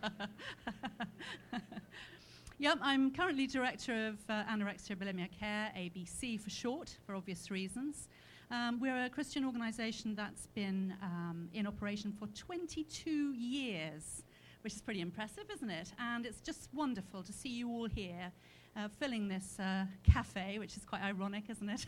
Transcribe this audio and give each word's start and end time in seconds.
yep, 2.58 2.78
I'm 2.82 3.12
currently 3.12 3.46
director 3.46 4.08
of 4.08 4.18
uh, 4.28 4.44
Anorexia 4.44 4.96
Bulimia 4.96 5.28
Care, 5.30 5.72
ABC 5.76 6.40
for 6.40 6.50
short, 6.50 6.96
for 7.06 7.14
obvious 7.14 7.50
reasons. 7.50 8.08
Um, 8.50 8.80
we're 8.80 9.04
a 9.04 9.08
Christian 9.08 9.44
organization 9.44 10.14
that's 10.14 10.46
been 10.48 10.94
um, 11.02 11.48
in 11.54 11.66
operation 11.66 12.12
for 12.12 12.26
22 12.28 13.32
years, 13.32 14.24
which 14.62 14.74
is 14.74 14.80
pretty 14.80 15.00
impressive, 15.00 15.44
isn't 15.54 15.70
it? 15.70 15.92
And 15.98 16.26
it's 16.26 16.40
just 16.40 16.68
wonderful 16.74 17.22
to 17.22 17.32
see 17.32 17.50
you 17.50 17.68
all 17.68 17.86
here 17.86 18.32
uh, 18.80 18.88
filling 18.98 19.28
this 19.28 19.58
uh, 19.58 19.84
cafe, 20.02 20.58
which 20.58 20.76
is 20.76 20.84
quite 20.84 21.02
ironic, 21.02 21.44
isn't 21.48 21.68
it? 21.68 21.86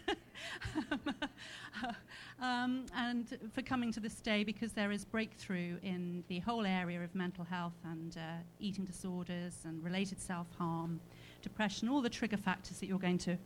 um, 2.42 2.86
and 2.94 3.38
for 3.52 3.62
coming 3.62 3.92
to 3.92 4.00
this 4.00 4.14
day 4.16 4.44
because 4.44 4.72
there 4.72 4.92
is 4.92 5.04
breakthrough 5.04 5.78
in 5.82 6.24
the 6.28 6.38
whole 6.40 6.66
area 6.66 7.02
of 7.02 7.14
mental 7.14 7.44
health 7.44 7.78
and 7.84 8.16
uh, 8.16 8.20
eating 8.58 8.84
disorders 8.84 9.54
and 9.64 9.82
related 9.82 10.20
self 10.20 10.46
harm, 10.58 11.00
depression, 11.40 11.88
all 11.88 12.02
the 12.02 12.10
trigger 12.10 12.36
factors 12.36 12.78
that 12.80 12.86
you're 12.86 12.98
going 12.98 13.18
to. 13.18 13.36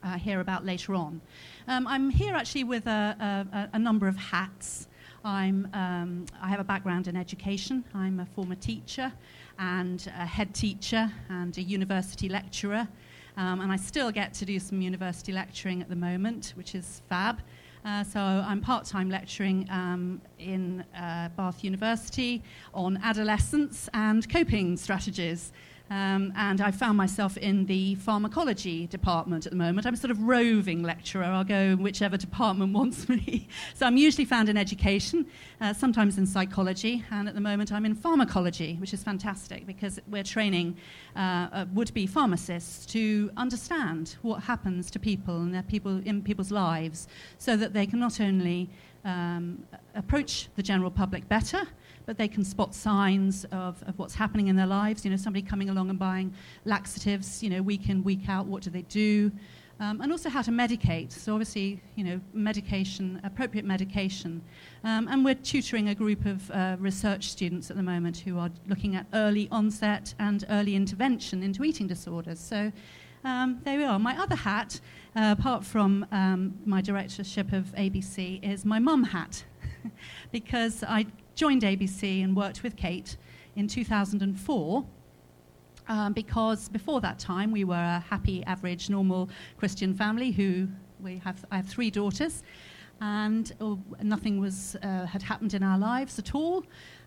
Uh, 0.00 0.16
hear 0.16 0.38
about 0.38 0.64
later 0.64 0.94
on. 0.94 1.20
Um, 1.66 1.84
I'm 1.88 2.08
here 2.08 2.36
actually 2.36 2.62
with 2.62 2.86
a, 2.86 3.48
a, 3.52 3.68
a 3.72 3.78
number 3.80 4.06
of 4.06 4.16
hats. 4.16 4.86
I'm, 5.24 5.68
um, 5.72 6.26
I 6.40 6.50
have 6.50 6.60
a 6.60 6.64
background 6.64 7.08
in 7.08 7.16
education. 7.16 7.84
I'm 7.94 8.20
a 8.20 8.26
former 8.26 8.54
teacher 8.54 9.12
and 9.58 10.10
a 10.18 10.26
head 10.26 10.54
teacher 10.54 11.10
and 11.28 11.56
a 11.58 11.62
university 11.62 12.28
lecturer. 12.28 12.88
Um, 13.36 13.60
and 13.60 13.70
I 13.70 13.76
still 13.76 14.10
get 14.10 14.34
to 14.34 14.44
do 14.44 14.58
some 14.58 14.80
university 14.80 15.32
lecturing 15.32 15.80
at 15.80 15.88
the 15.88 15.96
moment, 15.96 16.54
which 16.56 16.74
is 16.74 17.02
fab. 17.08 17.40
Uh, 17.84 18.02
so 18.02 18.20
I'm 18.20 18.60
part 18.60 18.84
time 18.84 19.08
lecturing 19.08 19.68
um, 19.70 20.20
in 20.38 20.84
uh, 20.96 21.28
Bath 21.36 21.62
University 21.62 22.42
on 22.74 22.98
adolescence 23.02 23.88
and 23.94 24.28
coping 24.28 24.76
strategies. 24.76 25.52
Um, 25.90 26.32
and 26.36 26.60
I 26.60 26.70
found 26.70 26.98
myself 26.98 27.36
in 27.38 27.64
the 27.64 27.94
pharmacology 27.94 28.86
department 28.86 29.46
at 29.46 29.52
the 29.52 29.56
moment. 29.56 29.86
I'm 29.86 29.94
a 29.94 29.96
sort 29.96 30.10
of 30.10 30.22
roving 30.22 30.82
lecturer. 30.82 31.24
I'll 31.24 31.44
go 31.44 31.76
whichever 31.76 32.16
department 32.16 32.72
wants 32.74 33.08
me. 33.08 33.48
so 33.74 33.86
I'm 33.86 33.96
usually 33.96 34.26
found 34.26 34.48
in 34.48 34.56
education, 34.56 35.26
uh, 35.60 35.72
sometimes 35.72 36.18
in 36.18 36.26
psychology, 36.26 37.04
and 37.10 37.26
at 37.28 37.34
the 37.34 37.40
moment 37.40 37.72
I'm 37.72 37.86
in 37.86 37.94
pharmacology, 37.94 38.76
which 38.80 38.92
is 38.92 39.02
fantastic 39.02 39.66
because 39.66 39.98
we're 40.08 40.22
training 40.22 40.76
uh, 41.16 41.48
uh, 41.52 41.64
would-be 41.72 42.06
pharmacists 42.06 42.84
to 42.86 43.30
understand 43.36 44.16
what 44.22 44.42
happens 44.42 44.90
to 44.90 44.98
people 44.98 45.40
and 45.40 45.54
their 45.54 45.62
people 45.62 46.02
in 46.04 46.22
people's 46.22 46.50
lives, 46.50 47.08
so 47.38 47.56
that 47.56 47.72
they 47.72 47.86
can 47.86 47.98
not 47.98 48.20
only 48.20 48.68
um, 49.04 49.64
approach 49.94 50.48
the 50.56 50.62
general 50.62 50.90
public 50.90 51.26
better 51.28 51.66
but 52.08 52.16
they 52.16 52.26
can 52.26 52.42
spot 52.42 52.74
signs 52.74 53.44
of, 53.52 53.82
of 53.86 53.98
what's 53.98 54.14
happening 54.14 54.48
in 54.48 54.56
their 54.56 54.66
lives. 54.66 55.04
You 55.04 55.10
know, 55.10 55.18
somebody 55.18 55.42
coming 55.42 55.68
along 55.68 55.90
and 55.90 55.98
buying 55.98 56.32
laxatives, 56.64 57.42
you 57.42 57.50
know, 57.50 57.60
week 57.60 57.90
in, 57.90 58.02
week 58.02 58.30
out, 58.30 58.46
what 58.46 58.62
do 58.62 58.70
they 58.70 58.80
do? 58.80 59.30
Um, 59.78 60.00
and 60.00 60.10
also 60.10 60.30
how 60.30 60.40
to 60.40 60.50
medicate. 60.50 61.12
So 61.12 61.34
obviously, 61.34 61.82
you 61.96 62.04
know, 62.04 62.18
medication, 62.32 63.20
appropriate 63.24 63.66
medication. 63.66 64.40
Um, 64.84 65.06
and 65.08 65.22
we're 65.22 65.34
tutoring 65.34 65.90
a 65.90 65.94
group 65.94 66.24
of 66.24 66.50
uh, 66.50 66.76
research 66.80 67.28
students 67.28 67.70
at 67.70 67.76
the 67.76 67.82
moment 67.82 68.16
who 68.16 68.38
are 68.38 68.48
looking 68.68 68.96
at 68.96 69.04
early 69.12 69.46
onset 69.52 70.14
and 70.18 70.46
early 70.48 70.76
intervention 70.76 71.42
into 71.42 71.62
eating 71.62 71.86
disorders. 71.86 72.40
So 72.40 72.72
um, 73.22 73.60
there 73.64 73.76
we 73.76 73.84
are. 73.84 73.98
My 73.98 74.18
other 74.18 74.36
hat, 74.36 74.80
uh, 75.14 75.34
apart 75.38 75.62
from 75.62 76.06
um, 76.10 76.54
my 76.64 76.80
directorship 76.80 77.52
of 77.52 77.66
ABC, 77.74 78.42
is 78.42 78.64
my 78.64 78.78
mum 78.78 79.04
hat, 79.04 79.44
because 80.32 80.84
I 80.84 81.06
joined 81.34 81.62
ABC 81.62 82.22
and 82.22 82.36
worked 82.36 82.62
with 82.62 82.76
Kate 82.76 83.16
in 83.56 83.68
2004. 83.68 84.84
Um, 85.90 86.12
because 86.12 86.68
before 86.68 87.00
that 87.00 87.18
time 87.18 87.50
we 87.50 87.64
were 87.64 87.74
a 87.74 88.04
happy, 88.10 88.44
average, 88.44 88.90
normal 88.90 89.30
Christian 89.56 89.94
family 89.94 90.30
who 90.30 90.68
we 91.00 91.16
have. 91.18 91.44
I 91.50 91.56
have 91.56 91.66
three 91.66 91.90
daughters, 91.90 92.42
and 93.00 93.50
oh, 93.60 93.78
nothing 94.02 94.38
was 94.38 94.76
uh, 94.82 95.06
had 95.06 95.22
happened 95.22 95.54
in 95.54 95.62
our 95.62 95.78
lives 95.78 96.18
at 96.18 96.34
all. 96.34 96.64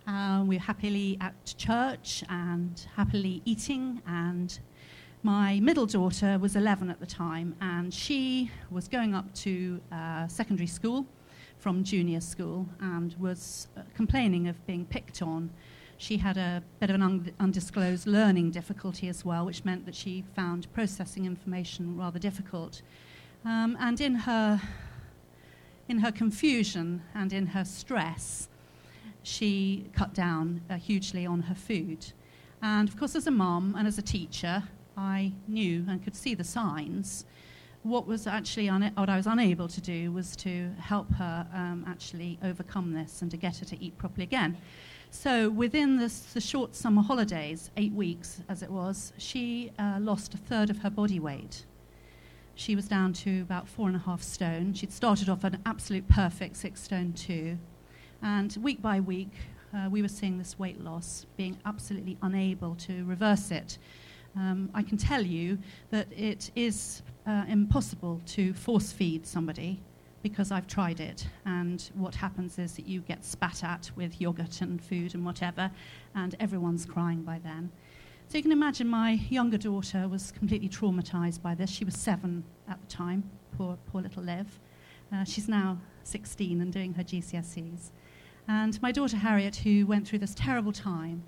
Uh, 0.07 0.43
we 0.47 0.55
were 0.55 0.61
happily 0.61 1.17
at 1.21 1.53
church 1.57 2.23
and 2.29 2.87
happily 2.95 3.41
eating. 3.45 4.01
And 4.07 4.57
my 5.23 5.59
middle 5.59 5.85
daughter 5.85 6.39
was 6.39 6.55
11 6.55 6.89
at 6.89 6.99
the 6.99 7.05
time, 7.05 7.55
and 7.61 7.93
she 7.93 8.49
was 8.71 8.87
going 8.87 9.13
up 9.13 9.31
to 9.35 9.79
uh, 9.91 10.27
secondary 10.27 10.67
school 10.67 11.05
from 11.61 11.83
junior 11.83 12.19
school 12.19 12.67
and 12.79 13.15
was 13.19 13.67
uh, 13.77 13.81
complaining 13.95 14.47
of 14.47 14.65
being 14.65 14.83
picked 14.83 15.21
on. 15.21 15.51
She 15.97 16.17
had 16.17 16.35
a 16.35 16.63
bit 16.79 16.89
of 16.89 16.95
an 16.95 17.03
un- 17.03 17.31
undisclosed 17.39 18.07
learning 18.07 18.49
difficulty 18.49 19.07
as 19.07 19.23
well, 19.23 19.45
which 19.45 19.63
meant 19.63 19.85
that 19.85 19.93
she 19.93 20.23
found 20.35 20.73
processing 20.73 21.25
information 21.25 21.95
rather 21.95 22.17
difficult. 22.17 22.81
Um, 23.45 23.77
and 23.79 24.01
in 24.01 24.15
her, 24.15 24.59
in 25.87 25.99
her 25.99 26.11
confusion 26.11 27.03
and 27.13 27.31
in 27.31 27.45
her 27.47 27.63
stress, 27.63 28.49
she 29.21 29.85
cut 29.95 30.15
down 30.15 30.61
uh, 30.67 30.77
hugely 30.77 31.27
on 31.27 31.43
her 31.43 31.55
food. 31.55 32.11
And 32.63 32.89
of 32.89 32.97
course, 32.97 33.15
as 33.15 33.27
a 33.27 33.31
mom 33.31 33.75
and 33.77 33.87
as 33.87 33.99
a 33.99 34.01
teacher, 34.01 34.63
I 34.97 35.33
knew 35.47 35.85
and 35.87 36.03
could 36.03 36.15
see 36.15 36.33
the 36.33 36.43
signs 36.43 37.23
what 37.83 38.05
was 38.05 38.27
actually 38.27 38.69
un- 38.69 38.91
what 38.95 39.09
I 39.09 39.17
was 39.17 39.27
unable 39.27 39.67
to 39.67 39.81
do 39.81 40.11
was 40.11 40.35
to 40.37 40.71
help 40.79 41.11
her 41.13 41.47
um, 41.53 41.83
actually 41.87 42.37
overcome 42.43 42.93
this 42.93 43.21
and 43.21 43.31
to 43.31 43.37
get 43.37 43.57
her 43.57 43.65
to 43.65 43.83
eat 43.83 43.97
properly 43.97 44.23
again. 44.23 44.57
So 45.09 45.49
within 45.49 45.97
this, 45.97 46.19
the 46.33 46.41
short 46.41 46.75
summer 46.75 47.01
holidays, 47.01 47.71
eight 47.75 47.91
weeks 47.91 48.41
as 48.47 48.61
it 48.63 48.69
was, 48.69 49.11
she 49.17 49.71
uh, 49.77 49.97
lost 49.99 50.33
a 50.33 50.37
third 50.37 50.69
of 50.69 50.77
her 50.79 50.89
body 50.89 51.19
weight. 51.19 51.65
She 52.55 52.75
was 52.75 52.87
down 52.87 53.13
to 53.13 53.41
about 53.41 53.67
four 53.67 53.87
and 53.87 53.95
a 53.95 53.99
half 53.99 54.21
stone. 54.21 54.73
She'd 54.73 54.93
started 54.93 55.27
off 55.27 55.43
an 55.43 55.57
absolute 55.65 56.07
perfect 56.07 56.57
six 56.57 56.81
stone 56.81 57.13
two, 57.13 57.57
and 58.21 58.55
week 58.61 58.81
by 58.81 58.99
week, 58.99 59.33
uh, 59.73 59.89
we 59.89 60.01
were 60.01 60.07
seeing 60.07 60.37
this 60.37 60.59
weight 60.59 60.79
loss, 60.81 61.25
being 61.37 61.57
absolutely 61.65 62.17
unable 62.21 62.75
to 62.75 63.03
reverse 63.05 63.51
it. 63.51 63.79
Um, 64.35 64.69
I 64.73 64.83
can 64.83 64.97
tell 64.97 65.21
you 65.21 65.57
that 65.89 66.07
it 66.15 66.51
is 66.55 67.01
uh, 67.25 67.45
impossible 67.47 68.21
to 68.25 68.53
force 68.53 68.91
feed 68.91 69.25
somebody 69.25 69.81
because 70.23 70.51
I've 70.51 70.67
tried 70.67 70.99
it. 70.99 71.27
And 71.45 71.89
what 71.95 72.15
happens 72.15 72.59
is 72.59 72.75
that 72.75 72.87
you 72.87 73.01
get 73.01 73.25
spat 73.25 73.63
at 73.63 73.91
with 73.95 74.21
yogurt 74.21 74.61
and 74.61 74.81
food 74.81 75.15
and 75.15 75.25
whatever, 75.25 75.71
and 76.15 76.35
everyone's 76.39 76.85
crying 76.85 77.23
by 77.23 77.39
then. 77.39 77.71
So 78.27 78.37
you 78.37 78.43
can 78.43 78.51
imagine 78.51 78.87
my 78.87 79.11
younger 79.29 79.57
daughter 79.57 80.07
was 80.07 80.31
completely 80.31 80.69
traumatized 80.69 81.41
by 81.41 81.55
this. 81.55 81.69
She 81.69 81.83
was 81.83 81.95
seven 81.95 82.43
at 82.69 82.79
the 82.79 82.87
time, 82.87 83.29
poor, 83.57 83.77
poor 83.91 84.01
little 84.01 84.23
Liv. 84.23 84.59
Uh, 85.13 85.25
she's 85.25 85.49
now 85.49 85.77
16 86.03 86.61
and 86.61 86.71
doing 86.71 86.93
her 86.93 87.03
GCSEs. 87.03 87.91
And 88.47 88.81
my 88.81 88.91
daughter 88.91 89.17
Harriet, 89.17 89.57
who 89.57 89.85
went 89.85 90.07
through 90.07 90.19
this 90.19 90.33
terrible 90.33 90.71
time, 90.71 91.23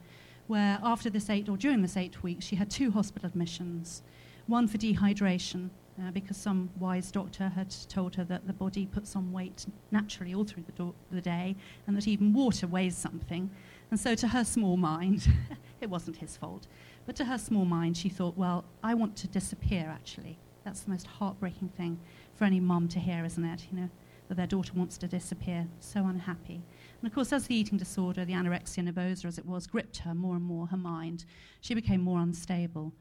where 0.47 0.79
after 0.83 1.09
this 1.09 1.29
eight, 1.29 1.49
or 1.49 1.57
during 1.57 1.81
this 1.81 1.97
eight 1.97 2.23
weeks, 2.23 2.45
she 2.45 2.55
had 2.55 2.69
two 2.69 2.91
hospital 2.91 3.27
admissions 3.27 4.03
one 4.45 4.67
for 4.67 4.77
dehydration 4.77 5.69
uh, 5.99 6.11
because 6.11 6.37
some 6.37 6.69
wise 6.79 7.11
doctor 7.11 7.49
had 7.49 7.73
told 7.87 8.15
her 8.15 8.23
that 8.23 8.47
the 8.47 8.53
body 8.53 8.85
puts 8.85 9.15
on 9.15 9.31
weight 9.31 9.65
naturally 9.91 10.33
all 10.33 10.43
through 10.43 10.63
the, 10.63 10.71
do- 10.71 10.95
the 11.11 11.21
day 11.21 11.55
and 11.85 11.95
that 11.95 12.07
even 12.07 12.33
water 12.33 12.67
weighs 12.67 12.97
something. 12.97 13.49
And 13.91 13.99
so, 13.99 14.15
to 14.15 14.27
her 14.29 14.43
small 14.43 14.77
mind, 14.77 15.27
it 15.81 15.89
wasn't 15.89 16.17
his 16.17 16.35
fault, 16.35 16.67
but 17.05 17.15
to 17.17 17.25
her 17.25 17.37
small 17.37 17.65
mind, 17.65 17.95
she 17.97 18.09
thought, 18.09 18.37
well, 18.37 18.65
I 18.81 18.93
want 18.93 19.15
to 19.17 19.27
disappear 19.27 19.87
actually. 19.89 20.37
That's 20.63 20.81
the 20.81 20.91
most 20.91 21.07
heartbreaking 21.07 21.69
thing 21.69 21.99
for 22.33 22.45
any 22.45 22.59
mum 22.59 22.87
to 22.89 22.99
hear, 22.99 23.25
isn't 23.25 23.43
it? 23.43 23.67
You 23.71 23.81
know, 23.81 23.89
that 24.29 24.35
their 24.35 24.47
daughter 24.47 24.71
wants 24.75 24.97
to 24.99 25.07
disappear. 25.07 25.67
So 25.79 26.05
unhappy. 26.07 26.61
And 27.01 27.07
of 27.07 27.13
course, 27.13 27.33
as 27.33 27.47
the 27.47 27.55
eating 27.55 27.77
disorder, 27.77 28.25
the 28.25 28.33
anorexia 28.33 28.89
nervosa 28.89 29.25
as 29.25 29.37
it 29.37 29.45
was, 29.45 29.67
gripped 29.67 29.97
her 29.99 30.15
more 30.15 30.35
and 30.35 30.43
more, 30.43 30.67
her 30.67 30.77
mind, 30.77 31.25
she 31.61 31.73
became 31.73 32.01
more 32.01 32.19
unstable 32.19 32.93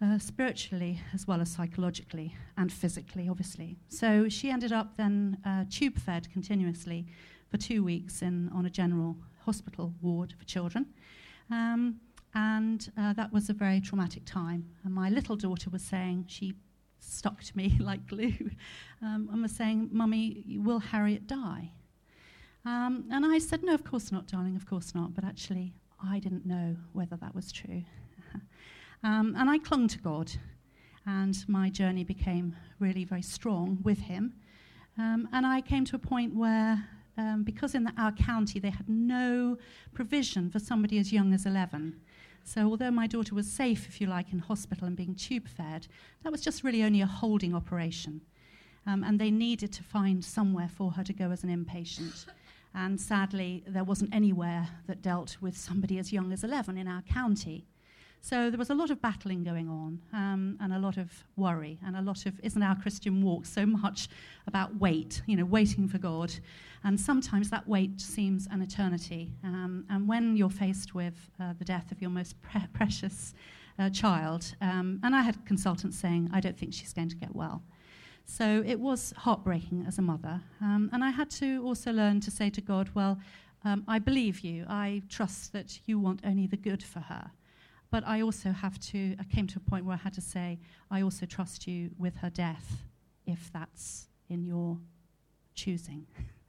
uh, 0.00 0.18
spiritually 0.18 1.00
as 1.12 1.26
well 1.26 1.40
as 1.40 1.50
psychologically 1.50 2.34
and 2.56 2.72
physically, 2.72 3.28
obviously. 3.28 3.76
So 3.88 4.28
she 4.28 4.50
ended 4.50 4.72
up 4.72 4.96
then 4.96 5.38
uh, 5.44 5.64
tube 5.70 5.98
fed 5.98 6.30
continuously 6.32 7.06
for 7.50 7.56
two 7.56 7.82
weeks 7.82 8.22
in, 8.22 8.48
on 8.50 8.66
a 8.66 8.70
general 8.70 9.16
hospital 9.44 9.94
ward 10.00 10.34
for 10.38 10.44
children. 10.44 10.86
Um, 11.50 12.00
and 12.34 12.90
uh, 12.96 13.14
that 13.14 13.32
was 13.32 13.48
a 13.48 13.54
very 13.54 13.80
traumatic 13.80 14.24
time. 14.24 14.68
And 14.84 14.94
my 14.94 15.08
little 15.08 15.34
daughter 15.34 15.70
was 15.70 15.82
saying, 15.82 16.26
she 16.28 16.54
stuck 17.00 17.42
to 17.42 17.56
me 17.56 17.76
like 17.80 18.06
glue, 18.06 18.50
um, 19.02 19.28
and 19.32 19.42
was 19.42 19.52
saying, 19.52 19.88
Mummy, 19.92 20.44
will 20.58 20.78
Harriet 20.78 21.26
die? 21.26 21.72
Um, 22.64 23.04
and 23.10 23.24
I 23.24 23.38
said, 23.38 23.62
No, 23.62 23.72
of 23.72 23.84
course 23.84 24.12
not, 24.12 24.26
darling, 24.26 24.56
of 24.56 24.66
course 24.66 24.94
not. 24.94 25.14
But 25.14 25.24
actually, 25.24 25.72
I 26.04 26.18
didn't 26.18 26.44
know 26.44 26.76
whether 26.92 27.16
that 27.16 27.34
was 27.34 27.50
true. 27.50 27.82
Um, 29.02 29.34
and 29.38 29.48
I 29.48 29.58
clung 29.58 29.88
to 29.88 29.98
God, 29.98 30.32
and 31.06 31.36
my 31.48 31.70
journey 31.70 32.04
became 32.04 32.56
really 32.78 33.04
very 33.04 33.22
strong 33.22 33.78
with 33.82 33.98
Him. 33.98 34.34
Um, 34.98 35.28
and 35.32 35.46
I 35.46 35.60
came 35.60 35.84
to 35.86 35.96
a 35.96 36.00
point 36.00 36.34
where 36.34 36.88
um, 37.18 37.42
because 37.42 37.74
in 37.74 37.84
the, 37.84 37.92
our 37.98 38.12
county 38.12 38.60
they 38.60 38.70
had 38.70 38.88
no 38.88 39.58
provision 39.92 40.50
for 40.50 40.58
somebody 40.58 40.98
as 40.98 41.12
young 41.12 41.34
as 41.34 41.44
11. 41.44 42.00
So, 42.44 42.62
although 42.62 42.90
my 42.90 43.06
daughter 43.06 43.34
was 43.34 43.50
safe, 43.50 43.86
if 43.88 44.00
you 44.00 44.06
like, 44.06 44.32
in 44.32 44.38
hospital 44.38 44.86
and 44.86 44.96
being 44.96 45.14
tube 45.14 45.48
fed, 45.48 45.86
that 46.22 46.32
was 46.32 46.40
just 46.40 46.64
really 46.64 46.82
only 46.82 47.02
a 47.02 47.06
holding 47.06 47.54
operation. 47.54 48.22
Um, 48.86 49.04
and 49.04 49.18
they 49.18 49.30
needed 49.30 49.70
to 49.74 49.82
find 49.82 50.24
somewhere 50.24 50.70
for 50.74 50.92
her 50.92 51.04
to 51.04 51.12
go 51.12 51.30
as 51.30 51.44
an 51.44 51.50
inpatient. 51.50 52.24
And 52.74 52.98
sadly, 52.98 53.64
there 53.66 53.84
wasn't 53.84 54.14
anywhere 54.14 54.68
that 54.86 55.02
dealt 55.02 55.36
with 55.42 55.58
somebody 55.58 55.98
as 55.98 56.10
young 56.10 56.32
as 56.32 56.42
11 56.42 56.78
in 56.78 56.88
our 56.88 57.02
county. 57.02 57.66
So 58.20 58.50
there 58.50 58.58
was 58.58 58.70
a 58.70 58.74
lot 58.74 58.90
of 58.90 59.00
battling 59.00 59.44
going 59.44 59.68
on 59.68 60.00
um, 60.12 60.56
and 60.60 60.72
a 60.72 60.78
lot 60.78 60.96
of 60.96 61.10
worry 61.36 61.78
and 61.86 61.96
a 61.96 62.02
lot 62.02 62.26
of, 62.26 62.38
isn't 62.42 62.62
our 62.62 62.76
Christian 62.76 63.22
walk 63.22 63.46
so 63.46 63.64
much 63.64 64.08
about 64.46 64.76
wait, 64.76 65.22
you 65.26 65.36
know, 65.36 65.44
waiting 65.44 65.88
for 65.88 65.98
God? 65.98 66.34
And 66.84 67.00
sometimes 67.00 67.48
that 67.50 67.66
wait 67.66 68.00
seems 68.00 68.46
an 68.50 68.60
eternity. 68.60 69.32
Um, 69.44 69.84
and 69.88 70.08
when 70.08 70.36
you're 70.36 70.50
faced 70.50 70.94
with 70.94 71.30
uh, 71.40 71.54
the 71.58 71.64
death 71.64 71.90
of 71.92 72.00
your 72.00 72.10
most 72.10 72.40
pre- 72.42 72.66
precious 72.72 73.34
uh, 73.78 73.88
child, 73.90 74.54
um, 74.60 75.00
and 75.02 75.14
I 75.14 75.22
had 75.22 75.44
consultants 75.46 75.98
saying, 75.98 76.30
I 76.32 76.40
don't 76.40 76.58
think 76.58 76.74
she's 76.74 76.92
going 76.92 77.08
to 77.08 77.16
get 77.16 77.34
well. 77.34 77.62
So 78.24 78.62
it 78.66 78.78
was 78.78 79.14
heartbreaking 79.16 79.86
as 79.88 79.98
a 79.98 80.02
mother. 80.02 80.42
Um, 80.60 80.90
and 80.92 81.02
I 81.02 81.10
had 81.10 81.30
to 81.30 81.64
also 81.64 81.92
learn 81.92 82.20
to 82.20 82.30
say 82.30 82.50
to 82.50 82.60
God, 82.60 82.90
well, 82.94 83.18
um, 83.64 83.84
I 83.88 83.98
believe 83.98 84.40
you. 84.40 84.66
I 84.68 85.02
trust 85.08 85.52
that 85.52 85.80
you 85.86 85.98
want 85.98 86.20
only 86.24 86.46
the 86.46 86.56
good 86.56 86.82
for 86.82 87.00
her. 87.00 87.30
But 87.90 88.06
I 88.06 88.20
also 88.20 88.52
have 88.52 88.78
to, 88.80 89.16
I 89.18 89.24
came 89.24 89.46
to 89.48 89.58
a 89.58 89.70
point 89.70 89.84
where 89.84 89.94
I 89.94 89.98
had 89.98 90.12
to 90.14 90.20
say, 90.20 90.58
I 90.90 91.02
also 91.02 91.26
trust 91.26 91.66
you 91.66 91.90
with 91.98 92.16
her 92.16 92.30
death, 92.30 92.84
if 93.26 93.50
that's 93.52 94.08
in 94.28 94.44
your 94.44 94.78
choosing. 95.54 96.06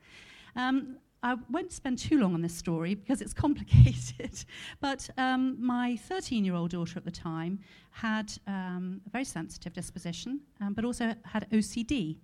um, 0.56 0.98
I 1.22 1.36
won't 1.50 1.72
spend 1.72 1.98
too 1.98 2.20
long 2.20 2.34
on 2.34 2.42
this 2.42 2.56
story 2.56 2.96
because 2.96 3.22
it's 3.22 3.34
complicated. 3.46 4.46
but 4.80 5.10
um, 5.18 5.58
my 5.60 5.98
13 5.98 6.46
year 6.46 6.56
old 6.56 6.72
daughter 6.72 6.98
at 6.98 7.06
the 7.06 7.12
time 7.12 7.60
had 7.92 8.32
um, 8.48 9.02
a 9.06 9.10
very 9.10 9.26
sensitive 9.26 9.74
disposition, 9.74 10.42
um, 10.62 10.74
but 10.74 10.86
also 10.86 11.14
had 11.26 11.50
OCD. 11.52 12.18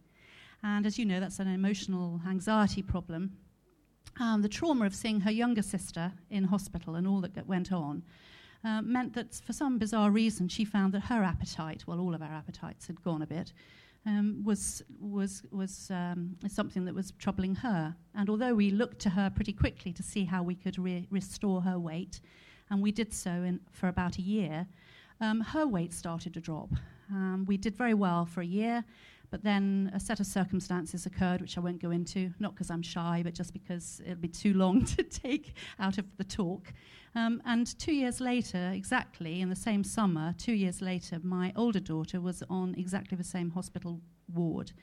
And 0.63 0.85
as 0.85 0.97
you 0.97 1.05
know, 1.05 1.19
that's 1.19 1.39
an 1.39 1.47
emotional 1.47 2.21
anxiety 2.27 2.81
problem. 2.81 3.33
Um, 4.19 4.41
the 4.41 4.49
trauma 4.49 4.85
of 4.85 4.95
seeing 4.95 5.19
her 5.21 5.31
younger 5.31 5.61
sister 5.61 6.13
in 6.29 6.45
hospital 6.45 6.95
and 6.95 7.05
all 7.05 7.21
that 7.21 7.45
went 7.45 7.71
on 7.71 8.01
uh, 8.65 8.81
meant 8.81 9.13
that 9.13 9.35
for 9.45 9.53
some 9.53 9.77
bizarre 9.77 10.09
reason 10.09 10.47
she 10.47 10.65
found 10.65 10.93
that 10.93 11.01
her 11.01 11.23
appetite, 11.23 11.83
well, 11.85 11.99
all 11.99 12.15
of 12.15 12.21
our 12.21 12.33
appetites 12.33 12.87
had 12.87 13.01
gone 13.03 13.21
a 13.21 13.27
bit, 13.27 13.53
um, 14.07 14.41
was, 14.43 14.83
was, 14.99 15.43
was 15.51 15.89
um, 15.91 16.35
something 16.47 16.85
that 16.85 16.95
was 16.95 17.11
troubling 17.19 17.55
her. 17.55 17.95
And 18.15 18.29
although 18.29 18.53
we 18.53 18.71
looked 18.71 18.99
to 18.99 19.09
her 19.09 19.29
pretty 19.29 19.53
quickly 19.53 19.93
to 19.93 20.03
see 20.03 20.25
how 20.25 20.43
we 20.43 20.55
could 20.55 20.77
re- 20.77 21.07
restore 21.11 21.61
her 21.61 21.77
weight, 21.77 22.21
and 22.69 22.81
we 22.81 22.91
did 22.91 23.13
so 23.13 23.29
in, 23.29 23.59
for 23.71 23.87
about 23.87 24.17
a 24.17 24.21
year, 24.21 24.67
um, 25.21 25.41
her 25.41 25.67
weight 25.67 25.93
started 25.93 26.33
to 26.33 26.39
drop. 26.39 26.69
Um, 27.11 27.45
we 27.47 27.57
did 27.57 27.75
very 27.75 27.93
well 27.93 28.25
for 28.25 28.41
a 28.41 28.45
year, 28.45 28.83
but 29.29 29.43
then 29.43 29.91
a 29.93 29.99
set 29.99 30.19
of 30.19 30.25
circumstances 30.25 31.05
occurred, 31.05 31.41
which 31.41 31.57
I 31.57 31.61
won't 31.61 31.81
go 31.81 31.91
into, 31.91 32.31
not 32.39 32.53
because 32.53 32.69
I'm 32.69 32.81
shy, 32.81 33.21
but 33.23 33.33
just 33.33 33.53
because 33.53 34.01
it'd 34.05 34.21
be 34.21 34.27
too 34.27 34.53
long 34.53 34.85
to 34.97 35.03
take 35.03 35.53
out 35.79 35.97
of 35.97 36.05
the 36.17 36.23
talk. 36.23 36.73
Um, 37.15 37.41
and 37.45 37.77
two 37.79 37.93
years 37.93 38.19
later, 38.19 38.71
exactly 38.73 39.41
in 39.41 39.49
the 39.49 39.55
same 39.55 39.83
summer, 39.83 40.33
two 40.37 40.53
years 40.53 40.81
later, 40.81 41.19
my 41.23 41.53
older 41.55 41.79
daughter 41.79 42.19
was 42.19 42.43
on 42.49 42.75
exactly 42.77 43.17
the 43.17 43.23
same 43.23 43.51
hospital 43.51 44.01
ward 44.33 44.73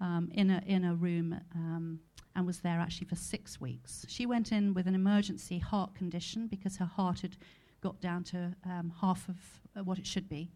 um, 0.00 0.30
in, 0.34 0.50
a, 0.50 0.62
in 0.66 0.84
a 0.84 0.94
room 0.94 1.40
um, 1.54 2.00
and 2.36 2.46
was 2.46 2.60
there 2.60 2.80
actually 2.80 3.06
for 3.06 3.16
six 3.16 3.60
weeks. 3.60 4.04
She 4.08 4.26
went 4.26 4.52
in 4.52 4.74
with 4.74 4.86
an 4.86 4.94
emergency 4.94 5.58
heart 5.58 5.94
condition 5.94 6.46
because 6.46 6.76
her 6.76 6.84
heart 6.84 7.20
had 7.20 7.36
got 7.80 8.00
down 8.00 8.24
to 8.24 8.54
um, 8.64 8.92
half 9.00 9.28
of 9.28 9.36
uh, 9.76 9.82
what 9.82 9.98
it 9.98 10.06
should 10.06 10.28
be. 10.28 10.50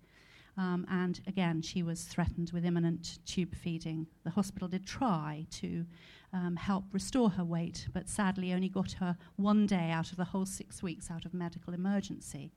Um, 0.57 0.87
and 0.89 1.21
again, 1.27 1.63
she 1.63 1.83
was 1.83 2.03
threatened 2.03 2.53
with 2.53 2.65
imminent 2.65 3.19
tube 3.27 3.55
feeding. 3.55 4.07
The 4.23 4.31
hospital 4.31 4.69
did 4.69 4.87
try 4.87 5.47
to 5.53 5.85
um, 6.33 6.57
help 6.57 6.85
restore 6.93 7.31
her 7.31 7.45
weight, 7.45 7.89
but 7.93 8.09
sadly 8.09 8.53
only 8.53 8.69
got 8.69 8.93
her 8.93 9.17
one 9.37 9.67
day 9.67 9.91
out 9.91 10.11
of 10.11 10.17
the 10.17 10.25
whole 10.25 10.47
six 10.47 10.83
weeks 10.83 11.11
out 11.11 11.25
of 11.25 11.35
medical 11.35 11.75
emergency. 11.75 12.53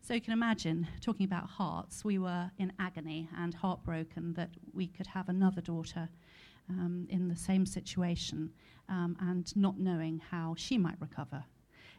So 0.00 0.14
you 0.14 0.20
can 0.20 0.32
imagine, 0.32 0.86
talking 1.00 1.26
about 1.26 1.48
hearts, 1.48 2.04
we 2.04 2.18
were 2.18 2.50
in 2.58 2.72
agony 2.78 3.28
and 3.36 3.54
heartbroken 3.54 4.34
that 4.34 4.50
we 4.72 4.86
could 4.86 5.08
have 5.08 5.28
another 5.28 5.60
daughter 5.60 6.08
um, 6.68 7.06
in 7.10 7.28
the 7.28 7.36
same 7.36 7.66
situation 7.66 8.50
um, 8.88 9.16
and 9.20 9.54
not 9.56 9.78
knowing 9.78 10.20
how 10.30 10.54
she 10.56 10.78
might 10.78 11.00
recover. 11.00 11.44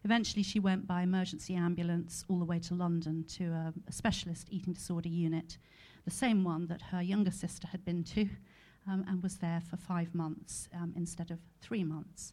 Eventually, 0.07 0.41
she 0.41 0.57
went 0.57 0.87
by 0.87 1.01
emergency 1.01 1.53
ambulance 1.53 2.23
all 2.29 2.39
the 2.39 2.45
way 2.45 2.59
to 2.59 2.73
London 2.73 3.25
to 3.27 3.47
a, 3.47 3.73
a 3.89 3.91
specialist 3.91 4.47
eating 4.49 4.71
disorder 4.71 5.09
unit, 5.09 5.57
the 6.05 6.11
same 6.11 6.45
one 6.45 6.65
that 6.67 6.81
her 6.81 7.01
younger 7.01 7.29
sister 7.29 7.67
had 7.67 7.83
been 7.83 8.05
to, 8.05 8.21
um, 8.89 9.03
and 9.09 9.21
was 9.21 9.35
there 9.39 9.61
for 9.69 9.75
five 9.75 10.15
months 10.15 10.69
um, 10.73 10.93
instead 10.95 11.29
of 11.29 11.39
three 11.59 11.83
months. 11.83 12.31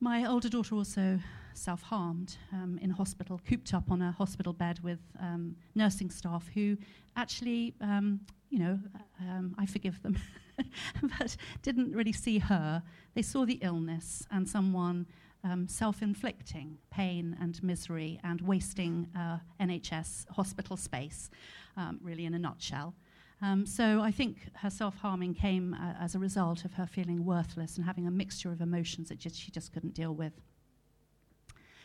My 0.00 0.26
older 0.26 0.50
daughter 0.50 0.74
also 0.74 1.18
self 1.54 1.80
harmed 1.80 2.36
um, 2.52 2.78
in 2.82 2.90
hospital, 2.90 3.40
cooped 3.48 3.72
up 3.72 3.90
on 3.90 4.02
a 4.02 4.12
hospital 4.12 4.52
bed 4.52 4.80
with 4.82 5.00
um, 5.18 5.56
nursing 5.74 6.10
staff 6.10 6.46
who 6.52 6.76
actually, 7.16 7.72
um, 7.80 8.20
you 8.50 8.58
know, 8.58 8.78
um, 9.22 9.54
I 9.56 9.64
forgive 9.64 10.02
them, 10.02 10.18
but 11.18 11.38
didn't 11.62 11.96
really 11.96 12.12
see 12.12 12.38
her. 12.38 12.82
They 13.14 13.22
saw 13.22 13.46
the 13.46 13.60
illness 13.62 14.26
and 14.30 14.46
someone 14.46 15.06
um, 15.46 15.68
self 15.68 16.02
inflicting 16.02 16.78
pain 16.90 17.36
and 17.40 17.62
misery 17.62 18.18
and 18.24 18.40
wasting 18.40 19.08
uh, 19.16 19.38
NHS 19.60 20.28
hospital 20.30 20.76
space, 20.76 21.30
um, 21.76 21.98
really, 22.02 22.24
in 22.24 22.34
a 22.34 22.38
nutshell. 22.38 22.94
Um, 23.42 23.66
so 23.66 24.00
I 24.00 24.10
think 24.10 24.48
her 24.56 24.70
self 24.70 24.96
harming 24.96 25.34
came 25.34 25.74
uh, 25.74 25.94
as 26.02 26.14
a 26.14 26.18
result 26.18 26.64
of 26.64 26.72
her 26.74 26.86
feeling 26.86 27.24
worthless 27.24 27.76
and 27.76 27.84
having 27.84 28.06
a 28.06 28.10
mixture 28.10 28.50
of 28.50 28.60
emotions 28.60 29.08
that 29.10 29.18
just, 29.18 29.36
she 29.36 29.50
just 29.50 29.72
couldn't 29.72 29.94
deal 29.94 30.14
with. 30.14 30.32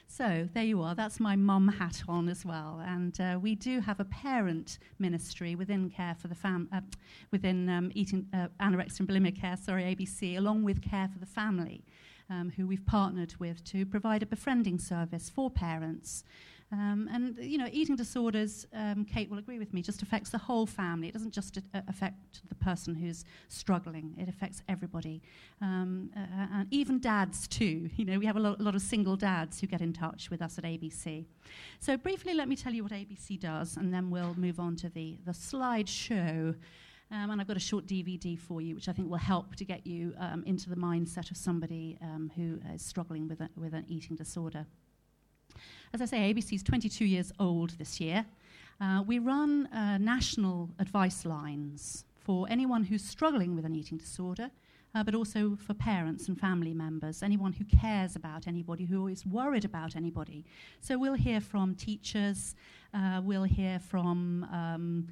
So 0.07 0.49
there 0.53 0.63
you 0.63 0.81
are. 0.81 0.93
That's 0.93 1.21
my 1.21 1.37
mum 1.37 1.69
hat 1.69 2.03
on 2.05 2.27
as 2.27 2.43
well. 2.43 2.81
And 2.85 3.19
uh, 3.21 3.39
we 3.41 3.55
do 3.55 3.79
have 3.79 4.01
a 4.01 4.05
parent 4.05 4.77
ministry 4.99 5.55
within 5.55 5.89
Care 5.89 6.15
for 6.19 6.27
the 6.27 6.35
Fam, 6.35 6.67
uh, 6.73 6.81
within 7.31 7.69
um, 7.69 7.91
eating 7.95 8.27
uh, 8.33 8.47
anorexia 8.59 9.01
and 9.01 9.09
bulimia 9.09 9.39
care, 9.39 9.55
sorry, 9.55 9.83
ABC, 9.83 10.37
along 10.37 10.63
with 10.63 10.81
Care 10.81 11.09
for 11.13 11.19
the 11.19 11.25
Family 11.25 11.85
um, 12.31 12.51
who 12.55 12.65
we've 12.65 12.85
partnered 12.85 13.35
with 13.39 13.63
to 13.65 13.85
provide 13.85 14.23
a 14.23 14.25
befriending 14.25 14.79
service 14.79 15.29
for 15.29 15.49
parents. 15.49 16.23
Um, 16.73 17.09
and, 17.11 17.37
you 17.37 17.57
know, 17.57 17.67
eating 17.69 17.97
disorders, 17.97 18.65
um, 18.73 19.03
Kate 19.03 19.29
will 19.29 19.39
agree 19.39 19.59
with 19.59 19.73
me, 19.73 19.81
just 19.81 20.01
affects 20.01 20.29
the 20.29 20.37
whole 20.37 20.65
family. 20.65 21.09
It 21.09 21.13
doesn't 21.13 21.33
just 21.33 21.57
uh, 21.57 21.81
affect 21.89 22.47
the 22.47 22.55
person 22.55 22.95
who's 22.95 23.25
struggling, 23.49 24.15
it 24.17 24.29
affects 24.29 24.63
everybody. 24.69 25.21
Um, 25.61 26.11
uh, 26.15 26.47
and 26.53 26.67
even 26.71 26.99
dads, 26.99 27.47
too. 27.47 27.89
You 28.01 28.05
know, 28.05 28.19
we 28.19 28.25
have 28.25 28.37
a, 28.37 28.39
lo- 28.39 28.55
a 28.57 28.63
lot 28.63 28.73
of 28.73 28.81
single 28.81 29.15
dads 29.15 29.59
who 29.59 29.67
get 29.67 29.81
in 29.81 29.93
touch 29.93 30.31
with 30.31 30.41
us 30.41 30.57
at 30.57 30.63
ABC. 30.63 31.25
So, 31.79 31.97
briefly, 31.97 32.33
let 32.33 32.47
me 32.47 32.55
tell 32.55 32.73
you 32.73 32.83
what 32.83 32.93
ABC 32.93 33.39
does, 33.39 33.77
and 33.77 33.93
then 33.93 34.09
we'll 34.09 34.33
move 34.35 34.59
on 34.59 34.75
to 34.77 34.89
the, 34.89 35.19
the 35.25 35.33
slideshow. 35.33 36.55
Um, 37.11 37.29
and 37.29 37.41
I've 37.41 37.47
got 37.47 37.57
a 37.57 37.61
short 37.61 37.87
DVD 37.87 38.39
for 38.39 38.61
you, 38.61 38.73
which 38.73 38.87
I 38.87 38.93
think 38.93 39.09
will 39.09 39.17
help 39.17 39.55
to 39.57 39.65
get 39.65 39.85
you 39.85 40.13
um, 40.17 40.43
into 40.45 40.69
the 40.69 40.77
mindset 40.77 41.29
of 41.29 41.35
somebody 41.35 41.97
um, 42.01 42.31
who 42.37 42.59
is 42.73 42.81
struggling 42.81 43.27
with, 43.27 43.41
a, 43.41 43.49
with 43.57 43.73
an 43.73 43.85
eating 43.89 44.15
disorder. 44.15 44.65
As 45.93 46.01
I 46.01 46.05
say, 46.05 46.33
ABC 46.33 46.53
is 46.53 46.63
22 46.63 47.03
years 47.03 47.33
old 47.37 47.71
this 47.71 47.99
year. 47.99 48.25
Uh, 48.79 49.03
we 49.05 49.19
run 49.19 49.67
uh, 49.67 49.97
national 49.97 50.69
advice 50.79 51.25
lines 51.25 52.05
for 52.17 52.47
anyone 52.49 52.83
who's 52.83 53.03
struggling 53.03 53.55
with 53.55 53.65
an 53.65 53.75
eating 53.75 53.97
disorder, 53.97 54.49
uh, 54.95 55.03
but 55.03 55.13
also 55.13 55.57
for 55.57 55.73
parents 55.73 56.29
and 56.29 56.39
family 56.39 56.73
members, 56.73 57.23
anyone 57.23 57.51
who 57.51 57.65
cares 57.65 58.15
about 58.15 58.47
anybody, 58.47 58.85
who 58.85 59.07
is 59.07 59.25
worried 59.25 59.65
about 59.65 59.97
anybody. 59.97 60.45
So 60.79 60.97
we'll 60.97 61.15
hear 61.15 61.41
from 61.41 61.75
teachers, 61.75 62.55
uh, 62.93 63.21
we'll 63.21 63.43
hear 63.43 63.79
from 63.79 64.45
um, 64.45 65.07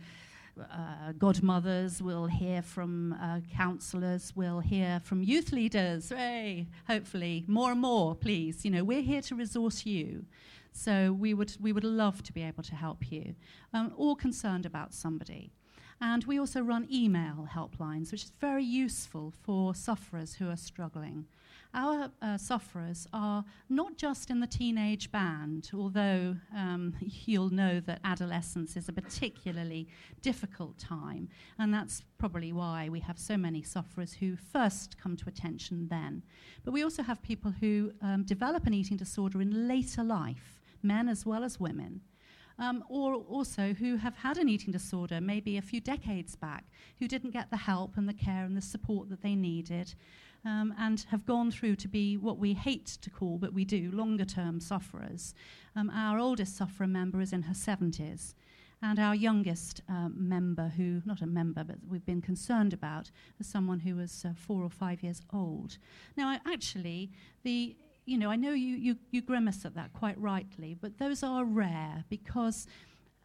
uh, 0.71 1.13
godmothers, 1.17 2.01
we'll 2.01 2.27
hear 2.27 2.61
from 2.61 3.13
uh, 3.13 3.39
counselors, 3.55 4.33
we'll 4.35 4.59
hear 4.59 5.01
from 5.03 5.23
youth 5.23 5.51
leaders. 5.51 6.09
Hey, 6.09 6.67
hopefully, 6.87 7.45
more 7.47 7.71
and 7.71 7.81
more, 7.81 8.15
please. 8.15 8.65
You 8.65 8.71
know, 8.71 8.83
we're 8.83 9.01
here 9.01 9.21
to 9.23 9.35
resource 9.35 9.85
you. 9.85 10.25
So 10.71 11.11
we 11.11 11.33
would, 11.33 11.55
we 11.59 11.73
would 11.73 11.83
love 11.83 12.23
to 12.23 12.33
be 12.33 12.43
able 12.43 12.63
to 12.63 12.75
help 12.75 13.11
you, 13.11 13.35
um, 13.73 13.91
or 13.97 14.15
concerned 14.15 14.65
about 14.65 14.93
somebody. 14.93 15.51
And 16.01 16.23
we 16.23 16.39
also 16.39 16.61
run 16.61 16.87
email 16.91 17.47
helplines, 17.51 18.11
which 18.11 18.23
is 18.23 18.31
very 18.39 18.63
useful 18.63 19.33
for 19.43 19.75
sufferers 19.75 20.35
who 20.35 20.49
are 20.49 20.55
struggling. 20.55 21.25
Our 21.73 22.09
uh, 22.21 22.37
sufferers 22.37 23.07
are 23.13 23.45
not 23.69 23.97
just 23.97 24.29
in 24.29 24.39
the 24.39 24.47
teenage 24.47 25.11
band, 25.11 25.69
although 25.73 26.35
um, 26.55 26.95
you'll 26.99 27.51
know 27.51 27.79
that 27.81 27.99
adolescence 28.03 28.75
is 28.75 28.89
a 28.89 28.93
particularly 28.93 29.87
difficult 30.21 30.77
time, 30.77 31.29
and 31.57 31.73
that's 31.73 32.03
probably 32.17 32.51
why 32.51 32.89
we 32.89 32.99
have 32.99 33.19
so 33.19 33.37
many 33.37 33.61
sufferers 33.61 34.13
who 34.13 34.35
first 34.35 34.97
come 34.97 35.15
to 35.17 35.29
attention 35.29 35.87
then. 35.89 36.23
But 36.65 36.73
we 36.73 36.83
also 36.83 37.03
have 37.03 37.21
people 37.21 37.53
who 37.59 37.91
um, 38.01 38.23
develop 38.23 38.65
an 38.65 38.73
eating 38.73 38.97
disorder 38.97 39.41
in 39.41 39.67
later 39.67 40.03
life, 40.03 40.59
men 40.81 41.07
as 41.07 41.25
well 41.25 41.43
as 41.43 41.59
women 41.59 42.01
um, 42.59 42.83
or 42.89 43.15
also 43.15 43.73
who 43.73 43.95
have 43.95 44.15
had 44.15 44.37
an 44.37 44.49
eating 44.49 44.71
disorder 44.71 45.21
maybe 45.21 45.57
a 45.57 45.61
few 45.61 45.79
decades 45.79 46.35
back, 46.35 46.65
who 46.99 47.07
didn't 47.07 47.31
get 47.31 47.49
the 47.49 47.57
help 47.57 47.97
and 47.97 48.07
the 48.07 48.13
care 48.13 48.43
and 48.43 48.55
the 48.55 48.61
support 48.61 49.09
that 49.09 49.21
they 49.21 49.35
needed, 49.35 49.95
um, 50.45 50.73
and 50.79 51.05
have 51.09 51.25
gone 51.25 51.51
through 51.51 51.75
to 51.77 51.87
be 51.87 52.17
what 52.17 52.37
we 52.37 52.53
hate 52.53 52.85
to 53.01 53.09
call, 53.09 53.37
but 53.37 53.53
we 53.53 53.65
do, 53.65 53.91
longer 53.91 54.25
term 54.25 54.59
sufferers. 54.59 55.33
Um, 55.75 55.89
our 55.89 56.19
oldest 56.19 56.55
sufferer 56.55 56.87
member 56.87 57.21
is 57.21 57.33
in 57.33 57.43
her 57.43 57.53
70s. 57.53 58.33
And 58.81 58.97
our 58.97 59.13
youngest 59.13 59.81
um, 59.89 60.15
member, 60.17 60.69
who, 60.69 61.01
not 61.05 61.21
a 61.21 61.25
member, 61.25 61.65
but 61.65 61.75
we've 61.85 62.05
been 62.05 62.21
concerned 62.21 62.71
about, 62.71 63.11
is 63.37 63.45
someone 63.45 63.81
who 63.81 63.95
was 63.95 64.23
uh, 64.25 64.31
four 64.37 64.63
or 64.63 64.69
five 64.69 65.03
years 65.03 65.21
old. 65.33 65.77
Now, 66.15 66.29
I, 66.29 66.39
actually, 66.49 67.11
the 67.43 67.75
you 68.05 68.17
know, 68.17 68.31
I 68.31 68.37
know 68.37 68.53
you, 68.53 68.75
you, 68.75 68.95
you 69.11 69.21
grimace 69.21 69.65
at 69.65 69.75
that 69.75 69.93
quite 69.93 70.19
rightly, 70.19 70.75
but 70.81 70.97
those 70.97 71.21
are 71.21 71.45
rare 71.45 72.05
because 72.09 72.65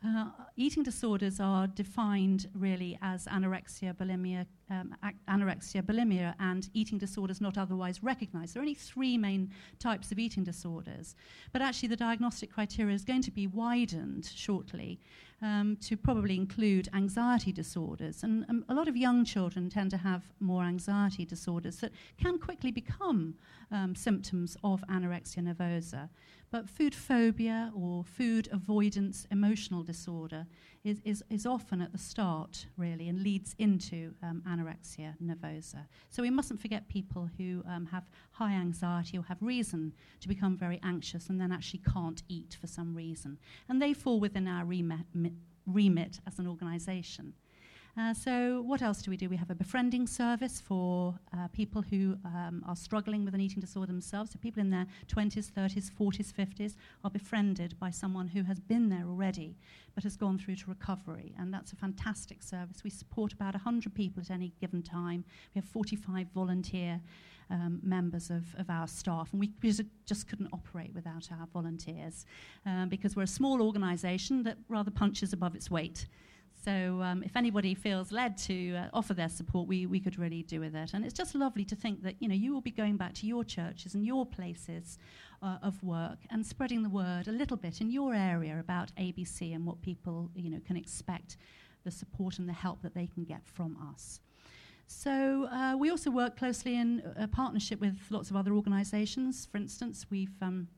uh, 0.07 0.27
eating 0.57 0.83
disorders 0.83 1.41
are 1.41 1.67
defined 1.67 2.49
really 2.55 2.99
as 3.01 3.25
anorexia, 3.25 3.95
bulimia, 3.95 4.45
um, 4.81 4.97
anorexia, 5.29 5.83
bulimia, 5.83 6.35
and 6.41 6.69
eating 6.75 6.99
disorders 6.99 7.41
not 7.41 7.57
otherwise 7.59 8.03
recognized. 8.03 8.55
There 8.55 8.61
are 8.61 8.65
only 8.65 8.75
three 8.75 9.17
main 9.17 9.51
types 9.79 10.13
of 10.13 10.19
eating 10.19 10.45
disorders, 10.45 11.15
but 11.53 11.63
actually 11.63 11.89
the 11.89 11.97
diagnostic 11.97 12.53
criteria 12.53 12.95
is 12.95 13.05
going 13.05 13.23
to 13.23 13.31
be 13.31 13.47
widened 13.47 14.25
shortly 14.35 15.01
um, 15.43 15.77
to 15.83 15.97
probably 15.97 16.37
include 16.37 16.89
anxiety 16.95 17.53
disorders. 17.53 18.23
And 18.23 18.47
um, 18.49 18.65
a 18.69 18.75
lot 18.75 18.89
of 18.89 18.97
young 18.97 19.25
children 19.25 19.69
tend 19.69 19.91
to 19.91 19.99
have 19.99 20.23
more 20.41 20.65
anxiety 20.65 21.25
disorders 21.25 21.77
that 21.77 21.93
can 22.19 22.39
quickly 22.39 22.71
become 22.71 23.35
um, 23.71 23.95
symptoms 23.95 24.57
of 24.65 24.83
anorexia 24.89 25.43
nervosa. 25.43 26.09
But 26.51 26.69
food 26.69 26.95
phobia 26.95 27.73
or 27.75 28.05
food 28.05 28.49
avoidance 28.53 29.27
emotional 29.31 29.83
disorder 29.83 30.47
is, 30.85 31.01
is, 31.05 31.25
is 31.31 31.47
often 31.47 31.81
at 31.81 31.93
the 31.93 31.99
start, 31.99 32.67
really, 32.77 33.09
and 33.09 33.23
leads 33.23 33.55
into 33.59 34.15
um, 34.23 34.43
anorexia 34.47 35.15
nervosa. 35.23 35.87
So 36.11 36.23
we 36.23 36.31
mustn't 36.31 36.61
forget 36.61 36.89
people 36.89 37.29
who 37.39 37.65
um, 37.67 37.87
have 37.87 38.05
high 38.33 38.53
anxiety 38.53 39.17
or 39.17 39.25
have 39.25 39.39
reason 39.41 39.93
to 40.21 40.29
become 40.29 40.57
very 40.57 40.79
anxious 40.83 41.31
and 41.31 41.41
then 41.41 41.53
actually 41.53 41.81
can't 41.93 42.23
eat 42.29 42.59
for 42.61 42.67
some 42.67 42.95
reason. 42.95 43.39
And 43.69 43.81
they 43.81 43.95
fall 43.95 44.21
within 44.21 44.47
our 44.47 44.65
remit, 44.67 45.07
remit 45.67 46.21
as 46.27 46.39
an 46.39 46.47
organisation. 46.47 47.33
Uh, 47.97 48.13
so, 48.13 48.61
what 48.63 48.83
else 48.83 49.03
do 49.03 49.11
we 49.11 49.17
do? 49.17 49.29
We 49.29 49.37
have 49.37 49.51
a 49.51 49.55
befriending 49.55 50.09
service 50.09 50.61
for 50.61 51.15
uh, 51.33 51.47
people 51.53 51.81
who 51.81 52.17
um, 52.25 52.65
are 52.67 52.75
struggling 52.75 53.25
with 53.25 53.35
an 53.35 53.41
eating 53.41 53.61
disorder 53.61 53.93
themselves. 53.93 54.33
So, 54.33 54.39
people 54.43 54.61
in 54.61 54.71
their 54.71 54.87
20s, 55.07 55.53
30s, 55.53 55.93
40s, 55.93 56.33
50s 56.33 56.75
are 57.05 57.11
befriended 57.11 57.79
by 57.79 57.91
someone 57.91 58.27
who 58.27 58.43
has 58.43 58.59
been 58.59 58.89
there 58.89 59.05
already 59.07 59.57
but 59.95 60.03
has 60.03 60.17
gone 60.17 60.39
through 60.39 60.57
to 60.57 60.65
recovery. 60.69 61.37
And 61.39 61.55
that's 61.55 61.73
a 61.73 61.77
fantastic 61.77 62.43
service. 62.43 62.83
We 62.83 62.91
support 62.91 63.33
about 63.33 63.55
100 63.55 63.95
people 63.95 64.21
at 64.21 64.31
any 64.31 64.53
given 64.61 64.83
time. 64.83 65.25
We 65.55 65.61
have 65.61 65.69
45 65.69 66.27
volunteer 66.35 67.01
um, 67.49 67.79
members 67.81 68.29
of, 68.29 68.43
of 68.59 68.71
our 68.71 68.89
staff, 68.89 69.29
and 69.33 69.39
we 69.39 69.53
just 70.05 70.29
couldn't 70.29 70.49
operate 70.53 70.93
without 70.95 71.29
our 71.31 71.47
volunteers 71.53 72.27
um, 72.67 72.89
because 72.89 73.15
we're 73.15 73.23
a 73.23 73.29
small 73.29 73.63
organisation 73.63 74.43
that 74.43 74.57
rather 74.69 74.91
punches 74.91 75.33
above 75.33 75.55
its 75.55 75.71
weight. 75.71 76.07
So 76.65 77.03
um, 77.03 77.23
if 77.23 77.37
anybody 77.37 77.75
feels 77.75 78.11
led 78.11 78.39
to 78.39 78.77
uh, 78.77 78.89
offer 78.95 79.13
their 79.13 79.29
support, 79.29 79.69
we, 79.69 79.85
we 79.85 80.01
could 80.01 80.19
really 80.19 80.43
do 80.43 80.61
with 80.61 80.75
it. 80.75 80.95
And 80.95 81.05
it's 81.05 81.13
just 81.13 81.35
lovely 81.35 81.65
to 81.67 81.77
think 81.77 82.03
that 82.03 82.15
you 82.21 82.29
know 82.29 82.35
you 82.35 82.55
will 82.55 82.63
be 82.63 82.71
going 82.71 82.97
back 82.97 83.13
to 83.15 83.27
your 83.27 83.45
churches 83.45 83.95
and 83.95 84.07
your 84.07 84.25
places 84.25 84.99
uh, 85.43 85.59
of 85.63 85.83
work 85.83 86.19
and 86.31 86.47
spreading 86.47 86.83
the 86.83 86.89
word 86.89 87.29
a 87.29 87.33
little 87.33 87.59
bit 87.59 87.83
in 87.83 87.91
your 87.91 88.15
area 88.15 88.59
about 88.59 88.93
ABC 88.97 89.55
and 89.55 89.67
what 89.67 89.83
people 89.83 90.31
you 90.35 90.49
know 90.49 90.61
can 90.67 90.77
expect, 90.77 91.37
the 91.85 91.91
support 91.91 92.39
and 92.39 92.49
the 92.49 92.55
help 92.55 92.81
that 92.81 92.95
they 92.95 93.07
can 93.07 93.25
get 93.25 93.47
from 93.47 93.77
us. 93.93 94.21
So 94.87 95.49
uh, 95.51 95.77
we 95.79 95.91
also 95.91 96.11
work 96.11 96.37
closely 96.37 96.77
in 96.77 97.03
a 97.17 97.29
partnership 97.29 97.81
with 97.81 97.99
lots 98.11 98.31
of 98.31 98.37
other 98.37 98.55
organisations. 98.55 99.47
For 99.51 99.59
instance, 99.59 100.07
we've 100.11 100.43
um, 100.43 100.69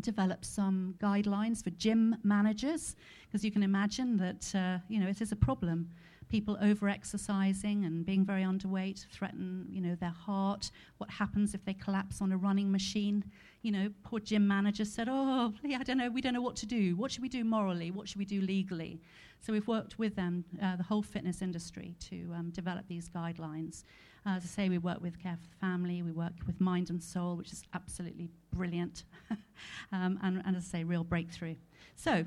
developed 0.00 0.44
some 0.44 0.94
guidelines 0.98 1.62
for 1.62 1.70
gym 1.70 2.16
managers 2.22 2.96
because 3.26 3.44
you 3.44 3.50
can 3.50 3.62
imagine 3.62 4.16
that 4.16 4.54
uh, 4.54 4.78
you 4.88 5.00
know 5.00 5.08
it 5.08 5.20
is 5.20 5.32
a 5.32 5.36
problem. 5.36 5.90
People 6.28 6.56
over 6.62 6.88
exercising 6.88 7.84
and 7.84 8.06
being 8.06 8.24
very 8.24 8.42
underweight 8.42 9.06
threaten 9.08 9.66
you 9.70 9.80
know 9.80 9.94
their 9.96 10.10
heart. 10.10 10.70
What 10.98 11.10
happens 11.10 11.54
if 11.54 11.64
they 11.64 11.74
collapse 11.74 12.22
on 12.22 12.32
a 12.32 12.36
running 12.36 12.72
machine? 12.72 13.24
You 13.62 13.72
know 13.72 13.90
poor 14.02 14.18
gym 14.18 14.48
manager 14.48 14.84
said 14.84 15.08
oh 15.10 15.52
i 15.64 15.82
don't 15.82 15.98
know 15.98 16.10
we 16.10 16.20
don't 16.20 16.34
know 16.34 16.42
what 16.42 16.56
to 16.56 16.66
do. 16.66 16.96
What 16.96 17.10
should 17.10 17.22
we 17.22 17.28
do 17.28 17.44
morally? 17.44 17.90
What 17.90 18.08
should 18.08 18.18
we 18.18 18.24
do 18.24 18.40
legally? 18.40 19.00
So 19.40 19.52
we've 19.52 19.66
worked 19.66 19.98
with 19.98 20.14
them 20.14 20.44
uh, 20.62 20.76
the 20.76 20.84
whole 20.84 21.02
fitness 21.02 21.42
industry 21.42 21.96
to 22.10 22.32
um, 22.34 22.50
develop 22.50 22.86
these 22.88 23.08
guidelines 23.08 23.84
uh, 24.26 24.30
as 24.30 24.44
I 24.44 24.46
say, 24.46 24.68
we 24.68 24.78
work 24.78 25.02
with 25.02 25.20
Care 25.20 25.36
for 25.40 25.48
the 25.48 25.56
Family, 25.56 26.02
we 26.02 26.12
work 26.12 26.32
with 26.46 26.60
Mind 26.60 26.90
and 26.90 27.02
Soul, 27.02 27.36
which 27.36 27.52
is 27.52 27.62
absolutely 27.74 28.30
brilliant, 28.54 29.04
um, 29.92 30.18
and, 30.22 30.42
and 30.44 30.56
as 30.56 30.64
I 30.68 30.78
say, 30.78 30.84
real 30.84 31.04
breakthrough. 31.04 31.56
So, 31.96 32.24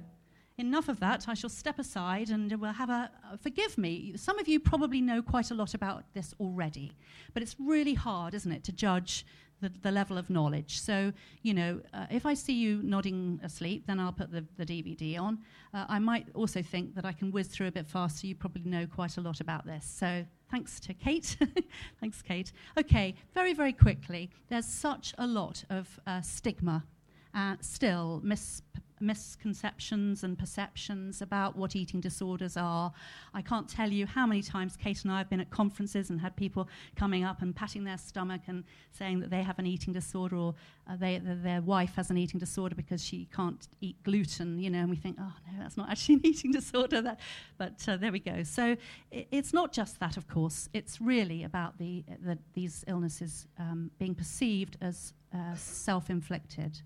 enough 0.57 0.87
of 0.87 0.99
that. 1.01 1.27
I 1.27 1.33
shall 1.33 1.49
step 1.49 1.79
aside 1.79 2.29
and 2.29 2.51
we'll 2.59 2.73
have 2.73 2.89
a. 2.89 3.11
Uh, 3.31 3.37
forgive 3.37 3.77
me, 3.77 4.13
some 4.15 4.39
of 4.39 4.47
you 4.47 4.59
probably 4.59 5.01
know 5.01 5.21
quite 5.21 5.51
a 5.51 5.53
lot 5.53 5.73
about 5.73 6.03
this 6.13 6.33
already, 6.39 6.91
but 7.33 7.43
it's 7.43 7.55
really 7.59 7.93
hard, 7.93 8.33
isn't 8.33 8.51
it, 8.51 8.63
to 8.65 8.71
judge 8.71 9.25
the, 9.61 9.71
the 9.81 9.91
level 9.91 10.17
of 10.17 10.29
knowledge. 10.29 10.79
So, 10.79 11.13
you 11.41 11.53
know, 11.53 11.81
uh, 11.93 12.07
if 12.09 12.25
I 12.25 12.33
see 12.33 12.53
you 12.53 12.81
nodding 12.83 13.39
asleep, 13.43 13.85
then 13.87 13.99
I'll 13.99 14.11
put 14.11 14.31
the, 14.31 14.45
the 14.57 14.65
DVD 14.65 15.19
on. 15.19 15.39
Uh, 15.73 15.85
I 15.87 15.99
might 15.99 16.27
also 16.33 16.61
think 16.61 16.95
that 16.95 17.05
I 17.05 17.11
can 17.13 17.31
whiz 17.31 17.47
through 17.47 17.67
a 17.67 17.71
bit 17.71 17.87
faster. 17.87 18.27
You 18.27 18.35
probably 18.35 18.63
know 18.63 18.85
quite 18.85 19.17
a 19.17 19.21
lot 19.21 19.39
about 19.41 19.65
this. 19.65 19.85
So, 19.85 20.25
thanks 20.55 20.79
to 20.79 20.93
Kate. 20.93 21.35
thanks, 21.99 22.21
Kate. 22.21 22.53
Okay, 22.79 23.13
very, 23.33 23.53
very 23.53 23.73
quickly, 23.73 24.29
there's 24.47 24.65
such 24.65 25.13
a 25.17 25.27
lot 25.27 25.65
of 25.69 25.99
uh, 26.07 26.21
stigma 26.21 26.85
uh, 27.33 27.57
still, 27.59 28.21
mis- 28.23 28.61
misconceptions 28.99 30.23
and 30.23 30.37
perceptions 30.37 31.21
about 31.21 31.55
what 31.55 31.75
eating 31.75 31.99
disorders 31.99 32.57
are. 32.57 32.91
I 33.33 33.41
can't 33.41 33.67
tell 33.67 33.91
you 33.91 34.05
how 34.05 34.25
many 34.25 34.41
times 34.41 34.77
Kate 34.77 35.03
and 35.03 35.11
I 35.11 35.17
have 35.19 35.29
been 35.29 35.39
at 35.39 35.49
conferences 35.49 36.09
and 36.09 36.19
had 36.19 36.35
people 36.35 36.69
coming 36.95 37.23
up 37.23 37.41
and 37.41 37.55
patting 37.55 37.83
their 37.83 37.97
stomach 37.97 38.41
and 38.47 38.63
saying 38.91 39.19
that 39.19 39.29
they 39.29 39.43
have 39.43 39.59
an 39.59 39.65
eating 39.65 39.93
disorder 39.93 40.35
or 40.35 40.55
uh, 40.89 40.95
they, 40.95 41.19
their 41.23 41.61
wife 41.61 41.95
has 41.95 42.09
an 42.09 42.17
eating 42.17 42.39
disorder 42.39 42.75
because 42.75 43.03
she 43.03 43.27
can't 43.35 43.67
eat 43.81 44.01
gluten, 44.03 44.59
you 44.59 44.69
know, 44.69 44.79
and 44.79 44.89
we 44.89 44.95
think, 44.95 45.17
oh 45.19 45.33
no, 45.51 45.59
that's 45.59 45.77
not 45.77 45.89
actually 45.89 46.15
an 46.15 46.21
eating 46.25 46.51
disorder. 46.51 47.01
That, 47.01 47.19
but 47.57 47.83
uh, 47.87 47.97
there 47.97 48.11
we 48.11 48.19
go. 48.19 48.43
So 48.43 48.75
it, 49.11 49.27
it's 49.31 49.53
not 49.53 49.73
just 49.73 49.99
that, 49.99 50.17
of 50.17 50.27
course. 50.27 50.69
It's 50.73 51.01
really 51.01 51.43
about 51.43 51.77
the, 51.77 52.03
the 52.23 52.37
these 52.53 52.83
illnesses 52.87 53.47
um, 53.59 53.91
being 53.97 54.15
perceived 54.15 54.77
as 54.81 55.13
uh, 55.33 55.55
self-inflicted. 55.55 56.81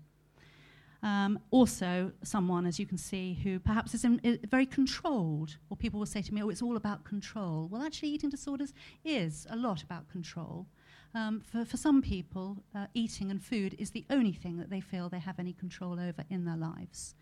Um, 1.02 1.38
also, 1.50 2.12
someone, 2.22 2.66
as 2.66 2.78
you 2.78 2.86
can 2.86 2.98
see, 2.98 3.38
who 3.42 3.58
perhaps 3.58 3.94
is, 3.94 4.04
in, 4.04 4.20
is, 4.22 4.38
very 4.50 4.66
controlled, 4.66 5.56
or 5.70 5.76
people 5.76 5.98
will 5.98 6.06
say 6.06 6.22
to 6.22 6.34
me, 6.34 6.42
oh, 6.42 6.50
it's 6.50 6.62
all 6.62 6.76
about 6.76 7.04
control. 7.04 7.68
Well, 7.70 7.82
actually, 7.82 8.10
eating 8.10 8.30
disorders 8.30 8.74
is 9.04 9.46
a 9.50 9.56
lot 9.56 9.82
about 9.82 10.10
control. 10.10 10.66
Um, 11.14 11.40
for, 11.40 11.64
for 11.64 11.76
some 11.76 12.02
people, 12.02 12.62
uh, 12.74 12.86
eating 12.94 13.30
and 13.30 13.42
food 13.42 13.74
is 13.78 13.90
the 13.90 14.04
only 14.10 14.32
thing 14.32 14.58
that 14.58 14.70
they 14.70 14.80
feel 14.80 15.08
they 15.08 15.18
have 15.18 15.38
any 15.38 15.52
control 15.52 15.98
over 15.98 16.24
in 16.28 16.44
their 16.44 16.56
lives. 16.56 17.14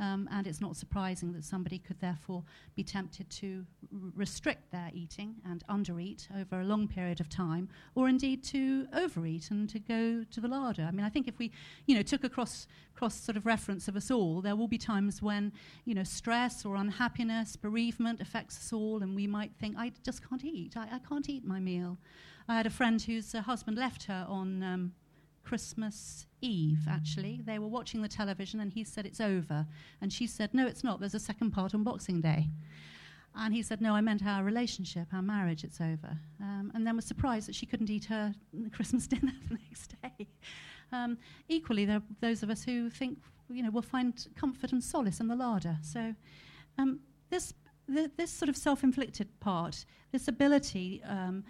Um, 0.00 0.28
and 0.32 0.46
it's 0.46 0.60
not 0.60 0.76
surprising 0.76 1.32
that 1.34 1.44
somebody 1.44 1.78
could 1.78 2.00
therefore 2.00 2.42
be 2.74 2.82
tempted 2.82 3.30
to 3.30 3.64
r- 3.92 4.10
restrict 4.16 4.72
their 4.72 4.90
eating 4.92 5.36
and 5.48 5.64
undereat 5.68 6.26
over 6.36 6.60
a 6.60 6.64
long 6.64 6.88
period 6.88 7.20
of 7.20 7.28
time, 7.28 7.68
or 7.94 8.08
indeed 8.08 8.42
to 8.44 8.88
overeat 8.92 9.50
and 9.50 9.68
to 9.70 9.78
go 9.78 10.24
to 10.30 10.40
the 10.40 10.48
larder. 10.48 10.82
I 10.82 10.90
mean, 10.90 11.06
I 11.06 11.08
think 11.10 11.28
if 11.28 11.38
we, 11.38 11.52
you 11.86 11.94
know, 11.94 12.02
took 12.02 12.24
a 12.24 12.28
cross 12.28 12.66
cross 12.94 13.14
sort 13.14 13.36
of 13.36 13.44
reference 13.44 13.88
of 13.88 13.96
us 13.96 14.10
all, 14.10 14.40
there 14.40 14.56
will 14.56 14.68
be 14.68 14.78
times 14.78 15.20
when, 15.20 15.52
you 15.84 15.94
know, 15.94 16.04
stress 16.04 16.64
or 16.64 16.76
unhappiness, 16.76 17.56
bereavement 17.56 18.20
affects 18.20 18.56
us 18.56 18.72
all, 18.72 19.02
and 19.02 19.16
we 19.16 19.26
might 19.26 19.52
think, 19.60 19.76
I 19.76 19.92
just 20.04 20.28
can't 20.28 20.44
eat. 20.44 20.76
I, 20.76 20.88
I 20.92 20.98
can't 21.08 21.28
eat 21.28 21.44
my 21.44 21.60
meal. 21.60 21.98
I 22.48 22.56
had 22.56 22.66
a 22.66 22.70
friend 22.70 23.00
whose 23.00 23.34
uh, 23.34 23.42
husband 23.42 23.78
left 23.78 24.04
her 24.04 24.26
on 24.28 24.62
um, 24.62 24.92
Christmas 25.44 26.26
Eve, 26.44 26.86
actually. 26.88 27.40
They 27.44 27.58
were 27.58 27.68
watching 27.68 28.02
the 28.02 28.08
television 28.08 28.60
and 28.60 28.72
he 28.72 28.84
said, 28.84 29.06
It's 29.06 29.20
over. 29.20 29.66
And 30.00 30.12
she 30.12 30.26
said, 30.26 30.52
No, 30.52 30.66
it's 30.66 30.84
not. 30.84 31.00
There's 31.00 31.14
a 31.14 31.20
second 31.20 31.52
part 31.52 31.74
on 31.74 31.82
Boxing 31.82 32.20
Day. 32.20 32.50
And 33.34 33.54
he 33.54 33.62
said, 33.62 33.80
No, 33.80 33.94
I 33.94 34.00
meant 34.00 34.24
our 34.24 34.44
relationship, 34.44 35.08
our 35.12 35.22
marriage, 35.22 35.64
it's 35.64 35.80
over. 35.80 36.18
Um, 36.40 36.70
and 36.74 36.86
then 36.86 36.96
was 36.96 37.06
surprised 37.06 37.48
that 37.48 37.54
she 37.54 37.66
couldn't 37.66 37.90
eat 37.90 38.04
her 38.06 38.34
Christmas 38.72 39.06
dinner 39.14 39.32
the 39.48 39.58
next 39.68 39.94
day. 40.02 40.28
Um, 40.92 41.18
equally, 41.48 41.86
there 41.86 41.96
are 41.96 42.02
those 42.20 42.42
of 42.42 42.50
us 42.50 42.62
who 42.62 42.90
think, 42.90 43.18
you 43.48 43.62
know, 43.62 43.70
we'll 43.70 43.82
find 43.82 44.26
comfort 44.36 44.72
and 44.72 44.84
solace 44.84 45.20
in 45.20 45.28
the 45.28 45.36
larder. 45.36 45.78
So 45.82 46.14
um, 46.78 47.00
this, 47.30 47.54
th- 47.92 48.10
this 48.16 48.30
sort 48.30 48.50
of 48.50 48.56
self-inflicted 48.56 49.40
part, 49.40 49.86
this 50.12 50.28
ability 50.28 51.02
um, 51.08 51.42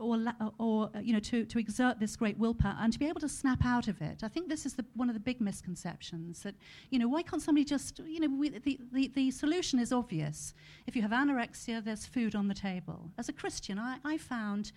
or, 0.00 0.18
or 0.58 0.90
uh, 0.94 1.00
you 1.00 1.12
know, 1.12 1.20
to, 1.20 1.44
to 1.44 1.58
exert 1.58 1.98
this 2.00 2.16
great 2.16 2.38
willpower 2.38 2.76
and 2.80 2.92
to 2.92 2.98
be 2.98 3.06
able 3.06 3.20
to 3.20 3.28
snap 3.28 3.64
out 3.64 3.88
of 3.88 4.00
it. 4.00 4.22
I 4.22 4.28
think 4.28 4.48
this 4.48 4.66
is 4.66 4.74
the, 4.74 4.84
one 4.94 5.08
of 5.08 5.14
the 5.14 5.20
big 5.20 5.40
misconceptions 5.40 6.42
that, 6.42 6.54
you 6.90 6.98
know, 6.98 7.08
why 7.08 7.22
can't 7.22 7.42
somebody 7.42 7.64
just, 7.64 8.00
you 8.06 8.20
know, 8.20 8.28
we, 8.28 8.50
the, 8.50 8.78
the, 8.92 9.08
the 9.14 9.30
solution 9.30 9.78
is 9.78 9.92
obvious. 9.92 10.54
If 10.86 10.96
you 10.96 11.02
have 11.02 11.10
anorexia, 11.10 11.84
there's 11.84 12.06
food 12.06 12.34
on 12.34 12.48
the 12.48 12.54
table. 12.54 13.10
As 13.18 13.28
a 13.28 13.32
Christian, 13.32 13.78
I, 13.78 13.98
I 14.04 14.18
found 14.18 14.72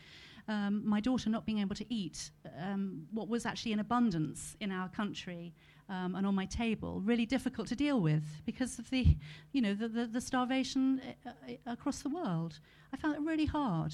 um, 0.48 0.82
my 0.86 1.00
daughter 1.00 1.30
not 1.30 1.46
being 1.46 1.60
able 1.60 1.76
to 1.76 1.94
eat 1.94 2.32
um, 2.60 3.08
what 3.12 3.28
was 3.28 3.46
actually 3.46 3.74
in 3.74 3.80
abundance 3.80 4.56
in 4.60 4.72
our 4.72 4.90
country 4.90 5.54
um, 5.90 6.16
and 6.16 6.26
on 6.26 6.34
my 6.34 6.46
table 6.46 7.02
really 7.02 7.26
difficult 7.26 7.68
to 7.68 7.76
deal 7.76 8.00
with 8.00 8.24
because 8.46 8.80
of 8.80 8.90
the, 8.90 9.16
you 9.52 9.62
know, 9.62 9.74
the, 9.74 9.88
the, 9.88 10.06
the 10.08 10.22
starvation 10.22 11.02
uh, 11.26 11.30
uh 11.30 11.54
across 11.66 12.02
the 12.02 12.10
world. 12.10 12.60
I 12.94 12.98
found 12.98 13.16
it 13.16 13.22
really 13.22 13.46
hard. 13.46 13.94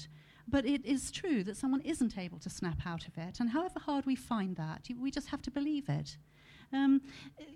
But 0.50 0.64
it 0.64 0.84
is 0.84 1.10
true 1.10 1.44
that 1.44 1.56
someone 1.56 1.82
isn't 1.82 2.16
able 2.16 2.38
to 2.38 2.50
snap 2.50 2.86
out 2.86 3.06
of 3.06 3.18
it. 3.18 3.38
And 3.40 3.50
however 3.50 3.78
hard 3.78 4.06
we 4.06 4.16
find 4.16 4.56
that, 4.56 4.88
we 4.98 5.10
just 5.10 5.28
have 5.28 5.42
to 5.42 5.50
believe 5.50 5.88
it. 5.88 6.16
Um, 6.72 7.02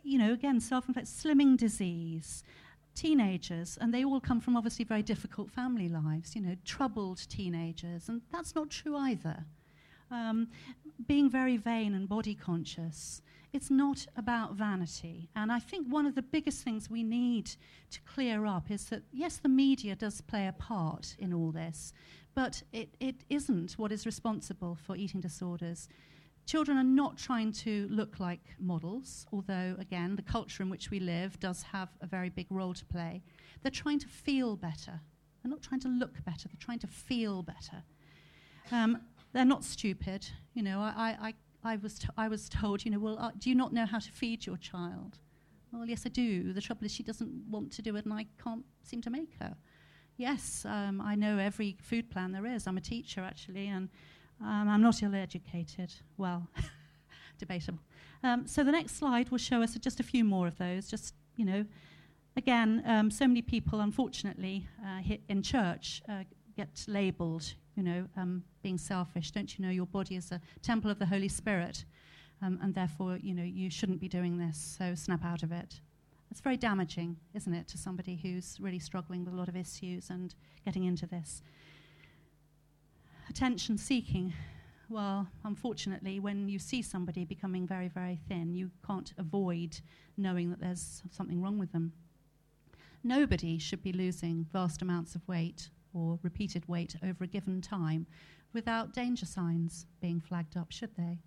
you 0.02 0.18
know, 0.18 0.32
again, 0.32 0.60
self 0.60 0.88
inflicted 0.88 1.14
slimming 1.14 1.56
disease, 1.56 2.44
teenagers, 2.94 3.78
and 3.80 3.92
they 3.92 4.04
all 4.04 4.20
come 4.20 4.40
from 4.40 4.56
obviously 4.56 4.84
very 4.84 5.02
difficult 5.02 5.50
family 5.50 5.88
lives, 5.88 6.34
you 6.34 6.42
know, 6.42 6.56
troubled 6.64 7.26
teenagers, 7.28 8.08
and 8.08 8.22
that's 8.30 8.54
not 8.54 8.70
true 8.70 8.96
either. 8.96 9.44
Um, 10.10 10.48
being 11.06 11.30
very 11.30 11.56
vain 11.56 11.94
and 11.94 12.08
body 12.08 12.34
conscious, 12.34 13.22
it's 13.52 13.70
not 13.70 14.06
about 14.16 14.54
vanity. 14.54 15.28
And 15.36 15.52
I 15.52 15.58
think 15.58 15.86
one 15.88 16.06
of 16.06 16.14
the 16.14 16.22
biggest 16.22 16.64
things 16.64 16.88
we 16.88 17.02
need 17.02 17.50
to 17.90 18.00
clear 18.02 18.46
up 18.46 18.70
is 18.70 18.86
that, 18.86 19.02
yes, 19.12 19.36
the 19.36 19.48
media 19.48 19.94
does 19.94 20.20
play 20.20 20.46
a 20.46 20.52
part 20.52 21.16
in 21.18 21.32
all 21.34 21.52
this, 21.52 21.92
but 22.34 22.62
it, 22.72 22.94
it 22.98 23.24
isn't 23.28 23.72
what 23.72 23.92
is 23.92 24.06
responsible 24.06 24.74
for 24.74 24.96
eating 24.96 25.20
disorders. 25.20 25.88
Children 26.46 26.78
are 26.78 26.84
not 26.84 27.18
trying 27.18 27.52
to 27.52 27.86
look 27.90 28.18
like 28.18 28.54
models, 28.58 29.26
although, 29.32 29.76
again, 29.78 30.16
the 30.16 30.22
culture 30.22 30.62
in 30.62 30.70
which 30.70 30.90
we 30.90 30.98
live 30.98 31.38
does 31.38 31.62
have 31.62 31.90
a 32.00 32.06
very 32.06 32.30
big 32.30 32.46
role 32.50 32.74
to 32.74 32.84
play. 32.86 33.22
They're 33.62 33.70
trying 33.70 34.00
to 34.00 34.08
feel 34.08 34.56
better. 34.56 35.00
They're 35.42 35.50
not 35.50 35.62
trying 35.62 35.80
to 35.80 35.88
look 35.88 36.24
better, 36.24 36.48
they're 36.48 36.56
trying 36.58 36.80
to 36.80 36.86
feel 36.86 37.42
better. 37.42 37.82
Um, 38.70 39.02
they're 39.32 39.44
not 39.44 39.64
stupid. 39.64 40.26
You 40.54 40.62
know, 40.62 40.80
I, 40.80 41.16
I, 41.64 41.72
I, 41.72 41.76
was, 41.76 42.00
I 42.16 42.28
was 42.28 42.48
told, 42.48 42.84
you 42.84 42.90
know, 42.90 42.98
well, 42.98 43.18
uh, 43.18 43.30
do 43.38 43.48
you 43.48 43.56
not 43.56 43.72
know 43.72 43.86
how 43.86 43.98
to 43.98 44.10
feed 44.12 44.46
your 44.46 44.56
child? 44.56 45.18
Well, 45.72 45.86
yes, 45.86 46.02
I 46.04 46.10
do. 46.10 46.52
The 46.52 46.60
trouble 46.60 46.84
is 46.84 46.92
she 46.92 47.02
doesn't 47.02 47.30
want 47.48 47.72
to 47.72 47.82
do 47.82 47.96
it, 47.96 48.04
and 48.04 48.12
I 48.12 48.26
can't 48.42 48.64
seem 48.82 49.00
to 49.02 49.10
make 49.10 49.34
her. 49.40 49.56
Yes, 50.18 50.66
um, 50.68 51.00
I 51.00 51.14
know 51.14 51.38
every 51.38 51.76
food 51.80 52.10
plan 52.10 52.32
there 52.32 52.46
is. 52.46 52.66
I'm 52.66 52.76
a 52.76 52.82
teacher, 52.82 53.22
actually, 53.22 53.68
and 53.68 53.88
um, 54.42 54.68
I'm 54.68 54.82
not 54.82 55.02
ill 55.02 55.14
educated. 55.14 55.94
Well, 56.18 56.46
debatable. 57.38 57.80
Um, 58.22 58.46
so 58.46 58.62
the 58.62 58.72
next 58.72 58.96
slide 58.96 59.30
will 59.30 59.38
show 59.38 59.62
us 59.62 59.74
just 59.76 59.98
a 59.98 60.02
few 60.02 60.24
more 60.24 60.46
of 60.46 60.58
those. 60.58 60.88
Just, 60.88 61.14
you 61.36 61.46
know, 61.46 61.64
again, 62.36 62.82
um, 62.86 63.10
so 63.10 63.26
many 63.26 63.40
people, 63.40 63.80
unfortunately, 63.80 64.68
uh, 64.84 65.00
in 65.28 65.42
church 65.42 66.02
uh, 66.06 66.24
get 66.56 66.84
labeled, 66.88 67.54
you 67.76 67.82
know, 67.82 68.06
um, 68.16 68.44
being 68.62 68.78
selfish. 68.78 69.30
Don't 69.30 69.58
you 69.58 69.64
know 69.64 69.70
your 69.70 69.86
body 69.86 70.16
is 70.16 70.32
a 70.32 70.40
temple 70.62 70.90
of 70.90 70.98
the 70.98 71.06
Holy 71.06 71.28
Spirit? 71.28 71.84
Um, 72.42 72.58
and 72.62 72.74
therefore, 72.74 73.18
you 73.22 73.34
know, 73.34 73.44
you 73.44 73.70
shouldn't 73.70 74.00
be 74.00 74.08
doing 74.08 74.38
this, 74.38 74.76
so 74.78 74.94
snap 74.94 75.24
out 75.24 75.42
of 75.42 75.52
it. 75.52 75.80
It's 76.30 76.40
very 76.40 76.56
damaging, 76.56 77.18
isn't 77.34 77.52
it, 77.52 77.68
to 77.68 77.78
somebody 77.78 78.16
who's 78.16 78.56
really 78.58 78.78
struggling 78.78 79.24
with 79.24 79.34
a 79.34 79.36
lot 79.36 79.48
of 79.48 79.56
issues 79.56 80.10
and 80.10 80.34
getting 80.64 80.84
into 80.84 81.06
this. 81.06 81.42
Attention 83.28 83.78
seeking. 83.78 84.32
Well, 84.88 85.28
unfortunately, 85.44 86.20
when 86.20 86.48
you 86.48 86.58
see 86.58 86.82
somebody 86.82 87.24
becoming 87.24 87.66
very, 87.66 87.88
very 87.88 88.18
thin, 88.28 88.54
you 88.54 88.70
can't 88.86 89.12
avoid 89.18 89.80
knowing 90.16 90.50
that 90.50 90.60
there's 90.60 91.02
something 91.10 91.42
wrong 91.42 91.58
with 91.58 91.72
them. 91.72 91.92
Nobody 93.04 93.58
should 93.58 93.82
be 93.82 93.92
losing 93.92 94.46
vast 94.52 94.82
amounts 94.82 95.14
of 95.14 95.26
weight 95.28 95.68
or 95.94 96.18
repeated 96.22 96.68
weight 96.68 96.96
over 97.02 97.24
a 97.24 97.26
given 97.26 97.60
time 97.60 98.06
without 98.52 98.92
danger 98.92 99.26
signs 99.26 99.86
being 100.00 100.20
flagged 100.20 100.56
up, 100.56 100.70
should 100.70 100.94
they? 100.96 101.18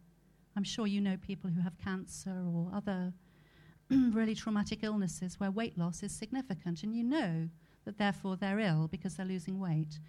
I'm 0.55 0.63
sure 0.63 0.87
you 0.87 1.01
know 1.01 1.17
people 1.17 1.49
who 1.49 1.61
have 1.61 1.77
cancer 1.77 2.43
or 2.47 2.71
other 2.73 3.13
really 3.89 4.35
traumatic 4.35 4.79
illnesses 4.83 5.39
where 5.39 5.51
weight 5.51 5.77
loss 5.77 6.01
is 6.03 6.11
significant, 6.11 6.83
and 6.83 6.95
you 6.95 7.03
know 7.03 7.49
that 7.85 7.97
therefore 7.97 8.35
they're 8.35 8.59
ill 8.59 8.87
because 8.87 9.15
they're 9.15 9.25
losing 9.25 9.59
weight. 9.59 9.99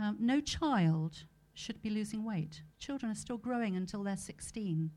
Um, 0.00 0.16
no 0.20 0.40
child 0.40 1.24
should 1.54 1.82
be 1.82 1.90
losing 1.90 2.24
weight. 2.24 2.62
Children 2.78 3.10
are 3.10 3.16
still 3.16 3.38
growing 3.38 3.76
until 3.76 4.04
they're 4.04 4.16
16. 4.16 4.90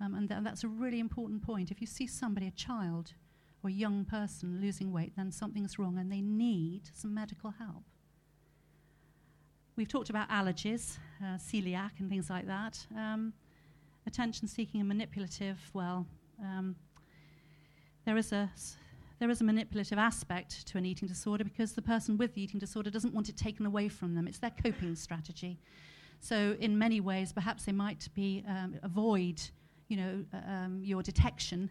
Um, 0.00 0.14
and 0.14 0.28
th- 0.28 0.42
that's 0.44 0.62
a 0.62 0.68
really 0.68 1.00
important 1.00 1.42
point. 1.42 1.70
If 1.70 1.80
you 1.80 1.86
see 1.86 2.06
somebody, 2.06 2.46
a 2.46 2.52
child 2.52 3.14
or 3.64 3.70
a 3.70 3.72
young 3.72 4.04
person, 4.04 4.60
losing 4.60 4.92
weight, 4.92 5.14
then 5.16 5.32
something's 5.32 5.78
wrong 5.78 5.98
and 5.98 6.12
they 6.12 6.20
need 6.20 6.90
some 6.94 7.12
medical 7.12 7.50
help. 7.58 7.82
We've 9.76 9.86
talked 9.86 10.08
about 10.08 10.30
allergies, 10.30 10.96
uh, 11.22 11.36
celiac, 11.36 11.90
and 11.98 12.08
things 12.08 12.30
like 12.30 12.46
that. 12.46 12.78
Um, 12.96 13.34
attention 14.06 14.48
seeking 14.48 14.80
and 14.80 14.88
manipulative, 14.88 15.58
well, 15.74 16.06
um, 16.40 16.76
there 18.06 18.16
is 18.16 18.32
a 18.32 18.50
there 19.18 19.28
is 19.28 19.42
a 19.42 19.44
manipulative 19.44 19.98
aspect 19.98 20.66
to 20.68 20.78
an 20.78 20.86
eating 20.86 21.08
disorder 21.08 21.44
because 21.44 21.72
the 21.72 21.82
person 21.82 22.16
with 22.16 22.34
the 22.34 22.42
eating 22.42 22.58
disorder 22.58 22.88
doesn't 22.88 23.12
want 23.12 23.28
it 23.28 23.36
taken 23.36 23.66
away 23.66 23.88
from 23.88 24.14
them. 24.14 24.26
It's 24.26 24.38
their 24.38 24.52
coping 24.62 24.94
strategy. 24.94 25.58
So, 26.20 26.56
in 26.58 26.78
many 26.78 27.00
ways, 27.00 27.34
perhaps 27.34 27.66
they 27.66 27.72
might 27.72 28.08
be 28.14 28.44
um, 28.48 28.76
avoid, 28.82 29.42
you 29.88 29.98
know, 29.98 30.24
uh, 30.32 30.50
um, 30.50 30.80
your 30.82 31.02
detection, 31.02 31.70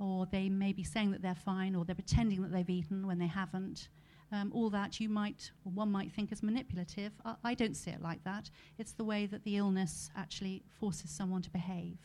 or 0.00 0.26
they 0.26 0.48
may 0.48 0.72
be 0.72 0.82
saying 0.82 1.12
that 1.12 1.22
they're 1.22 1.36
fine, 1.36 1.76
or 1.76 1.84
they're 1.84 1.94
pretending 1.94 2.42
that 2.42 2.50
they've 2.50 2.68
eaten 2.68 3.06
when 3.06 3.20
they 3.20 3.28
haven't. 3.28 3.88
Um, 4.32 4.50
all 4.52 4.70
that 4.70 4.98
you 4.98 5.08
might, 5.08 5.52
or 5.64 5.70
one 5.70 5.92
might 5.92 6.12
think 6.12 6.32
is 6.32 6.42
manipulative. 6.42 7.12
I, 7.24 7.34
I, 7.44 7.54
don't 7.54 7.76
see 7.76 7.92
it 7.92 8.02
like 8.02 8.24
that. 8.24 8.50
It's 8.76 8.90
the 8.90 9.04
way 9.04 9.26
that 9.26 9.44
the 9.44 9.56
illness 9.56 10.10
actually 10.16 10.64
forces 10.80 11.10
someone 11.10 11.42
to 11.42 11.50
behave, 11.50 11.98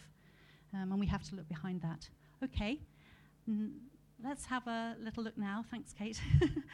um, 0.71 0.91
and 0.91 0.99
we 0.99 1.07
have 1.07 1.23
to 1.29 1.36
look 1.36 1.49
behind 1.49 1.81
that. 1.81 2.07
Okay. 2.43 2.79
Let's 4.23 4.45
have 4.45 4.67
a 4.67 4.95
little 4.99 5.23
look 5.23 5.36
now, 5.36 5.65
thanks, 5.71 5.93
Kate, 5.93 6.21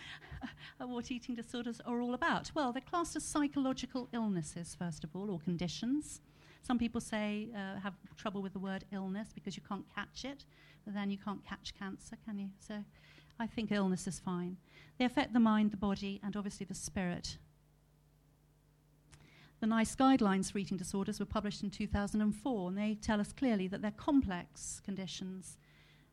at 0.81 0.89
what 0.89 1.11
eating 1.11 1.33
disorders 1.33 1.79
are 1.85 2.01
all 2.01 2.13
about. 2.13 2.51
Well, 2.53 2.73
they're 2.73 2.81
classed 2.81 3.15
as 3.15 3.23
psychological 3.23 4.09
illnesses, 4.11 4.75
first 4.77 5.05
of 5.05 5.15
all, 5.15 5.31
or 5.31 5.39
conditions. 5.39 6.19
Some 6.61 6.77
people 6.77 6.99
say 6.99 7.47
uh, 7.55 7.79
have 7.79 7.93
trouble 8.17 8.41
with 8.41 8.51
the 8.51 8.59
word 8.59 8.83
illness 8.91 9.29
because 9.33 9.55
you 9.55 9.63
can't 9.67 9.85
catch 9.95 10.25
it, 10.25 10.43
but 10.83 10.93
then 10.93 11.09
you 11.09 11.17
can't 11.17 11.41
catch 11.45 11.73
cancer, 11.79 12.17
can 12.25 12.37
you? 12.37 12.49
So 12.59 12.83
I 13.39 13.47
think 13.47 13.71
illness 13.71 14.07
is 14.07 14.19
fine. 14.19 14.57
They 14.97 15.05
affect 15.05 15.33
the 15.33 15.39
mind, 15.39 15.71
the 15.71 15.77
body, 15.77 16.19
and 16.23 16.35
obviously 16.35 16.65
the 16.65 16.73
spirit. 16.73 17.37
The 19.59 19.67
NICE 19.67 19.95
guidelines 19.95 20.51
for 20.51 20.59
eating 20.59 20.77
disorders 20.77 21.19
were 21.19 21.25
published 21.25 21.63
in 21.63 21.69
2004, 21.69 22.69
and 22.69 22.77
they 22.77 22.95
tell 22.95 23.19
us 23.19 23.33
clearly 23.33 23.67
that 23.67 23.81
they're 23.81 23.91
complex 23.91 24.81
conditions 24.83 25.57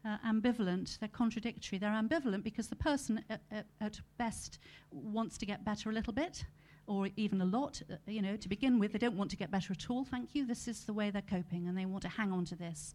uh, 0.05 0.19
ambivalent, 0.27 0.99
they're 0.99 1.09
contradictory. 1.09 1.79
They're 1.79 1.91
ambivalent 1.91 2.45
because 2.45 2.69
the 2.69 2.77
person 2.77 3.25
at, 3.31 3.41
at, 3.51 3.67
at, 3.81 4.01
best 4.19 4.59
wants 4.91 5.39
to 5.39 5.47
get 5.47 5.65
better 5.65 5.91
a 5.91 5.93
little 5.93 6.13
bit 6.13 6.45
or 6.87 7.09
even 7.17 7.41
a 7.41 7.45
lot, 7.45 7.81
uh, 7.91 7.97
you 8.07 8.21
know, 8.21 8.37
to 8.37 8.49
begin 8.49 8.79
with. 8.79 8.93
They 8.93 8.99
don't 8.99 9.17
want 9.17 9.31
to 9.31 9.37
get 9.37 9.51
better 9.51 9.73
at 9.73 9.89
all, 9.89 10.05
thank 10.05 10.35
you. 10.35 10.47
This 10.47 10.69
is 10.69 10.85
the 10.85 10.93
way 10.93 11.11
they're 11.11 11.23
coping 11.23 11.67
and 11.67 11.77
they 11.77 11.87
want 11.87 12.03
to 12.03 12.09
hang 12.09 12.33
on 12.33 12.45
to 12.47 12.55
this. 12.55 12.95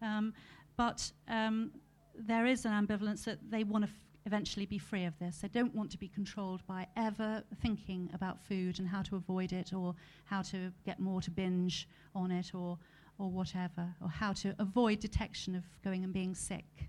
Um, 0.00 0.32
but 0.76 1.10
um, 1.28 1.72
there 2.18 2.46
is 2.46 2.64
an 2.64 2.72
ambivalence 2.72 3.24
that 3.24 3.38
they 3.50 3.64
want 3.64 3.84
to 3.84 3.90
f- 3.90 3.96
eventually 4.26 4.66
be 4.66 4.78
free 4.78 5.04
of 5.04 5.18
this. 5.18 5.38
They 5.38 5.48
don't 5.48 5.74
want 5.74 5.90
to 5.92 5.98
be 5.98 6.08
controlled 6.08 6.66
by 6.66 6.86
ever 6.96 7.42
thinking 7.60 8.10
about 8.14 8.40
food 8.40 8.78
and 8.78 8.88
how 8.88 9.02
to 9.02 9.16
avoid 9.16 9.52
it 9.52 9.72
or 9.72 9.94
how 10.24 10.42
to 10.42 10.72
get 10.84 11.00
more 11.00 11.20
to 11.22 11.30
binge 11.30 11.88
on 12.14 12.30
it 12.30 12.54
or 12.54 12.78
or 13.16 13.30
whatever, 13.30 13.94
or 14.02 14.08
how 14.08 14.32
to 14.32 14.56
avoid 14.58 14.98
detection 14.98 15.54
of 15.54 15.62
going 15.84 16.02
and 16.02 16.12
being 16.12 16.34
sick. 16.34 16.88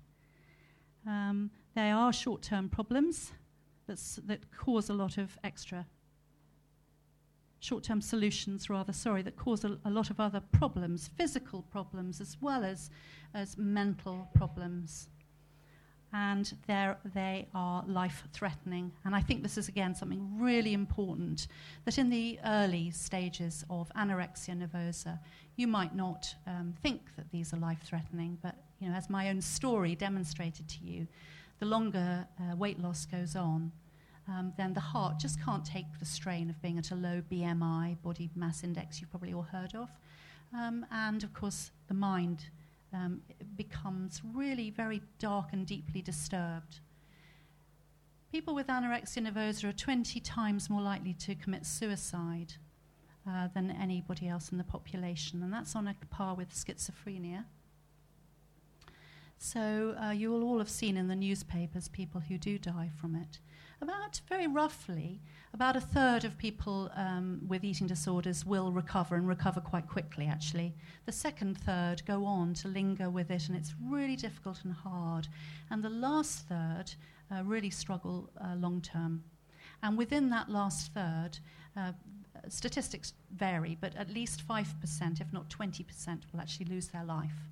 Um, 1.06 1.52
they 1.76 1.92
are 1.92 2.12
short 2.12 2.42
term 2.42 2.68
problems 2.68 3.32
that 3.86 4.40
cause 4.58 4.90
a 4.90 4.94
lot 4.94 5.20
of 5.20 5.38
extra 5.44 5.86
short 7.66 7.84
term 7.84 8.02
solutions, 8.02 8.70
rather, 8.70 8.94
sorry, 8.94 9.22
that 9.24 9.36
cause 9.36 9.64
a, 9.66 9.78
a, 9.86 9.90
lot 9.90 10.10
of 10.10 10.20
other 10.20 10.40
problems, 10.52 11.10
physical 11.18 11.64
problems 11.64 12.22
as 12.22 12.38
well 12.40 12.64
as, 12.64 12.90
as 13.34 13.58
mental 13.58 14.30
problems. 14.36 15.10
And 16.15 16.56
they 17.13 17.45
are 17.54 17.84
life 17.88 18.23
threatening. 18.32 18.89
And 19.04 19.13
I 19.13 19.19
think 19.19 19.43
this 19.43 19.58
is, 19.58 19.67
again, 19.67 19.93
something 19.93 20.39
really 20.39 20.71
important 20.71 21.47
that 21.84 21.97
in 21.97 22.10
the 22.10 22.39
early 22.45 22.89
stages 22.91 23.65
of 23.69 23.91
anorexia 23.97 24.56
nervosa, 24.56 25.19
you 25.58 25.67
might 25.67 25.93
not 25.93 26.34
um, 26.47 26.73
think 26.82 27.01
that 27.17 27.30
these 27.32 27.54
are 27.54 27.58
life 27.58 27.82
threatening, 27.84 28.38
but 28.41 28.56
you 28.80 28.88
know, 28.88 28.95
as 28.95 29.10
my 29.10 29.30
own 29.30 29.41
story 29.41 29.93
demonstrated 29.93 30.69
to 30.69 30.86
you, 30.86 31.06
the 31.60 31.65
longer 31.65 32.25
uh, 32.39 32.56
weight 32.56 32.82
loss 32.82 33.06
goes 33.06 33.36
on, 33.36 33.73
um, 34.30 34.54
then 34.58 34.73
the 34.73 34.80
heart 34.80 35.19
just 35.19 35.43
can't 35.43 35.65
take 35.65 35.99
the 35.99 36.06
strain 36.06 36.49
of 36.49 36.62
being 36.62 36.78
at 36.78 36.91
a 36.91 36.95
low 36.95 37.21
BMI, 37.30 38.01
body 38.01 38.30
mass 38.36 38.63
index, 38.63 39.01
you've 39.01 39.10
probably 39.10 39.34
all 39.34 39.41
heard 39.41 39.75
of. 39.75 39.89
Um, 40.54 40.86
and 40.91 41.23
of 41.23 41.34
course, 41.34 41.71
the 41.89 41.93
mind 41.93 42.45
um, 42.95 43.21
becomes 43.55 44.21
really 44.34 44.69
very 44.69 45.01
dark 45.19 45.47
and 45.51 45.65
deeply 45.65 46.01
disturbed. 46.01 46.79
People 48.31 48.55
with 48.55 48.67
anorexia 48.67 49.27
nervosa 49.27 49.65
are 49.65 49.73
20 49.73 50.19
times 50.19 50.69
more 50.69 50.81
likely 50.81 51.13
to 51.13 51.36
commit 51.36 51.65
suicide 51.65 52.53
uh, 53.27 53.47
than 53.53 53.71
anybody 53.71 54.27
else 54.27 54.51
in 54.51 54.58
the 54.58 54.63
population, 54.63 55.41
and 55.43 55.51
that's 55.51 55.75
on 55.75 55.88
a 55.88 55.95
par 56.10 56.36
with 56.36 56.53
schizophrenia. 56.53 57.45
So 59.38 59.95
uh, 60.01 60.12
you 60.12 60.31
will 60.31 60.43
all 60.43 60.60
have 60.60 60.69
seen 60.69 60.97
in 60.97 61.08
the 61.08 61.15
newspapers 61.15 61.88
people 61.89 62.21
who 62.21 62.38
do 62.38 62.58
die 62.58 62.89
from 62.99 63.15
it. 63.15 63.39
About, 63.82 64.22
very 64.30 64.48
roughly, 64.48 65.22
about 65.54 65.76
a 65.76 65.82
third 65.82 66.24
of 66.24 66.38
people 66.38 66.90
um, 66.96 67.42
with 67.48 67.64
eating 67.64 67.88
disorders 67.88 68.46
will 68.46 68.72
recover 68.72 69.16
and 69.16 69.28
recover 69.28 69.60
quite 69.60 69.88
quickly, 69.88 70.28
actually. 70.28 70.74
The 71.06 71.12
second 71.12 71.58
third 71.58 72.06
go 72.06 72.26
on 72.26 72.54
to 72.56 72.68
linger 72.68 73.10
with 73.10 73.32
it, 73.32 73.48
and 73.48 73.58
it's 73.58 73.74
really 73.84 74.16
difficult 74.16 74.64
and 74.64 74.74
hard. 74.74 75.28
And 75.70 75.84
the 75.84 75.90
last 75.90 76.48
third 76.48 76.94
uh, 77.32 77.44
really 77.44 77.70
struggle 77.70 78.30
uh, 78.42 78.56
long 78.56 78.82
term. 78.82 79.24
And 79.84 79.98
within 79.98 80.30
that 80.30 80.50
last 80.50 80.94
third, 80.94 81.40
uh, 81.76 81.92
statistics 82.48 83.14
vary, 83.36 83.78
but 83.80 83.96
at 83.96 84.10
least 84.10 84.48
5%, 84.48 85.22
if 85.22 85.34
not 85.34 85.50
20%, 85.50 86.22
will 86.32 86.40
actually 86.40 86.66
lose 86.68 86.88
their 86.88 87.04
life. 87.04 87.50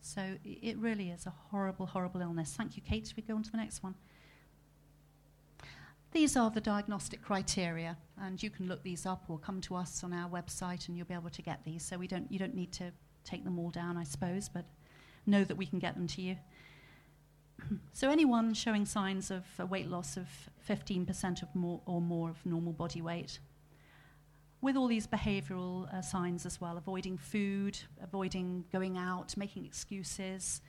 So 0.00 0.36
it 0.44 0.76
really 0.78 1.10
is 1.10 1.26
a 1.26 1.34
horrible, 1.50 1.86
horrible 1.86 2.20
illness. 2.20 2.54
Thank 2.56 2.76
you, 2.76 2.82
Kate. 2.82 3.12
We 3.16 3.22
go 3.22 3.34
on 3.34 3.42
to 3.42 3.50
the 3.50 3.56
next 3.56 3.82
one. 3.82 3.94
These 6.16 6.34
are 6.34 6.48
the 6.48 6.62
diagnostic 6.62 7.20
criteria, 7.20 7.94
and 8.18 8.42
you 8.42 8.48
can 8.48 8.68
look 8.68 8.82
these 8.82 9.04
up 9.04 9.24
or 9.28 9.38
come 9.38 9.60
to 9.60 9.76
us 9.76 10.02
on 10.02 10.14
our 10.14 10.30
website 10.30 10.88
and 10.88 10.96
you'll 10.96 11.06
be 11.06 11.12
able 11.12 11.28
to 11.28 11.42
get 11.42 11.62
these. 11.62 11.84
So 11.84 11.98
we 11.98 12.06
don't, 12.06 12.32
you 12.32 12.38
don't 12.38 12.54
need 12.54 12.72
to 12.72 12.90
take 13.22 13.44
them 13.44 13.58
all 13.58 13.68
down, 13.68 13.98
I 13.98 14.04
suppose, 14.04 14.48
but 14.48 14.64
know 15.26 15.44
that 15.44 15.58
we 15.58 15.66
can 15.66 15.78
get 15.78 15.94
them 15.94 16.06
to 16.06 16.22
you. 16.22 16.36
so 17.92 18.08
anyone 18.08 18.54
showing 18.54 18.86
signs 18.86 19.30
of 19.30 19.44
a 19.58 19.66
weight 19.66 19.90
loss 19.90 20.16
of 20.16 20.26
15% 20.66 21.42
of 21.42 21.54
more 21.54 21.82
or 21.84 22.00
more 22.00 22.30
of 22.30 22.46
normal 22.46 22.72
body 22.72 23.02
weight, 23.02 23.38
with 24.62 24.74
all 24.74 24.86
these 24.86 25.06
behavioral 25.06 25.92
uh, 25.92 26.00
signs 26.00 26.46
as 26.46 26.62
well, 26.62 26.78
avoiding 26.78 27.18
food, 27.18 27.78
avoiding 28.02 28.64
going 28.72 28.96
out, 28.96 29.36
making 29.36 29.66
excuses, 29.66 30.62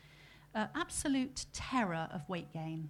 uh, 0.54 0.66
absolute 0.76 1.46
terror 1.54 2.10
of 2.12 2.28
weight 2.28 2.52
gain. 2.52 2.90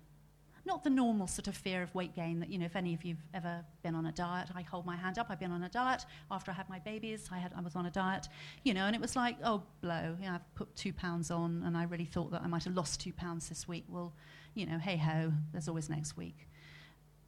Not 0.67 0.83
the 0.83 0.89
normal 0.89 1.27
sort 1.27 1.47
of 1.47 1.55
fear 1.55 1.81
of 1.81 1.95
weight 1.95 2.13
gain 2.13 2.41
that, 2.41 2.49
you 2.49 2.57
know, 2.57 2.65
if 2.65 2.75
any 2.75 2.93
of 2.93 3.05
you've 3.05 3.23
ever 3.33 3.63
been 3.83 3.95
on 3.95 4.05
a 4.05 4.11
diet, 4.11 4.49
I 4.53 4.63
hold 4.63 4.85
my 4.85 4.97
hand 4.97 5.17
up, 5.17 5.27
I've 5.29 5.39
been 5.39 5.53
on 5.53 5.63
a 5.63 5.69
diet. 5.69 6.03
After 6.29 6.51
I 6.51 6.55
had 6.55 6.67
my 6.67 6.79
babies, 6.79 7.29
I, 7.31 7.37
had, 7.37 7.53
I 7.57 7.61
was 7.61 7.77
on 7.77 7.85
a 7.85 7.89
diet, 7.89 8.27
you 8.65 8.73
know, 8.73 8.85
and 8.85 8.93
it 8.93 9.01
was 9.01 9.15
like, 9.15 9.37
oh, 9.45 9.63
blow, 9.79 10.17
know, 10.19 10.33
I've 10.33 10.55
put 10.55 10.75
two 10.75 10.91
pounds 10.91 11.31
on 11.31 11.63
and 11.65 11.77
I 11.77 11.83
really 11.83 12.03
thought 12.03 12.31
that 12.31 12.41
I 12.41 12.47
might 12.47 12.65
have 12.65 12.75
lost 12.75 12.99
two 12.99 13.13
pounds 13.13 13.47
this 13.47 13.65
week. 13.65 13.85
Well, 13.87 14.11
you 14.55 14.65
know, 14.65 14.77
hey 14.77 14.97
ho, 14.97 15.31
there's 15.53 15.69
always 15.69 15.89
next 15.89 16.17
week. 16.17 16.49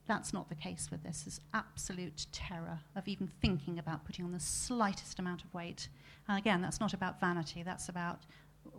That's 0.05 0.33
not 0.33 0.49
the 0.49 0.55
case 0.55 0.89
with 0.91 1.01
this. 1.03 1.21
There's 1.21 1.39
absolute 1.53 2.25
terror 2.33 2.79
of 2.97 3.07
even 3.07 3.31
thinking 3.41 3.79
about 3.79 4.03
putting 4.03 4.25
on 4.25 4.33
the 4.33 4.39
slightest 4.41 5.17
amount 5.17 5.45
of 5.45 5.53
weight. 5.53 5.87
And 6.27 6.37
again, 6.37 6.61
that's 6.61 6.81
not 6.81 6.93
about 6.93 7.21
vanity, 7.21 7.63
that's 7.63 7.87
about 7.87 8.19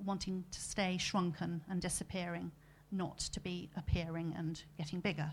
wanting 0.05 0.44
to 0.51 0.61
stay 0.61 0.99
shrunken 0.99 1.62
and 1.70 1.81
disappearing, 1.81 2.53
not 2.92 3.18
to 3.18 3.40
be 3.40 3.70
appearing 3.76 4.35
and 4.37 4.62
getting 4.79 5.00
bigger. 5.00 5.31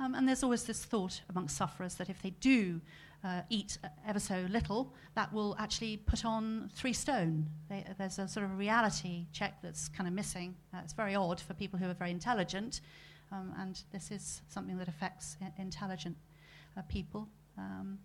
Um, 0.00 0.14
and 0.14 0.28
there's 0.28 0.42
always 0.42 0.64
this 0.64 0.84
thought 0.84 1.20
amongst 1.30 1.56
sufferers 1.56 1.94
that 1.96 2.10
if 2.10 2.20
they 2.20 2.30
do 2.30 2.80
uh, 3.22 3.42
eat 3.48 3.78
ever 4.06 4.18
so 4.18 4.44
little, 4.50 4.92
that 5.14 5.32
will 5.32 5.56
actually 5.58 5.96
put 5.98 6.24
on 6.24 6.70
three 6.74 6.92
stone. 6.92 7.46
They, 7.68 7.84
there's 7.96 8.18
a 8.18 8.28
sort 8.28 8.44
of 8.44 8.58
reality 8.58 9.26
check 9.32 9.62
that's 9.62 9.88
kind 9.88 10.08
of 10.08 10.14
missing. 10.14 10.56
Uh, 10.74 10.78
it's 10.82 10.92
very 10.92 11.14
odd 11.14 11.40
for 11.40 11.54
people 11.54 11.78
who 11.78 11.88
are 11.88 11.94
very 11.94 12.10
intelligent 12.10 12.80
um, 13.34 13.52
and 13.58 13.82
this 13.92 14.10
is 14.10 14.42
something 14.48 14.78
that 14.78 14.88
affects 14.88 15.36
I- 15.42 15.52
intelligent 15.60 16.16
uh, 16.76 16.82
people. 16.88 17.28
Um, 17.58 17.98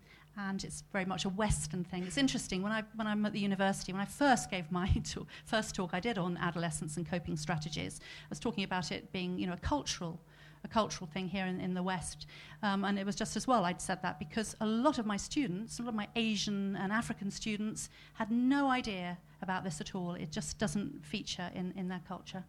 and 0.48 0.64
it's 0.64 0.84
very 0.92 1.04
much 1.04 1.24
a 1.24 1.28
Western 1.28 1.84
thing. 1.84 2.04
It's 2.04 2.16
interesting 2.16 2.62
when 2.62 2.72
I 2.72 2.82
when 2.94 3.06
I'm 3.06 3.24
at 3.26 3.32
the 3.32 3.40
university. 3.40 3.92
When 3.92 4.00
I 4.00 4.06
first 4.06 4.50
gave 4.50 4.70
my 4.70 4.86
talk, 5.04 5.26
first 5.44 5.74
talk 5.74 5.90
I 5.92 6.00
did 6.00 6.18
on 6.18 6.36
adolescence 6.38 6.96
and 6.96 7.08
coping 7.08 7.36
strategies, 7.36 8.00
I 8.02 8.28
was 8.30 8.40
talking 8.40 8.64
about 8.64 8.90
it 8.92 9.12
being 9.12 9.38
you 9.38 9.46
know 9.46 9.54
a 9.54 9.58
cultural 9.58 10.20
a 10.62 10.68
cultural 10.68 11.08
thing 11.10 11.26
here 11.26 11.46
in, 11.46 11.58
in 11.58 11.72
the 11.72 11.82
West. 11.82 12.26
Um, 12.62 12.84
and 12.84 12.98
it 12.98 13.06
was 13.06 13.16
just 13.16 13.34
as 13.34 13.46
well 13.46 13.64
I'd 13.64 13.80
said 13.80 14.02
that 14.02 14.18
because 14.18 14.54
a 14.60 14.66
lot 14.66 14.98
of 14.98 15.06
my 15.06 15.16
students, 15.16 15.78
a 15.78 15.82
lot 15.82 15.88
of 15.90 15.94
my 15.94 16.08
Asian 16.16 16.76
and 16.76 16.92
African 16.92 17.30
students, 17.30 17.88
had 18.14 18.30
no 18.30 18.68
idea 18.68 19.16
about 19.40 19.64
this 19.64 19.80
at 19.80 19.94
all. 19.94 20.14
It 20.14 20.30
just 20.30 20.58
doesn't 20.58 21.04
feature 21.04 21.50
in, 21.54 21.72
in 21.76 21.88
their 21.88 22.02
culture. 22.06 22.44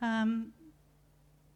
Um, 0.00 0.52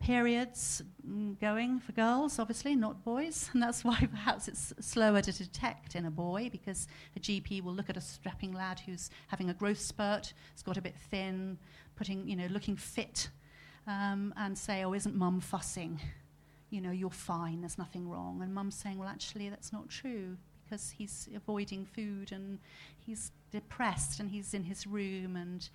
periods 0.01 0.83
mm, 1.07 1.39
going 1.41 1.81
for 1.81 1.93
girls, 1.93 2.39
obviously, 2.39 2.75
not 2.75 3.05
boys. 3.05 3.51
And 3.53 3.63
that's 3.63 3.85
why 3.85 3.99
perhaps 4.11 4.49
it's 4.49 4.73
slower 4.81 5.21
to 5.21 5.33
detect 5.33 5.97
in 5.97 6.07
a 6.07 6.11
boy 6.11 6.49
because 6.51 6.87
a 7.17 7.21
GP 7.21 7.63
will 7.63 7.75
look 7.75 7.91
at 7.91 7.97
a 7.97 8.01
strapping 8.01 8.53
lad 8.53 8.81
who's 8.81 9.11
having 9.29 9.51
a 9.51 9.55
growth 9.55 9.81
spurt, 9.81 10.33
has 10.53 10.63
got 10.63 10.77
a 10.77 10.83
bit 10.83 10.95
thin, 11.11 11.59
putting, 11.97 12.29
you 12.29 12.37
know, 12.37 12.47
looking 12.47 12.77
fit, 12.77 13.29
um, 13.87 14.33
and 14.37 14.57
say, 14.57 14.85
oh, 14.85 14.93
isn't 14.93 15.15
mum 15.15 15.41
fussing? 15.41 16.01
You 16.71 16.81
know, 16.81 16.91
you're 16.91 17.11
fine, 17.11 17.61
there's 17.61 17.79
nothing 17.79 18.09
wrong. 18.09 18.41
And 18.43 18.55
mum's 18.55 18.77
saying, 18.77 18.99
well, 18.99 19.09
actually, 19.09 19.49
that's 19.49 19.73
not 19.73 19.89
true 19.89 20.37
because 20.65 20.91
he's 20.91 21.29
avoiding 21.35 21.87
food 21.87 22.31
and 22.31 22.59
he's 22.99 23.33
depressed 23.51 24.21
and 24.21 24.31
he's 24.31 24.53
in 24.53 24.65
his 24.65 24.87
room 24.87 25.35
and 25.35 25.71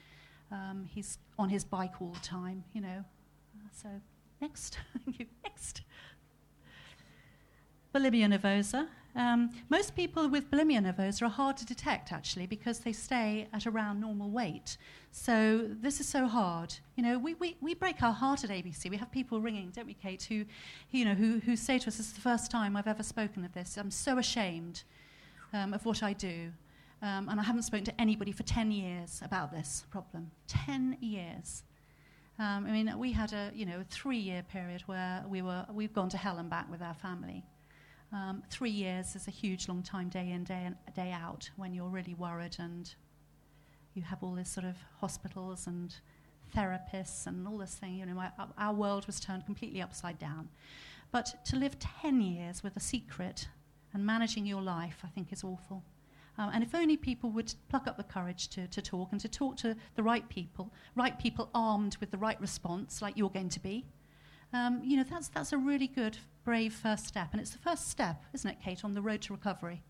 um, 0.52 0.86
he's 0.88 1.18
on 1.40 1.50
his 1.50 1.64
bike 1.64 2.00
all 2.00 2.12
the 2.12 2.20
time, 2.20 2.64
you 2.74 2.82
know. 2.82 3.04
So 3.72 3.90
Next. 4.44 4.78
You 5.18 5.26
next. 5.44 5.82
Bulimia 7.96 8.28
nervosa. 8.28 8.88
Um, 9.16 9.52
most 9.70 9.96
people 9.96 10.28
with 10.28 10.52
bulimia 10.52 10.82
nervosa 10.82 11.22
are 11.22 11.30
hard 11.30 11.56
to 11.58 11.66
detect 11.66 12.12
actually 12.12 12.48
because 12.48 12.80
they 12.80 12.92
stay 12.92 13.48
at 13.54 13.66
around 13.66 14.02
normal 14.02 14.30
weight. 14.30 14.78
So 15.12 15.70
this 15.86 16.02
is 16.02 16.10
so 16.10 16.28
hard. 16.28 16.76
You 16.98 17.04
know, 17.04 17.18
we, 17.18 17.36
we, 17.36 17.56
we 17.62 17.74
break 17.74 18.04
our 18.04 18.12
heart 18.12 18.44
at 18.44 18.50
ABC. 18.50 18.90
We 18.90 18.98
have 18.98 19.12
people 19.12 19.40
ringing, 19.40 19.70
don't 19.70 19.88
we, 19.88 19.94
Kate, 19.94 20.24
who, 20.24 20.44
you 20.92 21.06
know, 21.06 21.14
who, 21.14 21.40
who 21.40 21.56
say 21.56 21.80
to 21.80 21.88
us, 21.88 21.96
this 21.96 22.08
is 22.08 22.14
the 22.14 22.22
first 22.22 22.52
time 22.52 22.76
I've 22.76 22.88
ever 22.96 23.04
spoken 23.04 23.46
of 23.46 23.54
this. 23.54 23.78
I'm 23.78 23.92
so 23.92 24.18
ashamed 24.18 24.84
um, 25.54 25.74
of 25.74 25.86
what 25.86 26.04
I 26.04 26.12
do. 26.12 26.52
Um, 27.02 27.30
and 27.30 27.40
I 27.40 27.44
haven't 27.44 27.64
spoken 27.64 27.86
to 27.86 28.02
anybody 28.02 28.34
for 28.34 28.44
10 28.44 28.72
years 28.72 29.22
about 29.24 29.54
this 29.54 29.86
problem. 29.90 30.32
10 30.48 30.98
years. 31.00 31.64
Um, 32.40 32.66
I 32.66 32.72
mean, 32.72 32.92
we 32.98 33.12
had 33.12 33.32
a 33.34 33.52
you 33.54 33.66
know 33.66 33.84
three-year 33.90 34.44
period 34.44 34.82
where 34.88 35.24
we 35.28 35.42
were 35.42 35.66
we've 35.72 35.94
gone 35.94 36.10
to 36.10 36.18
hell 36.18 36.38
and 36.38 36.50
back 36.50 36.70
with 36.70 36.82
our 36.82 36.96
family. 36.96 37.44
Um, 38.12 38.44
three 38.50 38.72
years 38.72 39.16
is 39.16 39.28
a 39.28 39.32
huge 39.32 39.68
long 39.68 39.84
time, 39.84 40.10
day 40.10 40.32
in 40.32 40.44
day 40.44 40.66
in 40.66 40.76
day 40.96 41.12
out, 41.12 41.50
when 41.56 41.74
you're 41.74 41.90
really 41.90 42.16
worried 42.16 42.56
and 42.60 42.94
you 43.94 44.02
have 44.04 44.24
all 44.24 44.34
this 44.34 44.50
sort 44.50 44.66
of 44.66 44.76
hospitals 45.00 45.68
and 45.68 45.96
therapists 46.56 47.28
and 47.28 47.48
all 47.48 47.58
this 47.58 47.76
thing. 47.76 47.98
You 47.98 48.06
know, 48.08 48.20
our, 48.20 48.48
our 48.58 48.74
world 48.74 49.06
was 49.06 49.20
turned 49.20 49.46
completely 49.46 49.82
upside 49.82 50.18
down. 50.20 50.50
But 51.12 51.46
to 51.46 51.56
live 51.56 51.78
ten 51.80 52.22
years 52.22 52.64
with 52.64 52.76
a 52.76 52.80
secret 52.80 53.48
and 53.94 54.04
managing 54.04 54.48
your 54.48 54.62
life, 54.62 55.02
I 55.04 55.08
think, 55.08 55.32
is 55.32 55.44
awful. 55.44 55.84
Um, 56.38 56.50
and 56.54 56.64
if 56.64 56.74
only 56.74 56.98
people 56.98 57.30
would 57.32 57.54
pluck 57.70 57.88
up 57.88 57.98
the 57.98 58.04
courage 58.04 58.48
to, 58.50 58.68
to 58.68 58.82
talk 58.82 59.10
and 59.12 59.22
to 59.22 59.28
talk 59.28 59.56
to 59.58 59.76
the 59.96 60.04
right 60.04 60.28
people, 60.30 60.74
right 60.96 61.18
people 61.20 61.50
armed 61.54 61.98
with 61.98 62.12
the 62.12 62.18
right 62.18 62.40
response, 62.42 63.02
like 63.02 63.16
you're 63.18 63.30
going 63.30 63.50
to 63.50 63.60
be, 63.60 63.86
um, 64.52 64.82
you 64.84 64.98
know, 64.98 65.04
that's, 65.04 65.30
that's 65.30 65.54
a 65.54 65.58
really 65.58 65.88
good, 65.88 66.18
brave 66.44 66.74
first 66.74 67.08
step. 67.08 67.30
And 67.32 67.42
it's 67.42 67.52
the 67.52 67.60
first 67.60 67.90
step, 67.90 68.24
isn't 68.34 68.50
it, 68.50 68.58
Kate, 68.64 68.84
on 68.84 68.94
the 68.94 69.02
road 69.02 69.22
to 69.24 69.34
recovery? 69.34 69.82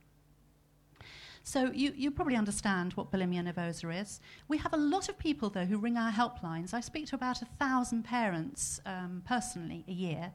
So 1.46 1.72
you, 1.74 1.92
you 1.96 2.10
probably 2.10 2.38
understand 2.38 2.94
what 2.94 3.12
bulimia 3.12 3.44
nervosa 3.44 4.02
is. 4.02 4.22
We 4.48 4.58
have 4.60 4.74
a 4.74 4.78
lot 4.78 5.10
of 5.10 5.18
people, 5.18 5.50
though, 5.50 5.66
who 5.66 5.78
ring 5.78 5.98
our 5.98 6.12
helplines. 6.12 6.74
I 6.74 6.80
speak 6.80 7.08
to 7.08 7.16
about 7.16 7.42
a 7.42 7.46
thousand 7.46 8.04
parents 8.04 8.80
um, 8.86 9.24
personally 9.28 9.84
a 9.90 9.92
year 9.92 10.32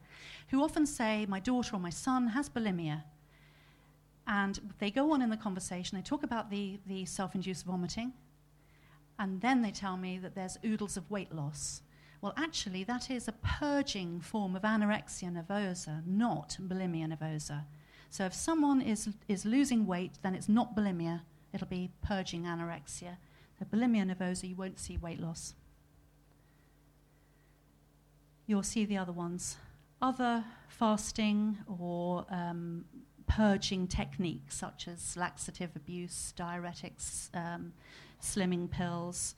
who 0.49 0.63
often 0.63 0.85
say, 0.85 1.25
my 1.27 1.41
daughter 1.41 1.77
or 1.77 1.81
my 1.81 1.91
son 1.91 2.29
has 2.29 2.51
bulimia. 2.51 3.05
And 4.29 4.61
they 4.79 4.91
go 4.91 5.11
on 5.13 5.23
in 5.23 5.31
the 5.31 5.39
conversation, 5.39 5.97
they 5.97 6.03
talk 6.03 6.23
about 6.23 6.51
the, 6.51 6.79
the 6.87 7.07
self 7.07 7.35
induced 7.35 7.65
vomiting, 7.65 8.13
and 9.19 9.41
then 9.41 9.63
they 9.63 9.71
tell 9.71 9.97
me 9.97 10.19
that 10.19 10.35
there's 10.35 10.59
oodles 10.65 10.99
of 10.99 11.11
weight 11.11 11.35
loss. 11.35 11.83
Well, 12.21 12.35
actually, 12.37 12.85
that 12.85 13.11
is 13.11 13.27
a 13.27 13.33
purging 13.33 14.21
form 14.21 14.55
of 14.55 14.63
anorexia 14.63 15.33
nervosa, 15.33 16.07
not 16.07 16.59
bulimia 16.61 17.07
nervosa. 17.07 17.65
So 18.11 18.25
if 18.25 18.35
someone 18.35 18.83
is, 18.83 19.09
is 19.29 19.47
losing 19.47 19.87
weight, 19.87 20.19
then 20.23 20.35
it's 20.35 20.49
not 20.49 20.77
bulimia, 20.77 21.23
it'll 21.55 21.67
be 21.67 21.91
purging 22.03 22.45
anorexia. 22.45 23.17
The 23.59 23.65
bulimia 23.65 24.15
nervosa, 24.15 24.49
you 24.49 24.57
won't 24.57 24.79
see 24.79 24.99
weight 24.99 25.21
loss. 25.21 25.55
You'll 28.47 28.63
see 28.63 28.85
the 28.85 28.99
other 28.99 29.13
ones. 29.13 29.57
Other 30.03 30.45
fasting 30.69 31.59
or 31.67 32.25
um, 32.31 32.85
purging 33.29 33.87
techniques, 33.87 34.57
such 34.57 34.89
as 34.89 35.17
laxative 35.17 35.71
abuse, 35.77 36.33
diuretics, 36.37 37.29
um, 37.35 37.73
slimming 38.21 38.69
pills, 38.71 39.35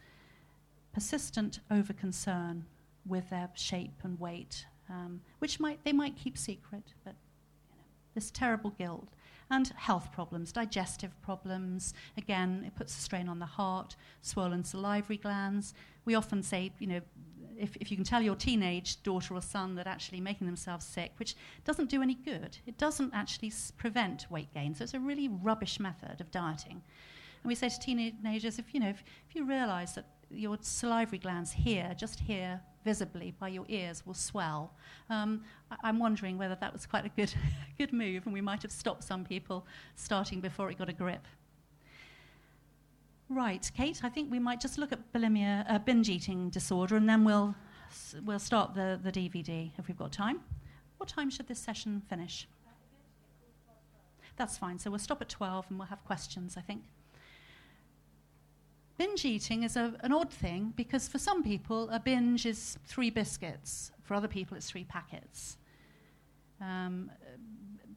persistent 0.92 1.61
overconcern 1.70 2.62
with 3.07 3.29
their 3.31 3.50
shape 3.55 4.00
and 4.03 4.18
weight, 4.18 4.64
um, 4.88 5.20
which 5.38 5.61
might, 5.61 5.83
they 5.85 5.92
might 5.92 6.16
keep 6.16 6.38
secret, 6.38 6.94
but 7.05 7.14
you 7.70 7.76
know, 7.76 7.85
this 8.14 8.31
terrible 8.31 8.70
guilt. 8.70 9.09
And 9.53 9.66
health 9.74 10.12
problems, 10.12 10.53
digestive 10.53 11.11
problems. 11.22 11.92
Again, 12.16 12.62
it 12.64 12.76
puts 12.76 12.96
a 12.96 13.00
strain 13.00 13.29
on 13.29 13.40
the 13.40 13.46
heart, 13.46 13.96
swollen 14.22 14.62
salivary 14.62 15.16
glands. 15.16 15.74
We 16.05 16.14
often 16.14 16.44
say, 16.44 16.70
you 16.79 16.87
know, 16.87 17.00
if, 17.61 17.77
if 17.77 17.90
you 17.90 17.96
can 17.96 18.05
tell 18.05 18.23
your 18.23 18.35
teenage 18.35 19.03
daughter 19.03 19.35
or 19.35 19.42
son 19.42 19.75
that 19.77 19.87
actually 19.87 20.20
making 20.20 20.46
themselves 20.46 20.85
sick, 20.87 21.12
which 21.18 21.37
doesn't 21.64 21.90
do 21.90 22.03
any 22.03 22.14
good, 22.14 22.57
it 22.66 22.79
doesn't 22.79 23.12
actually 23.14 23.49
s- 23.49 23.73
prevent 23.77 24.27
weight 24.31 24.53
gain. 24.55 24.75
So 24.75 24.85
it's 24.85 24.94
a 24.94 25.01
really 25.01 25.29
rubbish 25.29 25.79
method 25.79 26.20
of 26.20 26.31
dieting. 26.31 26.83
And 27.42 27.49
we 27.49 27.55
say 27.55 27.68
to 27.68 27.79
teenagers, 27.79 28.59
if 28.59 28.75
you 28.75 28.81
know, 28.81 28.88
if, 28.88 29.03
if 29.29 29.35
you 29.35 29.44
realize 29.44 29.94
that 29.94 30.07
your 30.31 30.57
salivary 30.61 31.18
glands 31.18 31.53
here, 31.53 31.94
just 31.96 32.20
here, 32.20 32.61
visibly 32.85 33.35
by 33.38 33.49
your 33.49 33.64
ears, 33.68 34.07
will 34.07 34.14
swell. 34.14 34.73
Um, 35.09 35.42
I- 35.70 35.88
am 35.88 35.99
wondering 35.99 36.38
whether 36.38 36.57
that 36.61 36.73
was 36.73 36.87
quite 36.87 37.05
a 37.05 37.11
good, 37.11 37.33
good 37.79 37.92
move, 37.92 38.25
and 38.25 38.33
we 38.33 38.40
might 38.40 38.62
have 38.62 38.73
stopped 38.73 39.05
some 39.05 39.25
people 39.25 39.66
starting 39.96 40.40
before 40.40 40.70
it 40.70 40.79
got 40.79 40.88
a 40.88 40.92
grip. 40.94 41.27
Right, 43.32 43.70
Kate, 43.76 44.00
I 44.02 44.08
think 44.08 44.28
we 44.28 44.40
might 44.40 44.60
just 44.60 44.76
look 44.76 44.90
at 44.90 45.12
bulimia, 45.12 45.64
uh, 45.70 45.78
binge 45.78 46.08
eating 46.08 46.50
disorder, 46.50 46.96
and 46.96 47.08
then 47.08 47.22
we'll, 47.24 47.54
we'll 48.24 48.40
start 48.40 48.74
the, 48.74 48.98
the 49.00 49.12
DVD 49.12 49.70
if 49.78 49.86
we've 49.86 49.96
got 49.96 50.10
time. 50.10 50.40
What 50.98 51.08
time 51.08 51.30
should 51.30 51.46
this 51.46 51.60
session 51.60 52.02
finish? 52.08 52.48
That's 54.36 54.58
fine. 54.58 54.80
So 54.80 54.90
we'll 54.90 54.98
stop 54.98 55.22
at 55.22 55.28
12 55.28 55.66
and 55.68 55.78
we'll 55.78 55.86
have 55.86 56.04
questions, 56.04 56.56
I 56.56 56.60
think. 56.60 56.82
Binge 58.98 59.24
eating 59.24 59.62
is 59.62 59.76
a, 59.76 59.94
an 60.00 60.12
odd 60.12 60.32
thing 60.32 60.72
because 60.76 61.06
for 61.06 61.18
some 61.18 61.44
people, 61.44 61.88
a 61.90 62.00
binge 62.00 62.46
is 62.46 62.78
three 62.84 63.10
biscuits. 63.10 63.92
For 64.02 64.14
other 64.14 64.28
people, 64.28 64.56
it's 64.56 64.68
three 64.68 64.84
packets. 64.84 65.56
Um, 66.60 67.12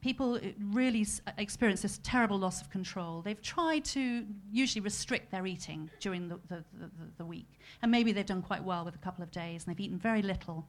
people 0.04 0.38
really 0.60 1.06
experience 1.38 1.80
this 1.80 1.98
terrible 2.02 2.38
loss 2.38 2.60
of 2.60 2.68
control. 2.68 3.22
They've 3.22 3.40
tried 3.40 3.86
to 3.86 4.26
usually 4.52 4.82
restrict 4.82 5.30
their 5.30 5.46
eating 5.46 5.88
during 5.98 6.28
the, 6.28 6.38
the, 6.50 6.62
the, 6.78 6.90
the, 7.16 7.24
week, 7.24 7.48
and 7.80 7.90
maybe 7.90 8.12
they've 8.12 8.26
done 8.26 8.42
quite 8.42 8.62
well 8.62 8.84
with 8.84 8.94
a 8.94 8.98
couple 8.98 9.24
of 9.24 9.30
days 9.30 9.64
and 9.64 9.74
they've 9.74 9.80
eaten 9.80 9.96
very 9.96 10.20
little. 10.20 10.68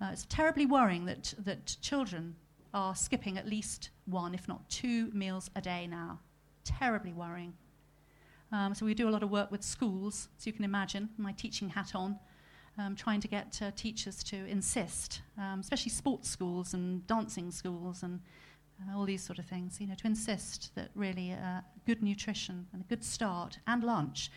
Uh, 0.00 0.10
it's 0.12 0.26
terribly 0.26 0.64
worrying 0.64 1.06
that, 1.06 1.34
that 1.40 1.76
children 1.82 2.36
are 2.72 2.94
skipping 2.94 3.36
at 3.36 3.48
least 3.48 3.90
one, 4.06 4.32
if 4.32 4.46
not 4.46 4.60
two, 4.70 5.10
meals 5.12 5.50
a 5.56 5.60
day 5.60 5.88
now. 5.88 6.20
Terribly 6.62 7.12
worrying. 7.12 7.54
Um, 8.52 8.76
so 8.76 8.86
we 8.86 8.94
do 8.94 9.08
a 9.08 9.10
lot 9.10 9.24
of 9.24 9.30
work 9.30 9.50
with 9.50 9.64
schools, 9.64 10.28
so 10.38 10.46
you 10.46 10.52
can 10.52 10.64
imagine 10.64 11.08
my 11.18 11.32
teaching 11.32 11.68
hat 11.68 11.96
on, 11.96 12.16
um, 12.78 12.94
trying 12.94 13.20
to 13.22 13.28
get 13.28 13.58
uh, 13.60 13.72
teachers 13.74 14.22
to 14.22 14.36
insist, 14.46 15.22
um, 15.36 15.58
especially 15.58 15.90
sports 15.90 16.30
schools 16.30 16.74
and 16.74 17.04
dancing 17.08 17.50
schools 17.50 18.04
and 18.04 18.20
uh, 18.20 18.47
all 18.94 19.04
these 19.04 19.22
sort 19.22 19.38
of 19.38 19.46
things, 19.46 19.80
you 19.80 19.86
know, 19.86 19.94
to 19.94 20.06
insist 20.06 20.74
that 20.74 20.90
really 20.94 21.32
uh, 21.32 21.60
good 21.86 22.02
nutrition 22.02 22.66
and 22.72 22.82
a 22.82 22.84
good 22.84 23.04
start 23.04 23.58
and 23.66 23.82
lunch. 23.82 24.30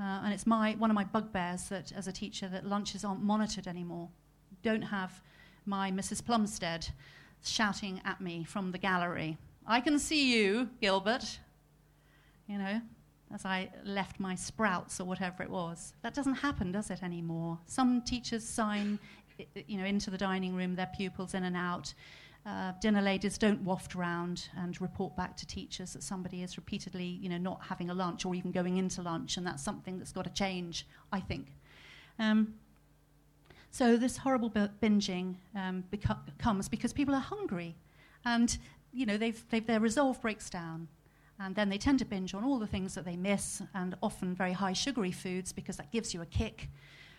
Uh, 0.00 0.20
and 0.24 0.32
it's 0.32 0.46
my, 0.46 0.74
one 0.78 0.90
of 0.90 0.94
my 0.94 1.04
bugbears 1.04 1.68
that, 1.68 1.92
as 1.92 2.06
a 2.06 2.12
teacher, 2.12 2.48
that 2.48 2.66
lunches 2.66 3.04
aren't 3.04 3.22
monitored 3.22 3.66
anymore. 3.66 4.08
Don't 4.62 4.82
have 4.82 5.22
my 5.64 5.90
Mrs. 5.90 6.24
Plumstead 6.24 6.88
shouting 7.44 8.00
at 8.04 8.20
me 8.20 8.44
from 8.44 8.72
the 8.72 8.78
gallery, 8.78 9.36
I 9.66 9.80
can 9.80 9.98
see 9.98 10.32
you, 10.36 10.70
Gilbert. 10.80 11.38
You 12.46 12.58
know, 12.58 12.80
as 13.34 13.44
I 13.44 13.70
left 13.84 14.20
my 14.20 14.36
sprouts 14.36 15.00
or 15.00 15.04
whatever 15.04 15.42
it 15.42 15.50
was. 15.50 15.94
That 16.02 16.14
doesn't 16.14 16.34
happen, 16.34 16.70
does 16.70 16.90
it, 16.90 17.02
anymore? 17.02 17.58
Some 17.66 18.02
teachers 18.02 18.44
sign, 18.44 19.00
you 19.66 19.78
know, 19.78 19.84
into 19.84 20.10
the 20.10 20.18
dining 20.18 20.54
room 20.54 20.76
their 20.76 20.90
pupils 20.96 21.34
in 21.34 21.42
and 21.42 21.56
out. 21.56 21.92
Uh, 22.46 22.72
dinner 22.80 23.02
ladies 23.02 23.38
don't 23.38 23.60
waft 23.62 23.96
around 23.96 24.48
and 24.56 24.80
report 24.80 25.16
back 25.16 25.36
to 25.36 25.44
teachers 25.44 25.92
that 25.92 26.02
somebody 26.02 26.44
is 26.44 26.56
repeatedly, 26.56 27.04
you 27.04 27.28
know, 27.28 27.38
not 27.38 27.60
having 27.60 27.90
a 27.90 27.94
lunch 27.94 28.24
or 28.24 28.36
even 28.36 28.52
going 28.52 28.76
into 28.76 29.02
lunch, 29.02 29.36
and 29.36 29.44
that's 29.44 29.62
something 29.62 29.98
that's 29.98 30.12
got 30.12 30.22
to 30.22 30.32
change, 30.32 30.86
I 31.10 31.18
think. 31.18 31.48
Um, 32.20 32.54
so 33.72 33.96
this 33.96 34.16
horrible 34.18 34.48
binging 34.48 35.34
um, 35.56 35.82
beco- 35.92 36.20
comes 36.38 36.68
because 36.68 36.92
people 36.92 37.16
are 37.16 37.20
hungry, 37.20 37.74
and 38.24 38.56
you 38.92 39.06
know, 39.06 39.16
they've, 39.16 39.44
they've, 39.50 39.66
their 39.66 39.80
resolve 39.80 40.22
breaks 40.22 40.48
down. 40.48 40.88
And 41.38 41.54
then 41.54 41.68
they 41.68 41.76
tend 41.76 41.98
to 41.98 42.06
binge 42.06 42.32
on 42.32 42.44
all 42.44 42.58
the 42.58 42.66
things 42.66 42.94
that 42.94 43.04
they 43.04 43.16
miss, 43.16 43.60
and 43.74 43.96
often 44.02 44.34
very 44.34 44.52
high 44.52 44.72
sugary 44.72 45.12
foods 45.12 45.52
because 45.52 45.76
that 45.78 45.90
gives 45.90 46.14
you 46.14 46.22
a 46.22 46.26
kick. 46.26 46.70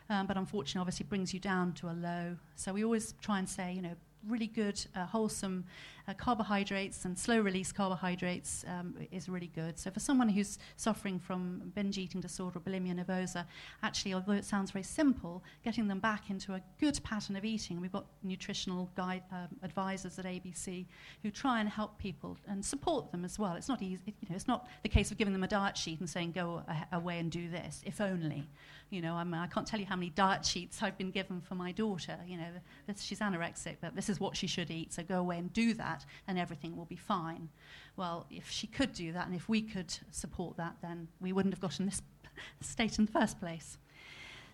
Um, 0.10 0.26
but 0.26 0.38
unfortunately, 0.38 0.80
obviously, 0.80 1.06
brings 1.06 1.34
you 1.34 1.40
down 1.40 1.74
to 1.74 1.90
a 1.90 1.92
low. 1.92 2.38
So 2.56 2.72
we 2.72 2.84
always 2.86 3.13
try 3.22 3.40
and 3.40 3.48
say, 3.48 3.74
you 3.74 3.82
know, 3.82 3.96
really 4.26 4.48
good, 4.48 4.86
uh, 4.96 5.06
wholesome 5.06 5.66
uh, 6.08 6.13
carbohydrates 6.13 7.06
and 7.06 7.17
slow 7.17 7.39
release 7.39 7.72
carbohydrates 7.72 8.63
um, 8.67 8.96
is 9.12 9.28
really 9.28 9.52
good. 9.54 9.78
So, 9.78 9.91
for 9.91 10.00
someone 10.00 10.30
who's 10.30 10.58
suffering 10.76 11.20
from 11.20 11.72
binge 11.76 11.98
eating 11.98 12.22
disorder 12.22 12.60
or 12.60 12.62
bulimia 12.62 12.93
nervosa, 13.04 13.46
actually, 13.84 14.13
although 14.13 14.34
it 14.34 14.46
sounds 14.46 14.72
very 14.72 14.84
simple, 14.84 15.43
getting 15.63 15.88
them 15.88 16.00
back 16.00 16.30
into 16.30 16.54
a 16.54 16.62
good 16.80 17.00
pattern 17.04 17.36
of 17.36 17.46
eating, 17.46 17.82
we've 17.82 17.91
got 17.91 18.06
nutritional 18.24 18.89
guide, 18.96 19.24
um, 19.32 19.48
advisors 19.63 20.17
at 20.20 20.26
ABC 20.26 20.86
who 21.24 21.32
try 21.32 21.60
and 21.60 21.70
help 21.70 21.98
people 21.98 22.38
and 22.48 22.63
support 22.63 23.12
them 23.12 23.26
as 23.26 23.38
well. 23.38 23.56
It's 23.56 23.70
not 23.70 23.82
easy, 23.82 24.02
you 24.06 24.30
know, 24.30 24.36
it's 24.36 24.48
not 24.48 24.67
the 24.84 24.89
case 24.89 25.12
of 25.12 25.17
giving 25.17 25.34
them 25.34 25.43
a 25.43 25.48
diet 25.48 25.78
sheet 25.78 26.00
and 26.00 26.10
saying, 26.10 26.32
go 26.32 26.63
a- 26.67 26.96
away 26.96 27.20
and 27.20 27.32
do 27.32 27.50
this, 27.50 27.82
if 27.86 28.00
only. 28.02 28.48
You 28.89 29.02
know, 29.02 29.15
I'm, 29.15 29.34
I 29.34 29.48
can't 29.48 29.67
tell 29.67 29.80
you 29.80 29.86
how 29.86 29.98
many 29.98 30.12
diet 30.12 30.46
sheets 30.46 30.82
I've 30.82 30.98
been 30.98 31.12
given 31.12 31.41
for 31.41 31.56
my 31.56 31.74
daughter. 31.74 32.17
You 32.26 32.38
know, 32.38 32.48
this, 32.88 33.02
she's 33.02 33.20
anorexic, 33.20 33.78
but 33.82 33.96
this 33.96 34.08
is 34.08 34.20
what 34.20 34.38
she 34.38 34.48
should 34.48 34.72
eat, 34.72 34.93
so 34.93 35.04
go 35.04 35.20
away 35.20 35.38
and 35.38 35.52
do 35.52 35.74
that, 35.74 35.97
and 36.28 36.38
everything 36.38 36.76
will 36.76 36.86
be 36.86 36.96
fine. 36.96 37.50
Well, 37.96 38.26
if 38.30 38.50
she 38.50 38.68
could 38.68 38.94
do 38.94 39.12
that, 39.14 39.28
and 39.28 39.36
if 39.36 39.50
we 39.50 39.62
could 39.62 39.94
support 40.12 40.58
that, 40.58 40.76
then 40.82 41.08
we 41.20 41.34
wouldn't 41.34 41.54
have 41.54 41.62
gotten 41.62 41.86
this 41.86 42.02
state 42.62 42.98
in 43.00 43.06
the 43.06 43.12
first 43.12 43.40
place. 43.40 43.78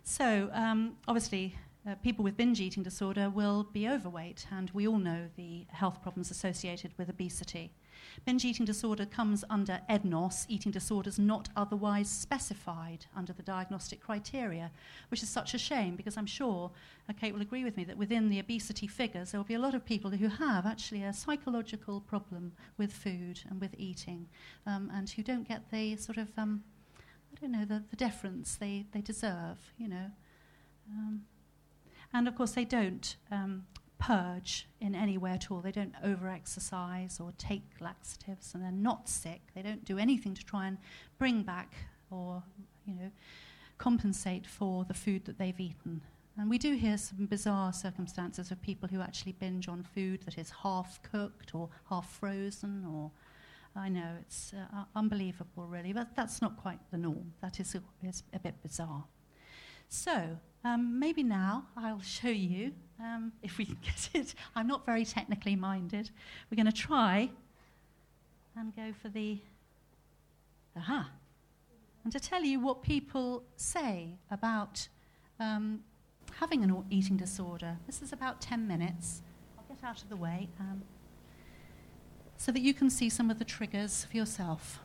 So, 0.04 0.50
um, 0.54 0.98
obviously, 1.08 1.56
uh, 1.88 1.96
people 1.96 2.24
with 2.24 2.38
binge 2.38 2.62
eating 2.62 2.84
disorder 2.84 3.30
will 3.30 3.64
be 3.64 3.88
overweight, 3.90 4.48
and 4.52 4.70
we 4.74 4.88
all 4.88 5.00
know 5.00 5.28
the 5.36 5.66
health 5.70 6.02
problems 6.02 6.32
associated 6.32 6.92
with 6.98 7.10
obesity. 7.10 7.72
Binge 8.26 8.46
eating 8.46 8.66
disorder 8.66 9.06
comes 9.06 9.44
under 9.50 9.82
EDNOS, 9.90 10.46
eating 10.48 10.72
disorders 10.72 11.20
not 11.20 11.50
otherwise 11.56 12.10
specified 12.10 13.06
under 13.16 13.34
the 13.34 13.44
diagnostic 13.44 14.02
criteria, 14.02 14.72
which 15.10 15.24
is 15.24 15.30
such 15.30 15.54
a 15.54 15.58
shame 15.58 15.96
because 15.96 16.18
I'm 16.18 16.26
sure 16.26 16.72
uh, 17.10 17.14
Kate 17.14 17.34
will 17.34 17.42
agree 17.42 17.64
with 17.64 17.78
me 17.78 17.84
that 17.86 17.98
within 17.98 18.30
the 18.30 18.40
obesity 18.40 18.88
figures 18.88 19.32
there 19.32 19.40
will 19.40 19.46
be 19.46 19.54
a 19.54 19.60
lot 19.60 19.76
of 19.76 19.86
people 19.86 20.12
who 20.12 20.28
have 20.28 20.66
actually 20.66 21.04
a 21.04 21.14
psychological 21.14 22.02
problem 22.02 22.54
with 22.78 22.94
food 22.94 23.42
and 23.50 23.60
with 23.60 23.76
eating 23.78 24.28
um, 24.66 24.92
and 24.94 25.10
who 25.10 25.24
don't 25.24 25.48
get 25.48 25.72
the 25.72 25.96
sort 25.98 26.18
of, 26.18 26.30
um, 26.38 26.64
I 26.98 27.42
don't 27.42 27.52
know, 27.52 27.66
the, 27.66 27.84
the 27.90 27.96
deference 27.96 28.56
they, 28.56 28.86
they 28.94 29.02
deserve, 29.02 29.58
you 29.78 29.88
know. 29.88 30.12
Um, 30.90 31.24
and 32.14 32.28
of 32.28 32.36
course, 32.36 32.52
they 32.52 32.66
don't 32.66 33.16
um, 33.32 33.66
purge 34.00 34.68
in 34.82 34.96
any 34.96 35.18
way 35.18 35.32
at 35.32 35.50
all. 35.50 35.62
They 35.62 35.72
don't 35.72 35.96
over 36.04 36.28
exercise 36.28 37.20
or 37.20 37.34
take 37.38 37.64
laxatives, 37.80 38.54
and 38.54 38.64
they're 38.64 38.72
not 38.72 39.10
sick. 39.10 39.42
They 39.56 39.62
don't 39.62 39.86
do 39.86 39.98
anything 39.98 40.34
to 40.34 40.46
try 40.46 40.68
and 40.68 40.78
bring 41.18 41.44
back 41.44 41.74
or, 42.12 42.44
you 42.86 42.96
know, 42.96 43.12
compensate 43.78 44.46
for 44.46 44.86
the 44.86 44.94
food 44.94 45.26
that 45.26 45.38
they've 45.38 45.60
eaten. 45.60 46.02
And 46.38 46.50
we 46.50 46.58
do 46.58 46.74
hear 46.74 46.98
some 46.98 47.28
bizarre 47.28 47.74
circumstances 47.74 48.50
of 48.50 48.62
people 48.62 48.90
who 48.90 49.02
actually 49.02 49.34
binge 49.34 49.68
on 49.68 49.84
food 49.84 50.24
that 50.24 50.38
is 50.38 50.52
half 50.64 51.00
cooked 51.04 51.54
or 51.54 51.70
half 51.90 52.10
frozen 52.10 52.86
or 52.86 53.12
I 53.76 53.90
know 53.90 54.18
it's 54.22 54.54
uh, 54.54 54.84
unbelievable, 54.96 55.66
really, 55.66 55.94
but 55.94 56.10
that's 56.16 56.42
not 56.42 56.58
quite 56.58 56.80
the 56.92 56.98
norm. 56.98 57.34
That 57.42 57.60
is 57.60 57.76
a, 57.76 57.82
is 58.08 58.24
a 58.34 58.40
bit 58.40 58.62
bizarre. 58.62 59.04
So, 59.94 60.40
um, 60.66 61.00
maybe 61.00 61.22
now 61.22 61.68
I'll 61.78 62.02
show 62.02 62.30
you 62.30 62.74
um, 63.00 63.32
if 63.44 63.60
we 63.60 63.66
can 63.66 63.78
get 63.84 64.10
it. 64.16 64.34
I'm 64.56 64.66
not 64.66 64.88
very 64.88 65.06
technically 65.06 65.56
minded. 65.56 66.10
We're 66.50 66.56
going 66.56 66.66
to 66.66 66.72
try 66.72 67.30
and 68.58 68.76
go 68.76 68.92
for 69.00 69.10
the 69.10 69.38
aha, 70.76 71.12
and 72.04 72.12
to 72.12 72.20
tell 72.20 72.44
you 72.44 72.60
what 72.60 72.82
people 72.82 73.44
say 73.56 74.16
about 74.32 74.88
um, 75.40 75.82
having 76.40 76.64
an 76.64 76.84
eating 76.90 77.16
disorder. 77.16 77.78
This 77.86 78.02
is 78.02 78.12
about 78.12 78.42
10 78.42 78.68
minutes. 78.68 79.22
I'll 79.60 79.76
get 79.76 79.84
out 79.84 80.02
of 80.02 80.10
the 80.10 80.18
way 80.18 80.50
um, 80.60 80.82
so 82.38 82.52
that 82.52 82.62
you 82.62 82.74
can 82.74 82.90
see 82.90 83.10
some 83.10 83.30
of 83.30 83.38
the 83.38 83.46
triggers 83.46 84.06
for 84.06 84.18
yourself. 84.18 84.80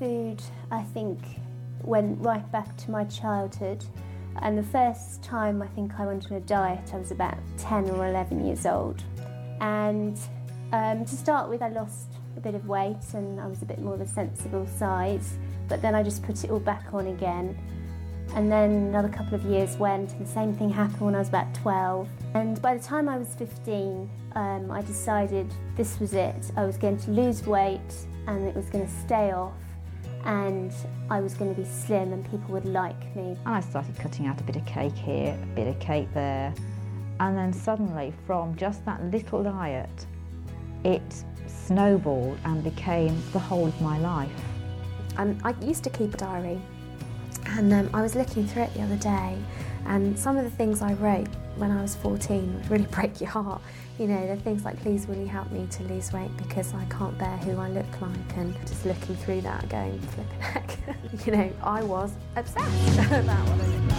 Food, 0.00 0.42
I 0.70 0.82
think, 0.82 1.18
went 1.82 2.18
right 2.20 2.50
back 2.50 2.76
to 2.78 2.90
my 2.90 3.04
childhood. 3.04 3.84
And 4.42 4.56
the 4.56 4.62
first 4.62 5.22
time 5.22 5.60
I 5.60 5.66
think 5.68 6.00
I 6.00 6.06
went 6.06 6.30
on 6.30 6.38
a 6.38 6.40
diet, 6.40 6.90
I 6.94 6.96
was 6.96 7.10
about 7.10 7.36
10 7.58 7.90
or 7.90 8.08
11 8.08 8.44
years 8.44 8.64
old. 8.64 9.04
And 9.60 10.18
um, 10.72 11.04
to 11.04 11.14
start 11.14 11.50
with, 11.50 11.60
I 11.60 11.68
lost 11.68 12.08
a 12.36 12.40
bit 12.40 12.54
of 12.54 12.66
weight 12.66 13.12
and 13.12 13.38
I 13.38 13.46
was 13.46 13.60
a 13.60 13.66
bit 13.66 13.80
more 13.80 13.94
of 13.94 14.00
a 14.00 14.08
sensible 14.08 14.66
size. 14.66 15.36
But 15.68 15.82
then 15.82 15.94
I 15.94 16.02
just 16.02 16.22
put 16.22 16.42
it 16.42 16.50
all 16.50 16.60
back 16.60 16.86
on 16.94 17.08
again. 17.08 17.56
And 18.34 18.50
then 18.50 18.70
another 18.70 19.08
couple 19.08 19.34
of 19.34 19.42
years 19.42 19.76
went, 19.76 20.12
and 20.12 20.24
the 20.24 20.30
same 20.30 20.54
thing 20.54 20.70
happened 20.70 21.00
when 21.00 21.14
I 21.14 21.18
was 21.18 21.28
about 21.28 21.52
12. 21.54 22.08
And 22.34 22.62
by 22.62 22.74
the 22.76 22.82
time 22.82 23.08
I 23.08 23.18
was 23.18 23.34
15, 23.34 24.08
um, 24.36 24.70
I 24.70 24.80
decided 24.82 25.52
this 25.76 26.00
was 26.00 26.14
it. 26.14 26.52
I 26.56 26.64
was 26.64 26.78
going 26.78 26.96
to 26.98 27.10
lose 27.10 27.44
weight 27.44 28.06
and 28.28 28.46
it 28.46 28.54
was 28.54 28.70
going 28.70 28.86
to 28.86 28.92
stay 28.92 29.32
off 29.32 29.52
and 30.24 30.72
I 31.08 31.20
was 31.20 31.34
going 31.34 31.54
to 31.54 31.60
be 31.60 31.66
slim 31.66 32.12
and 32.12 32.24
people 32.30 32.52
would 32.54 32.66
like 32.66 33.16
me. 33.16 33.36
And 33.44 33.54
I 33.54 33.60
started 33.60 33.96
cutting 33.98 34.26
out 34.26 34.40
a 34.40 34.44
bit 34.44 34.56
of 34.56 34.66
cake 34.66 34.94
here, 34.94 35.38
a 35.42 35.46
bit 35.54 35.66
of 35.66 35.78
cake 35.80 36.08
there. 36.14 36.54
And 37.20 37.36
then 37.36 37.52
suddenly, 37.52 38.12
from 38.26 38.56
just 38.56 38.84
that 38.86 39.02
little 39.04 39.42
diet, 39.42 40.06
it 40.84 41.02
snowballed 41.46 42.38
and 42.44 42.64
became 42.64 43.22
the 43.32 43.38
whole 43.38 43.66
of 43.66 43.80
my 43.80 43.98
life. 43.98 44.30
Um, 45.16 45.38
I 45.44 45.54
used 45.60 45.84
to 45.84 45.90
keep 45.90 46.14
a 46.14 46.16
diary, 46.16 46.60
and 47.46 47.72
um, 47.72 47.90
I 47.92 48.00
was 48.00 48.14
looking 48.14 48.46
through 48.46 48.62
it 48.64 48.74
the 48.74 48.82
other 48.82 48.96
day, 48.96 49.36
and 49.86 50.18
some 50.18 50.36
of 50.36 50.44
the 50.44 50.50
things 50.50 50.82
I 50.82 50.94
wrote 50.94 51.28
when 51.56 51.70
I 51.70 51.82
was 51.82 51.94
14 51.96 52.54
would 52.54 52.70
really 52.70 52.86
break 52.90 53.20
your 53.20 53.30
heart. 53.30 53.60
You 54.00 54.06
know, 54.06 54.26
the 54.26 54.36
things 54.36 54.64
like, 54.64 54.80
please 54.80 55.06
will 55.06 55.16
you 55.16 55.26
help 55.26 55.52
me 55.52 55.66
to 55.72 55.82
lose 55.82 56.10
weight 56.10 56.34
because 56.38 56.72
I 56.72 56.86
can't 56.86 57.18
bear 57.18 57.36
who 57.36 57.58
I 57.58 57.68
look 57.68 58.00
like, 58.00 58.36
and 58.38 58.56
just 58.66 58.86
looking 58.86 59.14
through 59.14 59.42
that 59.42 59.68
going, 59.68 60.00
flipping 60.00 60.40
heck. 60.40 60.78
you 61.26 61.32
know, 61.32 61.52
I 61.62 61.82
was 61.82 62.10
obsessed 62.34 62.98
about 62.98 63.46
what 63.46 63.60
I 63.60 63.66
looked 63.66 63.90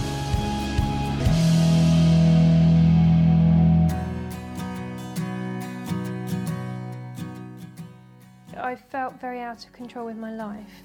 like. 8.55 8.57
I 8.57 8.75
felt 8.75 9.21
very 9.21 9.39
out 9.41 9.63
of 9.63 9.71
control 9.71 10.07
with 10.07 10.17
my 10.17 10.33
life. 10.33 10.81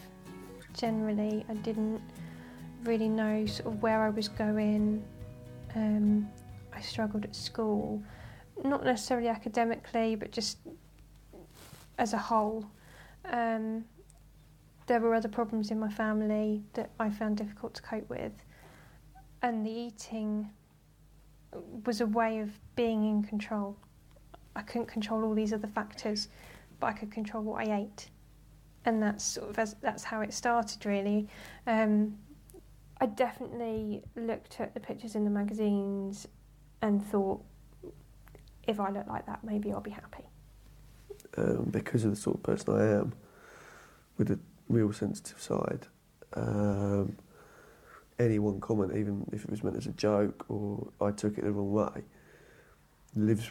Generally, 0.74 1.46
I 1.48 1.55
didn't 1.55 2.02
really 2.85 3.09
know 3.09 3.46
sort 3.46 3.72
of 3.72 3.83
where 3.83 4.02
I 4.02 4.11
was 4.11 4.29
going. 4.29 5.02
Um, 5.74 6.29
I 6.74 6.83
struggled 6.83 7.24
at 7.24 7.35
school, 7.35 8.02
not 8.64 8.85
necessarily 8.85 9.29
academically, 9.29 10.16
but 10.16 10.31
just 10.31 10.59
as 11.99 12.12
a 12.12 12.19
whole. 12.19 12.66
Um, 13.25 13.85
there 14.87 15.01
were 15.01 15.14
other 15.14 15.29
problems 15.29 15.71
in 15.71 15.81
my 15.81 15.90
family 15.90 16.62
that 16.75 16.90
I 17.01 17.11
found 17.11 17.37
difficult 17.37 17.75
to 17.75 17.83
cope 17.83 18.09
with, 18.09 18.33
and 19.42 19.66
the 19.66 19.71
eating 19.71 20.51
was 21.85 22.01
a 22.01 22.07
way 22.07 22.38
of 22.38 22.51
being 22.77 23.09
in 23.09 23.23
control. 23.23 23.77
I 24.55 24.62
couldn't 24.62 24.87
control 24.87 25.25
all 25.25 25.35
these 25.35 25.53
other 25.53 25.66
factors, 25.66 26.29
but 26.79 26.87
I 26.87 26.92
could 26.92 27.11
control 27.11 27.42
what 27.42 27.66
I 27.66 27.79
ate, 27.81 28.11
and 28.85 29.03
that's 29.03 29.25
sort 29.25 29.51
of 29.51 29.59
as, 29.59 29.75
that's 29.83 30.05
how 30.05 30.21
it 30.21 30.33
started 30.33 30.87
really. 30.87 31.29
Um, 31.66 32.16
I 33.01 33.07
definitely 33.07 34.03
looked 34.14 34.61
at 34.61 34.73
the 34.73 34.81
pictures 34.81 35.16
in 35.16 35.25
the 35.25 35.31
magazines 35.31 36.27
and 36.81 37.05
thought, 37.05 37.42
if 38.66 38.81
I 38.81 38.90
look 38.90 39.07
like 39.07 39.26
that, 39.26 39.42
maybe 39.44 39.72
I'll 39.72 39.81
be 39.81 39.90
happy. 39.90 40.24
um, 41.37 41.68
because 41.70 42.05
of 42.05 42.11
the 42.11 42.16
sort 42.16 42.37
of 42.37 42.42
person 42.42 42.74
I 42.74 42.85
am, 42.98 43.12
with 44.18 44.31
a 44.31 44.38
real 44.68 44.92
sensitive 44.92 45.40
side. 45.40 45.87
Um, 46.35 47.16
any 48.18 48.38
one 48.38 48.61
comment, 48.61 48.96
even 48.96 49.26
if 49.33 49.44
it 49.44 49.50
was 49.50 49.62
meant 49.62 49.76
as 49.76 49.87
a 49.87 49.92
joke 49.92 50.46
or 50.48 50.88
I 51.00 51.11
took 51.11 51.37
it 51.38 51.44
the 51.44 51.52
wrong 51.52 51.72
way, 51.72 52.02
lives 53.14 53.50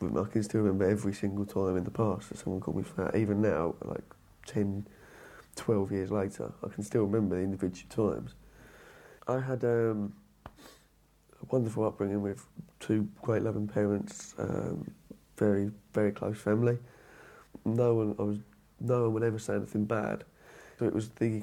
with 0.00 0.12
me. 0.12 0.20
I 0.20 0.24
can 0.24 0.42
still 0.42 0.60
remember 0.62 0.88
every 0.88 1.12
single 1.12 1.44
time 1.44 1.76
in 1.76 1.84
the 1.84 1.90
past 1.90 2.30
that 2.30 2.38
someone 2.38 2.60
called 2.60 2.78
me 2.78 2.84
fat. 2.84 3.14
Even 3.16 3.42
now, 3.42 3.74
like 3.84 4.04
10, 4.46 4.86
12 5.56 5.92
years 5.92 6.10
later, 6.10 6.52
I 6.64 6.68
can 6.68 6.82
still 6.82 7.02
remember 7.04 7.36
the 7.36 7.42
individual 7.42 8.12
times. 8.14 8.34
I 9.26 9.40
had 9.40 9.62
um, 9.64 10.14
wonderful 11.50 11.84
upbringing 11.84 12.22
with 12.22 12.46
two 12.80 13.08
great 13.22 13.42
loving 13.42 13.68
parents, 13.68 14.34
um, 14.38 14.90
very, 15.36 15.70
very 15.92 16.12
close 16.12 16.38
family 16.38 16.78
no 17.64 17.94
one 17.94 18.14
I 18.18 18.22
was 18.22 18.38
no 18.80 19.02
one 19.02 19.14
would 19.14 19.22
ever 19.22 19.38
say 19.38 19.54
anything 19.54 19.84
bad. 19.84 20.24
So 20.78 20.86
it 20.86 20.94
was 20.94 21.10
the 21.10 21.42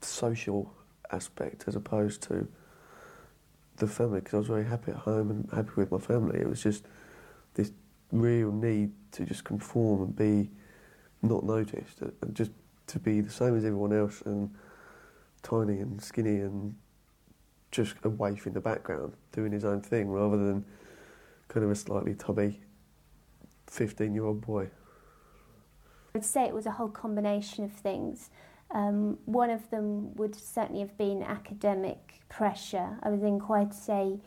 social 0.00 0.72
aspect 1.10 1.64
as 1.68 1.76
opposed 1.76 2.22
to 2.24 2.48
the 3.76 3.86
family 3.86 4.20
because 4.20 4.34
I 4.34 4.38
was 4.38 4.46
very 4.48 4.64
happy 4.64 4.90
at 4.90 4.98
home 4.98 5.30
and 5.30 5.48
happy 5.52 5.70
with 5.76 5.92
my 5.92 5.98
family. 5.98 6.40
It 6.40 6.48
was 6.48 6.62
just 6.62 6.84
this 7.54 7.70
real 8.10 8.50
need 8.50 8.92
to 9.12 9.24
just 9.24 9.44
conform 9.44 10.02
and 10.02 10.16
be 10.16 10.50
not 11.22 11.44
noticed 11.44 12.00
and 12.02 12.34
just 12.34 12.50
to 12.88 12.98
be 12.98 13.20
the 13.20 13.30
same 13.30 13.56
as 13.56 13.64
everyone 13.64 13.92
else 13.92 14.22
and 14.26 14.50
tiny 15.42 15.78
and 15.78 16.02
skinny 16.02 16.40
and 16.40 16.74
just 17.72 17.96
a 18.04 18.08
waif 18.08 18.46
in 18.46 18.52
the 18.52 18.60
background 18.60 19.14
doing 19.32 19.50
his 19.50 19.64
own 19.64 19.80
thing 19.80 20.08
rather 20.08 20.36
than 20.36 20.64
kind 21.48 21.64
of 21.64 21.70
a 21.70 21.74
slightly 21.74 22.14
tubby 22.14 22.60
15 23.66 24.14
year 24.14 24.24
old 24.24 24.40
boy. 24.40 24.68
I'd 26.14 26.24
say 26.24 26.44
it 26.44 26.54
was 26.54 26.66
a 26.66 26.72
whole 26.72 26.90
combination 26.90 27.64
of 27.64 27.72
things. 27.72 28.30
Um, 28.70 29.18
one 29.24 29.50
of 29.50 29.68
them 29.70 30.14
would 30.16 30.34
certainly 30.34 30.80
have 30.80 30.96
been 30.96 31.22
academic 31.22 32.20
pressure. 32.28 32.98
I 33.02 33.08
was 33.08 33.22
in 33.22 33.40
quite 33.40 33.74
a 33.88 34.18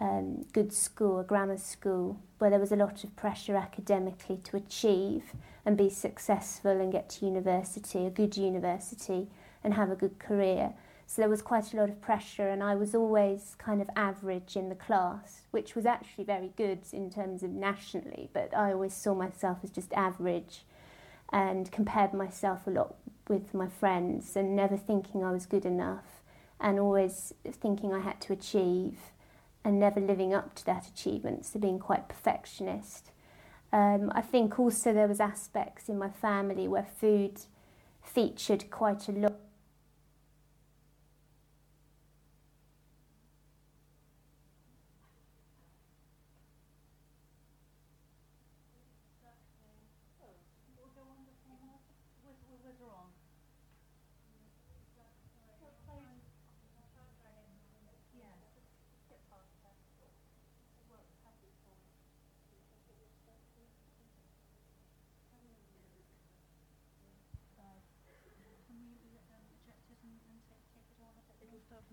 um, 0.00 0.44
good 0.52 0.72
school, 0.72 1.20
a 1.20 1.24
grammar 1.24 1.58
school, 1.58 2.20
where 2.38 2.50
there 2.50 2.58
was 2.58 2.72
a 2.72 2.76
lot 2.76 3.04
of 3.04 3.14
pressure 3.16 3.56
academically 3.56 4.38
to 4.44 4.56
achieve 4.56 5.32
and 5.66 5.76
be 5.76 5.88
successful 5.90 6.72
and 6.72 6.92
get 6.92 7.08
to 7.10 7.26
university, 7.26 8.06
a 8.06 8.10
good 8.10 8.36
university, 8.36 9.28
and 9.62 9.74
have 9.74 9.90
a 9.90 9.96
good 9.96 10.18
career. 10.18 10.74
So 11.06 11.22
there 11.22 11.28
was 11.28 11.42
quite 11.42 11.72
a 11.72 11.76
lot 11.76 11.90
of 11.90 12.00
pressure, 12.00 12.48
and 12.48 12.62
I 12.62 12.74
was 12.74 12.94
always 12.94 13.54
kind 13.58 13.80
of 13.80 13.90
average 13.94 14.56
in 14.56 14.68
the 14.68 14.74
class, 14.74 15.42
which 15.50 15.74
was 15.74 15.86
actually 15.86 16.24
very 16.24 16.52
good 16.56 16.80
in 16.92 17.10
terms 17.10 17.42
of 17.42 17.50
nationally, 17.50 18.30
but 18.32 18.56
I 18.56 18.72
always 18.72 18.94
saw 18.94 19.14
myself 19.14 19.58
as 19.62 19.70
just 19.70 19.92
average 19.92 20.64
and 21.32 21.70
compared 21.70 22.14
myself 22.14 22.66
a 22.66 22.70
lot 22.70 22.96
with 23.28 23.54
my 23.54 23.68
friends 23.68 24.36
and 24.36 24.54
never 24.54 24.76
thinking 24.76 25.24
I 25.24 25.32
was 25.32 25.46
good 25.46 25.64
enough 25.64 26.22
and 26.60 26.78
always 26.78 27.34
thinking 27.44 27.92
I 27.92 28.00
had 28.00 28.20
to 28.22 28.32
achieve 28.32 28.98
and 29.64 29.78
never 29.78 30.00
living 30.00 30.34
up 30.34 30.54
to 30.56 30.66
that 30.66 30.86
achievement, 30.86 31.46
so 31.46 31.58
being 31.58 31.78
quite 31.78 32.08
perfectionist. 32.08 33.10
Um, 33.72 34.12
I 34.14 34.20
think 34.20 34.58
also 34.58 34.92
there 34.92 35.08
was 35.08 35.20
aspects 35.20 35.88
in 35.88 35.98
my 35.98 36.10
family 36.10 36.68
where 36.68 36.86
food 37.00 37.40
featured 38.02 38.70
quite 38.70 39.08
a 39.08 39.12
lot. 39.12 39.34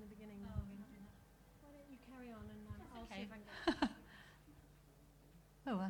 from 0.02 0.10
the 0.10 0.16
beginning. 0.16 0.42
Why 1.62 1.70
don't 1.70 1.90
you 1.92 1.98
carry 2.10 2.32
on 2.34 2.42
and 2.50 2.66
um, 2.66 2.74
I'll 2.96 3.04
okay. 3.04 3.16
see 3.16 3.22
if 3.22 3.32
I 3.32 3.38
can 3.38 3.46
get 3.46 3.90
Oh, 5.68 5.78
uh, 5.78 5.90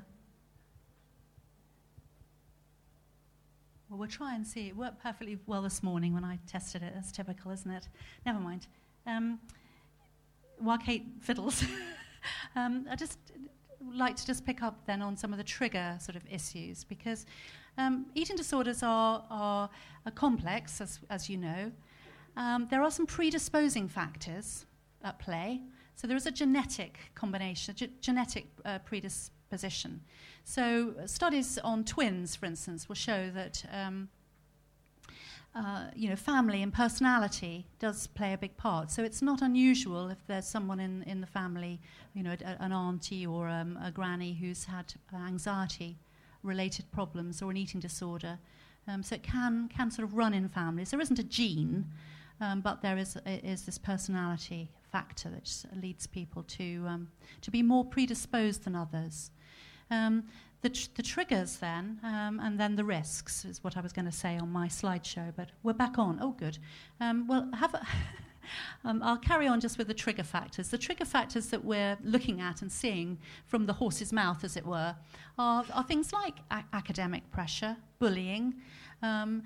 well, 3.90 4.00
we'll 4.00 4.01
try 4.12 4.36
and 4.36 4.46
see. 4.46 4.68
It 4.68 4.76
worked 4.76 5.02
perfectly 5.02 5.38
well 5.46 5.62
this 5.62 5.82
morning 5.82 6.14
when 6.14 6.24
I 6.24 6.40
tested 6.48 6.84
it. 6.84 6.94
That's 6.94 7.12
typical, 7.12 7.52
isn't 7.52 7.72
it? 7.72 7.88
Never 8.26 8.40
mind. 8.40 8.68
Um, 9.08 9.40
while 10.60 10.78
Kate 10.78 11.06
fiddles, 11.22 11.64
um, 12.56 12.86
I 12.90 12.96
just 12.96 13.18
like 13.94 14.16
to 14.16 14.26
just 14.26 14.46
pick 14.46 14.62
up 14.62 14.86
then 14.86 15.02
on 15.02 15.18
some 15.18 15.32
of 15.32 15.38
the 15.38 15.44
trigger 15.44 15.98
sort 16.00 16.16
of 16.16 16.24
issues 16.30 16.84
because 16.84 17.26
um, 17.78 18.06
eating 18.14 18.36
disorders 18.36 18.84
are, 18.84 19.24
are, 19.30 19.70
are 20.06 20.12
complex, 20.12 20.82
as, 20.82 21.00
as 21.10 21.30
you 21.30 21.38
know. 21.38 21.72
Um, 22.38 22.68
there 22.70 22.82
are 22.82 22.92
some 22.92 23.06
predisposing 23.06 23.88
factors 23.88 24.66
at 25.04 25.20
play. 25.20 25.62
So 25.96 26.08
there 26.08 26.18
is 26.18 26.26
a 26.26 26.32
genetic 26.32 27.00
combination, 27.16 27.76
a 27.76 27.86
ge- 27.86 27.92
genetic 28.02 28.48
uh, 28.66 28.80
predisposition. 28.80 29.41
So 30.44 30.94
studies 31.06 31.58
on 31.60 31.84
twins, 31.84 32.36
for 32.36 32.46
instance, 32.46 32.88
will 32.88 32.96
show 32.96 33.30
that 33.32 33.64
um, 33.72 34.10
uh, 35.54 35.88
you 35.96 36.10
know, 36.10 36.16
family 36.16 36.62
and 36.62 36.72
personality 36.72 37.66
does 37.80 38.08
play 38.08 38.34
a 38.34 38.38
big 38.38 38.56
part. 38.56 38.90
So 38.90 39.04
it's 39.04 39.22
not 39.22 39.42
unusual 39.42 40.08
if 40.10 40.26
there's 40.26 40.48
someone 40.48 40.80
in, 40.80 41.04
in 41.04 41.20
the 41.20 41.28
family, 41.28 41.82
you 42.14 42.24
know, 42.24 42.36
a, 42.46 42.64
an 42.64 42.72
auntie 42.72 43.28
or 43.28 43.50
um, 43.50 43.78
a 43.84 43.92
granny 43.92 44.34
who's 44.34 44.64
had 44.66 44.94
anxiety 45.14 45.98
related 46.42 46.90
problems 46.92 47.42
or 47.42 47.52
an 47.52 47.58
eating 47.58 47.82
disorder. 47.82 48.40
Um, 48.88 49.04
so 49.04 49.16
it 49.16 49.24
can, 49.24 49.68
can 49.68 49.92
sort 49.92 50.08
of 50.08 50.16
run 50.16 50.34
in 50.34 50.48
families. 50.48 50.92
There 50.92 51.02
isn't 51.02 51.20
a 51.20 51.24
gene, 51.24 51.86
um, 52.40 52.62
but 52.62 52.82
there 52.82 52.98
is, 52.98 53.18
is 53.26 53.64
this 53.64 53.78
personality 53.78 54.72
factor 54.90 55.30
that 55.30 55.66
leads 55.82 56.08
people 56.08 56.44
to, 56.44 56.86
um, 56.88 57.10
to 57.42 57.52
be 57.52 57.62
more 57.62 57.84
predisposed 57.84 58.64
than 58.64 58.76
others. 58.76 59.32
Um, 59.92 60.24
the, 60.62 60.70
tr- 60.70 60.90
the 60.96 61.04
triggers 61.04 61.58
then, 61.58 62.00
um, 62.04 62.40
and 62.40 62.60
then 62.60 62.76
the 62.76 62.84
risks 62.84 63.46
is 63.46 63.64
what 63.64 63.76
I 63.78 63.82
was 63.82 63.92
going 63.92 64.06
to 64.06 64.12
say 64.12 64.38
on 64.38 64.52
my 64.52 64.68
slideshow, 64.68 65.34
but 65.36 65.50
we're 65.64 65.74
back 65.74 65.98
on. 65.98 66.20
Oh, 66.22 66.32
good. 66.32 66.58
Um, 67.00 67.28
well, 67.28 67.50
have 67.54 67.74
a 67.74 67.86
um, 68.86 69.02
I'll 69.04 69.18
carry 69.18 69.48
on 69.48 69.60
just 69.60 69.78
with 69.78 69.88
the 69.88 69.94
trigger 69.94 70.24
factors. 70.24 70.70
The 70.70 70.78
trigger 70.78 71.06
factors 71.06 71.48
that 71.48 71.66
we're 71.66 71.98
looking 72.04 72.42
at 72.42 72.62
and 72.62 72.72
seeing 72.72 73.18
from 73.46 73.66
the 73.66 73.74
horse's 73.74 74.14
mouth, 74.14 74.44
as 74.44 74.56
it 74.56 74.66
were, 74.66 74.96
are, 75.38 75.66
are 75.74 75.84
things 75.84 76.14
like 76.14 76.36
a- 76.52 76.64
academic 76.74 77.30
pressure, 77.32 77.76
bullying, 78.00 78.54
um, 79.02 79.44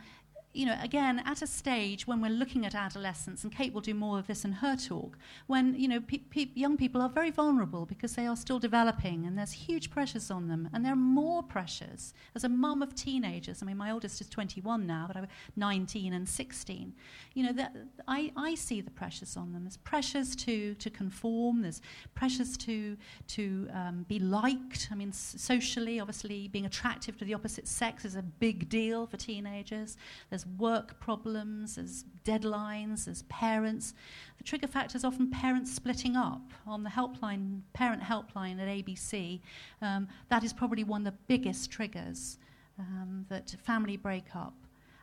you 0.55 0.65
know, 0.65 0.77
again, 0.81 1.21
at 1.25 1.41
a 1.41 1.47
stage 1.47 2.07
when 2.07 2.21
we're 2.21 2.29
looking 2.29 2.65
at 2.65 2.73
adolescence, 2.73 3.43
and 3.43 3.53
Kate 3.53 3.73
will 3.73 3.81
do 3.81 3.93
more 3.93 4.17
of 4.17 4.27
this 4.27 4.45
in 4.45 4.53
her 4.53 4.75
talk, 4.77 5.17
when, 5.47 5.75
you 5.75 5.87
know, 5.87 5.99
pe- 5.99 6.19
pe- 6.19 6.49
young 6.55 6.77
people 6.77 7.01
are 7.01 7.09
very 7.09 7.29
vulnerable 7.29 7.85
because 7.85 8.15
they 8.15 8.25
are 8.25 8.37
still 8.37 8.57
developing 8.57 9.25
and 9.25 9.37
there's 9.37 9.51
huge 9.51 9.89
pressures 9.89 10.31
on 10.31 10.47
them. 10.47 10.69
And 10.73 10.85
there 10.85 10.93
are 10.93 10.95
more 10.95 11.43
pressures. 11.43 12.13
As 12.35 12.45
a 12.45 12.49
mum 12.49 12.81
of 12.81 12.95
teenagers, 12.95 13.61
I 13.61 13.65
mean, 13.65 13.77
my 13.77 13.91
oldest 13.91 14.21
is 14.21 14.29
21 14.29 14.87
now, 14.87 15.05
but 15.07 15.17
I 15.17 15.21
was 15.21 15.29
19 15.57 16.13
and 16.13 16.27
16. 16.27 16.93
You 17.33 17.43
know, 17.43 17.53
that, 17.53 17.75
I, 18.07 18.31
I 18.37 18.55
see 18.55 18.79
the 18.79 18.91
pressures 18.91 19.35
on 19.35 19.51
them. 19.51 19.65
There's 19.65 19.77
pressures 19.77 20.35
to, 20.37 20.73
to 20.75 20.89
conform, 20.89 21.63
there's 21.63 21.81
pressures 22.13 22.55
to, 22.59 22.95
to 23.27 23.67
um, 23.73 24.05
be 24.07 24.19
liked. 24.19 24.87
I 24.89 24.95
mean, 24.95 25.09
s- 25.09 25.35
socially, 25.37 25.99
obviously, 25.99 26.47
being 26.47 26.65
attractive 26.65 27.17
to 27.17 27.25
the 27.25 27.33
opposite 27.33 27.67
sex 27.67 28.05
is 28.05 28.15
a 28.15 28.21
big 28.21 28.69
deal 28.69 29.05
for 29.05 29.17
teenagers. 29.17 29.97
There's 30.29 30.44
work 30.57 30.99
problems, 30.99 31.75
there's 31.75 32.05
deadlines, 32.23 33.05
there's 33.05 33.23
parents. 33.23 33.93
The 34.37 34.43
trigger 34.43 34.67
factor 34.67 34.97
is 34.97 35.03
often 35.03 35.29
parents 35.29 35.73
splitting 35.73 36.15
up. 36.15 36.41
On 36.65 36.83
the 36.83 36.89
helpline, 36.89 37.61
parent 37.73 38.01
helpline 38.01 38.59
at 38.59 38.67
ABC, 38.67 39.41
um, 39.81 40.07
that 40.29 40.43
is 40.43 40.53
probably 40.53 40.83
one 40.83 41.05
of 41.05 41.13
the 41.13 41.19
biggest 41.27 41.71
triggers 41.71 42.37
um, 42.79 43.25
that 43.29 43.55
family 43.63 43.97
breakup. 43.97 44.53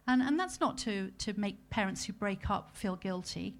And, 0.06 0.20
and 0.20 0.38
that's 0.38 0.60
not 0.60 0.78
to, 0.78 1.10
to 1.18 1.38
make 1.38 1.70
parents 1.70 2.04
who 2.04 2.12
break 2.12 2.50
up 2.50 2.76
feel 2.76 2.96
guilty. 2.96 3.54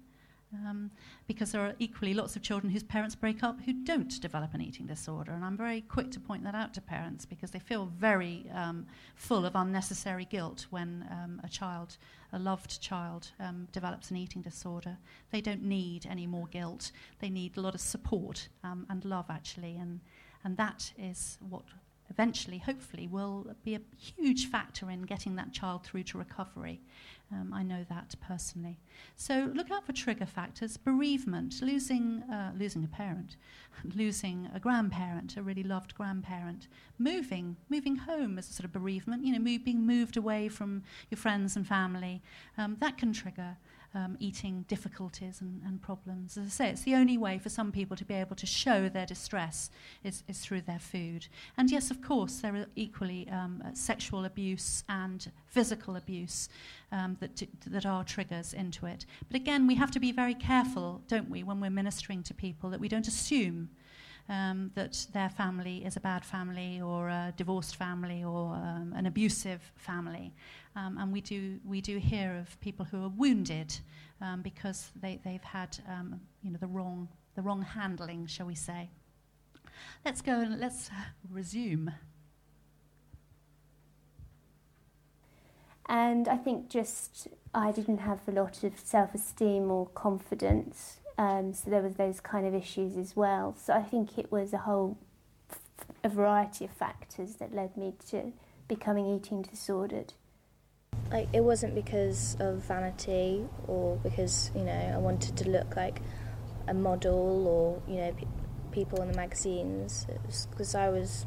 Um, 0.53 0.91
because 1.27 1.51
there 1.51 1.61
are 1.61 1.73
equally 1.79 2.13
lots 2.13 2.35
of 2.35 2.41
children 2.41 2.71
whose 2.71 2.83
parents 2.83 3.15
break 3.15 3.43
up 3.43 3.61
who 3.61 3.73
don't 3.73 4.21
develop 4.21 4.53
an 4.53 4.61
eating 4.61 4.85
disorder. 4.85 5.31
And 5.31 5.43
I'm 5.43 5.57
very 5.57 5.81
quick 5.81 6.11
to 6.11 6.19
point 6.19 6.43
that 6.43 6.53
out 6.53 6.73
to 6.75 6.81
parents 6.81 7.25
because 7.25 7.51
they 7.51 7.59
feel 7.59 7.87
very 7.97 8.45
um, 8.53 8.85
full 9.15 9.45
of 9.45 9.55
unnecessary 9.55 10.25
guilt 10.25 10.67
when 10.69 11.07
um, 11.09 11.41
a 11.43 11.49
child, 11.49 11.97
a 12.33 12.39
loved 12.39 12.81
child, 12.81 13.31
um, 13.39 13.67
develops 13.71 14.11
an 14.11 14.17
eating 14.17 14.41
disorder. 14.41 14.97
They 15.31 15.41
don't 15.41 15.63
need 15.63 16.05
any 16.09 16.27
more 16.27 16.47
guilt. 16.47 16.91
They 17.19 17.29
need 17.29 17.57
a 17.57 17.61
lot 17.61 17.73
of 17.73 17.81
support 17.81 18.49
um, 18.63 18.85
and 18.89 19.03
love, 19.05 19.25
actually. 19.29 19.75
And, 19.77 20.01
and 20.43 20.57
that 20.57 20.93
is 20.97 21.37
what 21.49 21.63
eventually, 22.09 22.59
hopefully, 22.59 23.07
will 23.07 23.47
be 23.63 23.75
a 23.75 23.81
huge 23.97 24.49
factor 24.49 24.89
in 24.89 25.03
getting 25.03 25.35
that 25.35 25.51
child 25.51 25.83
through 25.83 26.03
to 26.03 26.17
recovery. 26.17 26.81
Um, 27.33 27.51
I 27.53 27.63
know 27.63 27.83
that 27.89 28.13
personally. 28.21 28.79
So 29.15 29.51
look 29.55 29.71
out 29.71 29.85
for 29.85 29.93
trigger 29.93 30.25
factors: 30.25 30.77
bereavement, 30.77 31.61
losing 31.61 32.23
uh, 32.23 32.51
losing 32.55 32.83
a 32.83 32.87
parent, 32.87 33.37
losing 33.95 34.49
a 34.53 34.59
grandparent, 34.59 35.35
a 35.37 35.41
really 35.41 35.63
loved 35.63 35.95
grandparent, 35.95 36.67
moving 36.99 37.57
moving 37.69 37.95
home 37.95 38.37
as 38.37 38.49
a 38.49 38.53
sort 38.53 38.65
of 38.65 38.71
bereavement. 38.71 39.25
You 39.25 39.33
know, 39.33 39.39
move, 39.39 39.63
being 39.63 39.85
moved 39.85 40.17
away 40.17 40.47
from 40.49 40.83
your 41.09 41.17
friends 41.17 41.55
and 41.55 41.67
family. 41.67 42.21
Um, 42.57 42.77
that 42.79 42.97
can 42.97 43.13
trigger 43.13 43.57
um, 43.95 44.17
eating 44.19 44.65
difficulties 44.67 45.41
and, 45.41 45.61
and, 45.65 45.81
problems. 45.81 46.37
As 46.37 46.45
I 46.45 46.49
say, 46.49 46.69
it's 46.69 46.83
the 46.83 46.95
only 46.95 47.17
way 47.17 47.37
for 47.37 47.49
some 47.49 47.71
people 47.71 47.95
to 47.97 48.05
be 48.05 48.13
able 48.13 48.35
to 48.37 48.45
show 48.45 48.89
their 48.89 49.05
distress 49.05 49.69
is, 50.03 50.23
is 50.27 50.39
through 50.39 50.61
their 50.61 50.79
food. 50.79 51.27
And 51.57 51.69
yes, 51.69 51.91
of 51.91 52.01
course, 52.01 52.37
there 52.37 52.55
are 52.55 52.65
equally 52.75 53.27
um, 53.29 53.61
uh, 53.65 53.69
sexual 53.73 54.25
abuse 54.25 54.83
and 54.89 55.31
physical 55.45 55.95
abuse 55.95 56.49
um, 56.91 57.17
that, 57.19 57.43
that 57.67 57.85
are 57.85 58.03
triggers 58.03 58.53
into 58.53 58.85
it. 58.85 59.05
But 59.27 59.35
again, 59.35 59.67
we 59.67 59.75
have 59.75 59.91
to 59.91 59.99
be 59.99 60.11
very 60.11 60.35
careful, 60.35 61.01
don't 61.07 61.29
we, 61.29 61.43
when 61.43 61.59
we're 61.59 61.69
ministering 61.69 62.23
to 62.23 62.33
people, 62.33 62.69
that 62.71 62.79
we 62.79 62.87
don't 62.87 63.07
assume 63.07 63.69
um, 64.29 64.71
that 64.75 65.05
their 65.13 65.29
family 65.29 65.83
is 65.85 65.97
a 65.97 65.99
bad 65.99 66.23
family 66.23 66.81
or 66.81 67.09
a 67.09 67.33
divorced 67.35 67.75
family 67.75 68.23
or 68.23 68.55
um, 68.55 68.93
an 68.95 69.05
abusive 69.05 69.61
family. 69.75 70.33
Um, 70.75 70.97
and 70.97 71.11
we 71.11 71.21
do, 71.21 71.59
we 71.65 71.81
do 71.81 71.97
hear 71.97 72.35
of 72.35 72.59
people 72.61 72.85
who 72.85 73.03
are 73.03 73.09
wounded 73.09 73.77
um, 74.21 74.41
because 74.41 74.91
they, 75.01 75.19
they've 75.23 75.43
had 75.43 75.77
um, 75.87 76.19
you 76.41 76.51
know, 76.51 76.57
the, 76.59 76.67
wrong, 76.67 77.09
the 77.35 77.41
wrong 77.41 77.61
handling, 77.61 78.25
shall 78.27 78.47
we 78.47 78.55
say. 78.55 78.89
Let's 80.05 80.21
go 80.21 80.39
and 80.39 80.59
let's 80.59 80.89
resume. 81.29 81.91
And 85.87 86.27
I 86.27 86.37
think 86.37 86.69
just 86.69 87.27
I 87.53 87.71
didn't 87.71 87.99
have 87.99 88.19
a 88.27 88.31
lot 88.31 88.63
of 88.63 88.79
self 88.79 89.13
esteem 89.13 89.69
or 89.69 89.87
confidence 89.87 90.99
um, 91.17 91.53
so 91.53 91.69
there 91.69 91.81
was 91.81 91.95
those 91.95 92.19
kind 92.19 92.45
of 92.45 92.55
issues 92.55 92.97
as 92.97 93.15
well. 93.15 93.55
So 93.57 93.73
I 93.73 93.83
think 93.83 94.17
it 94.17 94.31
was 94.31 94.53
a 94.53 94.59
whole 94.59 94.97
a 96.03 96.09
variety 96.09 96.65
of 96.65 96.71
factors 96.71 97.35
that 97.35 97.53
led 97.53 97.75
me 97.77 97.93
to 98.09 98.31
becoming 98.67 99.07
eating 99.07 99.41
disordered. 99.41 100.13
Like 101.11 101.27
it 101.33 101.43
wasn't 101.43 101.75
because 101.75 102.35
of 102.39 102.57
vanity 102.57 103.45
or 103.67 103.97
because 103.97 104.51
you 104.55 104.63
know 104.63 104.91
I 104.95 104.97
wanted 104.97 105.37
to 105.37 105.49
look 105.49 105.75
like 105.75 106.01
a 106.67 106.73
model 106.73 107.47
or 107.47 107.81
you 107.87 107.99
know 108.01 108.11
pe- 108.13 108.27
people 108.71 109.01
in 109.01 109.11
the 109.11 109.15
magazines. 109.15 110.05
It 110.09 110.19
was 110.25 110.47
because 110.49 110.75
I 110.75 110.89
was 110.89 111.25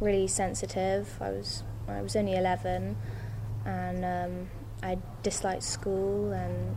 really 0.00 0.28
sensitive. 0.28 1.18
I 1.20 1.30
was 1.30 1.64
I 1.88 2.00
was 2.00 2.14
only 2.16 2.36
eleven, 2.36 2.96
and 3.64 4.04
um, 4.04 4.48
I 4.82 4.98
disliked 5.22 5.62
school 5.62 6.32
and 6.32 6.76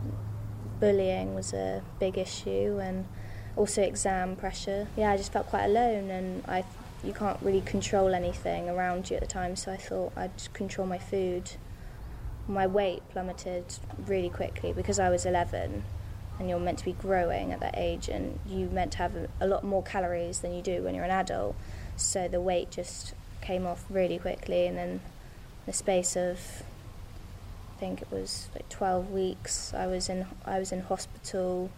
bullying 0.80 1.34
was 1.34 1.52
a 1.52 1.82
big 1.98 2.18
issue 2.18 2.78
and 2.80 3.06
also 3.56 3.82
exam 3.82 4.36
pressure. 4.36 4.88
Yeah, 4.96 5.10
I 5.10 5.16
just 5.16 5.32
felt 5.32 5.46
quite 5.46 5.64
alone 5.64 6.10
and 6.10 6.44
I 6.46 6.64
you 7.04 7.12
can't 7.12 7.38
really 7.42 7.60
control 7.60 8.12
anything 8.14 8.68
around 8.68 9.08
you 9.08 9.16
at 9.16 9.22
the 9.22 9.28
time, 9.28 9.54
so 9.54 9.70
I 9.70 9.76
thought 9.76 10.12
I'd 10.16 10.52
control 10.52 10.86
my 10.86 10.98
food. 10.98 11.52
My 12.48 12.66
weight 12.66 13.02
plummeted 13.10 13.64
really 14.06 14.30
quickly 14.30 14.72
because 14.72 14.98
I 14.98 15.10
was 15.10 15.24
11 15.24 15.84
and 16.38 16.48
you're 16.48 16.58
meant 16.58 16.78
to 16.78 16.84
be 16.84 16.92
growing 16.92 17.52
at 17.52 17.60
that 17.60 17.74
age 17.76 18.08
and 18.08 18.38
you're 18.46 18.70
meant 18.70 18.92
to 18.92 18.98
have 18.98 19.12
a 19.40 19.46
lot 19.46 19.64
more 19.64 19.82
calories 19.82 20.40
than 20.40 20.54
you 20.54 20.62
do 20.62 20.82
when 20.82 20.94
you're 20.94 21.04
an 21.04 21.10
adult. 21.10 21.54
So 21.96 22.26
the 22.26 22.40
weight 22.40 22.70
just 22.70 23.14
came 23.40 23.66
off 23.66 23.84
really 23.90 24.18
quickly 24.18 24.66
and 24.66 24.76
then 24.76 25.00
the 25.66 25.72
space 25.72 26.16
of 26.16 26.62
think 27.78 28.02
it 28.02 28.10
was 28.10 28.48
like 28.54 28.68
12 28.68 29.10
weeks. 29.10 29.72
I 29.74 29.86
was 29.86 30.08
in 30.08 30.26
I 30.44 30.58
was 30.58 30.72
in 30.72 30.80
hospital 30.80 31.70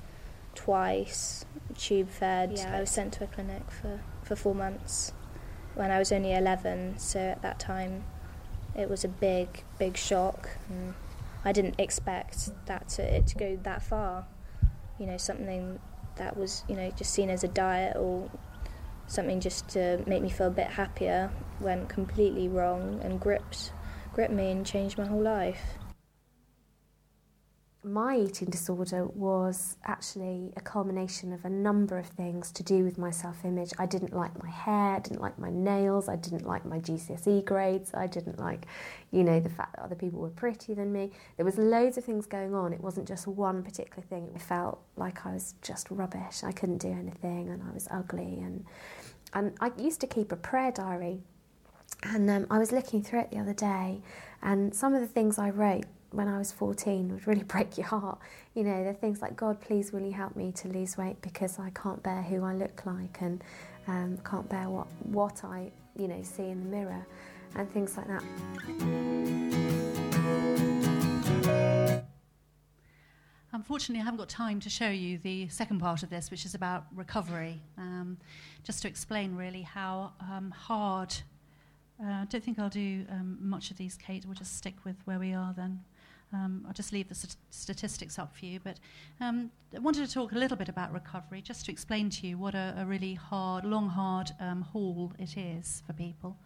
twice, 0.54 1.44
tube 1.76 2.10
fed. 2.10 2.52
Yeah, 2.56 2.76
I 2.76 2.80
was 2.80 2.90
sent 2.90 3.12
to 3.14 3.24
a 3.24 3.26
clinic 3.26 3.70
for, 3.70 4.00
for 4.22 4.36
four 4.36 4.54
months 4.54 5.12
when 5.74 5.90
I 5.90 5.98
was 5.98 6.12
only 6.12 6.32
11. 6.32 6.98
So 6.98 7.20
at 7.20 7.42
that 7.42 7.58
time, 7.58 8.04
it 8.76 8.88
was 8.88 9.04
a 9.04 9.08
big, 9.08 9.62
big 9.78 9.96
shock. 9.96 10.50
And 10.68 10.94
I 11.44 11.52
didn't 11.52 11.76
expect 11.78 12.50
that 12.66 12.88
to, 12.90 13.02
it 13.02 13.26
to 13.28 13.36
go 13.36 13.58
that 13.62 13.82
far. 13.82 14.26
You 14.98 15.06
know, 15.06 15.16
something 15.16 15.78
that 16.16 16.36
was 16.36 16.64
you 16.68 16.76
know 16.76 16.90
just 16.96 17.12
seen 17.12 17.30
as 17.30 17.42
a 17.42 17.48
diet 17.48 17.96
or 17.96 18.30
something 19.06 19.40
just 19.40 19.68
to 19.70 20.02
make 20.06 20.22
me 20.22 20.30
feel 20.30 20.46
a 20.46 20.50
bit 20.50 20.68
happier 20.68 21.30
went 21.60 21.88
completely 21.88 22.46
wrong 22.46 23.00
and 23.02 23.18
gripped 23.18 23.72
gripped 24.12 24.32
me 24.32 24.50
and 24.50 24.64
changed 24.64 24.98
my 24.98 25.06
whole 25.06 25.22
life. 25.22 25.78
My 27.82 28.14
eating 28.18 28.50
disorder 28.50 29.06
was 29.06 29.76
actually 29.84 30.52
a 30.54 30.60
culmination 30.60 31.32
of 31.32 31.46
a 31.46 31.48
number 31.48 31.98
of 31.98 32.06
things 32.06 32.52
to 32.52 32.62
do 32.62 32.84
with 32.84 32.98
my 32.98 33.10
self 33.10 33.42
image. 33.44 33.72
I 33.78 33.86
didn't 33.86 34.12
like 34.12 34.42
my 34.42 34.50
hair, 34.50 34.96
I 34.96 34.98
didn't 34.98 35.22
like 35.22 35.38
my 35.38 35.50
nails, 35.50 36.06
I 36.08 36.16
didn't 36.16 36.46
like 36.46 36.66
my 36.66 36.78
GCSE 36.78 37.42
grades, 37.46 37.94
I 37.94 38.06
didn't 38.06 38.38
like, 38.38 38.66
you 39.10 39.24
know, 39.24 39.40
the 39.40 39.48
fact 39.48 39.76
that 39.76 39.82
other 39.82 39.94
people 39.94 40.20
were 40.20 40.28
prettier 40.28 40.74
than 40.74 40.92
me. 40.92 41.10
There 41.38 41.46
was 41.46 41.56
loads 41.56 41.96
of 41.96 42.04
things 42.04 42.26
going 42.26 42.54
on. 42.54 42.74
It 42.74 42.82
wasn't 42.82 43.08
just 43.08 43.26
one 43.26 43.62
particular 43.62 44.02
thing. 44.02 44.30
It 44.34 44.42
felt 44.42 44.82
like 44.96 45.24
I 45.24 45.32
was 45.32 45.54
just 45.62 45.90
rubbish. 45.90 46.44
I 46.44 46.52
couldn't 46.52 46.78
do 46.78 46.90
anything 46.90 47.48
and 47.48 47.62
I 47.62 47.72
was 47.72 47.88
ugly 47.90 48.40
and 48.40 48.64
and 49.32 49.54
I 49.60 49.70
used 49.78 50.00
to 50.00 50.06
keep 50.06 50.32
a 50.32 50.36
prayer 50.36 50.72
diary 50.72 51.20
and 52.02 52.28
um, 52.28 52.46
I 52.50 52.58
was 52.58 52.72
looking 52.72 53.02
through 53.02 53.20
it 53.20 53.30
the 53.30 53.38
other 53.38 53.54
day 53.54 54.02
and 54.42 54.74
some 54.74 54.92
of 54.92 55.00
the 55.00 55.06
things 55.06 55.38
I 55.38 55.50
wrote 55.50 55.84
when 56.12 56.28
I 56.28 56.38
was 56.38 56.52
14 56.52 57.12
would 57.12 57.26
really 57.26 57.42
break 57.54 57.78
your 57.78 57.86
heart. 57.86 58.18
You 58.54 58.64
know, 58.64 58.84
the 58.84 58.92
things 58.92 59.22
like, 59.22 59.36
God, 59.36 59.60
please 59.60 59.92
will 59.92 60.00
you 60.02 60.12
help 60.12 60.36
me 60.36 60.52
to 60.52 60.68
lose 60.68 60.96
weight 60.96 61.20
because 61.22 61.58
I 61.58 61.70
can't 61.70 62.02
bear 62.02 62.22
who 62.22 62.44
I 62.44 62.54
look 62.54 62.84
like 62.84 63.18
and 63.20 63.42
um, 63.86 64.18
can't 64.24 64.48
bear 64.48 64.68
what, 64.68 64.86
what 65.04 65.44
I, 65.44 65.70
you 65.96 66.08
know, 66.08 66.22
see 66.22 66.44
in 66.44 66.60
the 66.60 66.76
mirror 66.76 67.06
and 67.54 67.70
things 67.72 67.96
like 67.96 68.06
that. 68.08 68.22
Unfortunately, 73.52 74.00
I 74.00 74.04
haven't 74.04 74.18
got 74.18 74.28
time 74.28 74.60
to 74.60 74.70
show 74.70 74.88
you 74.88 75.18
the 75.18 75.48
second 75.48 75.80
part 75.80 76.02
of 76.02 76.10
this, 76.10 76.30
which 76.30 76.44
is 76.44 76.54
about 76.54 76.86
recovery. 76.94 77.60
Um, 77.76 78.16
just 78.62 78.82
to 78.82 78.88
explain 78.88 79.34
really 79.34 79.62
how 79.62 80.12
um, 80.20 80.50
hard. 80.50 81.14
Uh, 82.02 82.06
I 82.06 82.26
don't 82.30 82.42
think 82.42 82.58
I'll 82.58 82.70
do 82.70 83.04
um, 83.10 83.38
much 83.40 83.70
of 83.70 83.76
these, 83.76 83.96
Kate. 83.96 84.24
We'll 84.24 84.34
just 84.34 84.56
stick 84.56 84.76
with 84.84 84.96
where 85.04 85.18
we 85.18 85.34
are 85.34 85.52
then. 85.54 85.80
Um, 86.32 86.64
I'll 86.66 86.72
just 86.72 86.92
leave 86.92 87.08
the 87.08 87.14
st- 87.14 87.36
statistics 87.50 88.18
up 88.18 88.36
for 88.36 88.44
you. 88.44 88.60
But 88.62 88.78
um, 89.20 89.50
I 89.74 89.78
wanted 89.78 90.06
to 90.06 90.12
talk 90.12 90.32
a 90.32 90.38
little 90.38 90.56
bit 90.56 90.68
about 90.68 90.92
recovery, 90.92 91.42
just 91.42 91.66
to 91.66 91.72
explain 91.72 92.10
to 92.10 92.26
you 92.26 92.38
what 92.38 92.54
a, 92.54 92.74
a 92.78 92.84
really 92.84 93.14
hard, 93.14 93.64
long, 93.64 93.88
hard 93.88 94.30
um, 94.40 94.62
haul 94.62 95.12
it 95.18 95.36
is 95.36 95.82
for 95.86 95.92
people. 95.92 96.36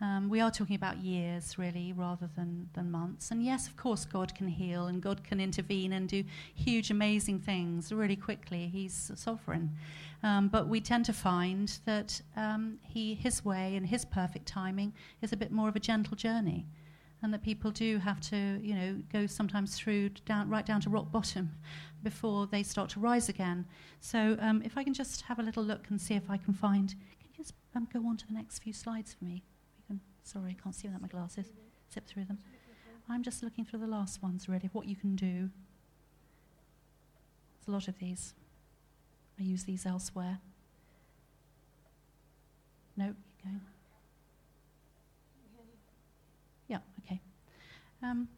Um, 0.00 0.28
we 0.28 0.40
are 0.40 0.50
talking 0.50 0.74
about 0.74 0.98
years, 0.98 1.58
really, 1.58 1.92
rather 1.92 2.28
than, 2.34 2.68
than 2.74 2.90
months. 2.90 3.30
And 3.30 3.44
yes, 3.44 3.68
of 3.68 3.76
course, 3.76 4.04
God 4.04 4.34
can 4.34 4.48
heal 4.48 4.86
and 4.86 5.00
God 5.00 5.22
can 5.22 5.40
intervene 5.40 5.92
and 5.92 6.08
do 6.08 6.24
huge, 6.54 6.90
amazing 6.90 7.38
things 7.38 7.92
really 7.92 8.16
quickly. 8.16 8.68
He's 8.72 9.12
sovereign. 9.14 9.70
Um, 10.24 10.48
but 10.48 10.66
we 10.66 10.80
tend 10.80 11.04
to 11.04 11.12
find 11.12 11.78
that 11.84 12.20
um, 12.36 12.78
he, 12.82 13.14
His 13.14 13.44
way 13.44 13.76
and 13.76 13.86
His 13.86 14.04
perfect 14.04 14.46
timing 14.46 14.92
is 15.20 15.32
a 15.32 15.36
bit 15.36 15.52
more 15.52 15.68
of 15.68 15.76
a 15.76 15.80
gentle 15.80 16.16
journey 16.16 16.66
and 17.22 17.32
that 17.32 17.42
people 17.42 17.70
do 17.70 17.98
have 17.98 18.20
to, 18.20 18.58
you 18.62 18.74
know, 18.74 18.96
go 19.12 19.26
sometimes 19.26 19.76
through 19.76 20.08
down, 20.26 20.48
right 20.48 20.66
down 20.66 20.80
to 20.80 20.90
rock 20.90 21.10
bottom 21.12 21.52
before 22.02 22.46
they 22.46 22.62
start 22.62 22.90
to 22.90 23.00
rise 23.00 23.28
again. 23.28 23.64
So 24.00 24.36
um, 24.40 24.62
if 24.64 24.76
I 24.76 24.82
can 24.82 24.92
just 24.92 25.22
have 25.22 25.38
a 25.38 25.42
little 25.42 25.62
look 25.62 25.88
and 25.88 26.00
see 26.00 26.14
if 26.14 26.28
I 26.28 26.36
can 26.36 26.52
find, 26.52 26.88
can 26.90 27.28
you 27.30 27.36
just 27.36 27.54
um, 27.76 27.88
go 27.92 28.00
on 28.06 28.16
to 28.16 28.26
the 28.26 28.32
next 28.32 28.58
few 28.58 28.72
slides 28.72 29.14
for 29.16 29.24
me? 29.24 29.44
Can, 29.86 30.00
sorry, 30.24 30.56
I 30.58 30.62
can't 30.62 30.74
see 30.74 30.88
without 30.88 31.02
my 31.02 31.08
glasses. 31.08 31.46
Zip 31.92 32.06
through 32.06 32.24
them. 32.24 32.38
I'm 33.08 33.22
just 33.22 33.42
looking 33.42 33.64
through 33.64 33.80
the 33.80 33.86
last 33.86 34.22
ones, 34.22 34.48
really, 34.48 34.70
what 34.72 34.86
you 34.86 34.96
can 34.96 35.16
do. 35.16 35.50
There's 37.58 37.68
a 37.68 37.70
lot 37.70 37.88
of 37.88 37.98
these. 37.98 38.34
I 39.38 39.42
use 39.42 39.64
these 39.64 39.86
elsewhere. 39.86 40.38
No, 42.96 43.06
keep 43.06 43.44
going. 43.44 43.60
Yeah, 46.68 46.78
okay. 47.04 47.20
Um, 48.02 48.28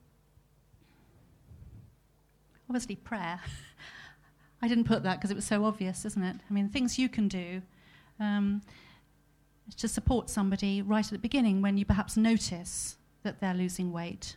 obviously, 2.68 2.96
prayer. 2.96 3.40
I 4.62 4.68
didn't 4.68 4.84
put 4.84 5.02
that 5.02 5.18
because 5.18 5.30
it 5.30 5.34
was 5.34 5.44
so 5.44 5.64
obvious, 5.64 6.04
isn't 6.04 6.22
it? 6.22 6.36
I 6.48 6.52
mean, 6.52 6.68
things 6.68 6.98
you 6.98 7.08
can 7.08 7.28
do 7.28 7.62
um, 8.20 8.62
to 9.76 9.88
support 9.88 10.30
somebody 10.30 10.82
right 10.82 11.04
at 11.04 11.10
the 11.12 11.18
beginning 11.18 11.62
when 11.62 11.76
you 11.76 11.84
perhaps 11.84 12.16
notice 12.16 12.96
that 13.22 13.40
they're 13.40 13.54
losing 13.54 13.92
weight. 13.92 14.36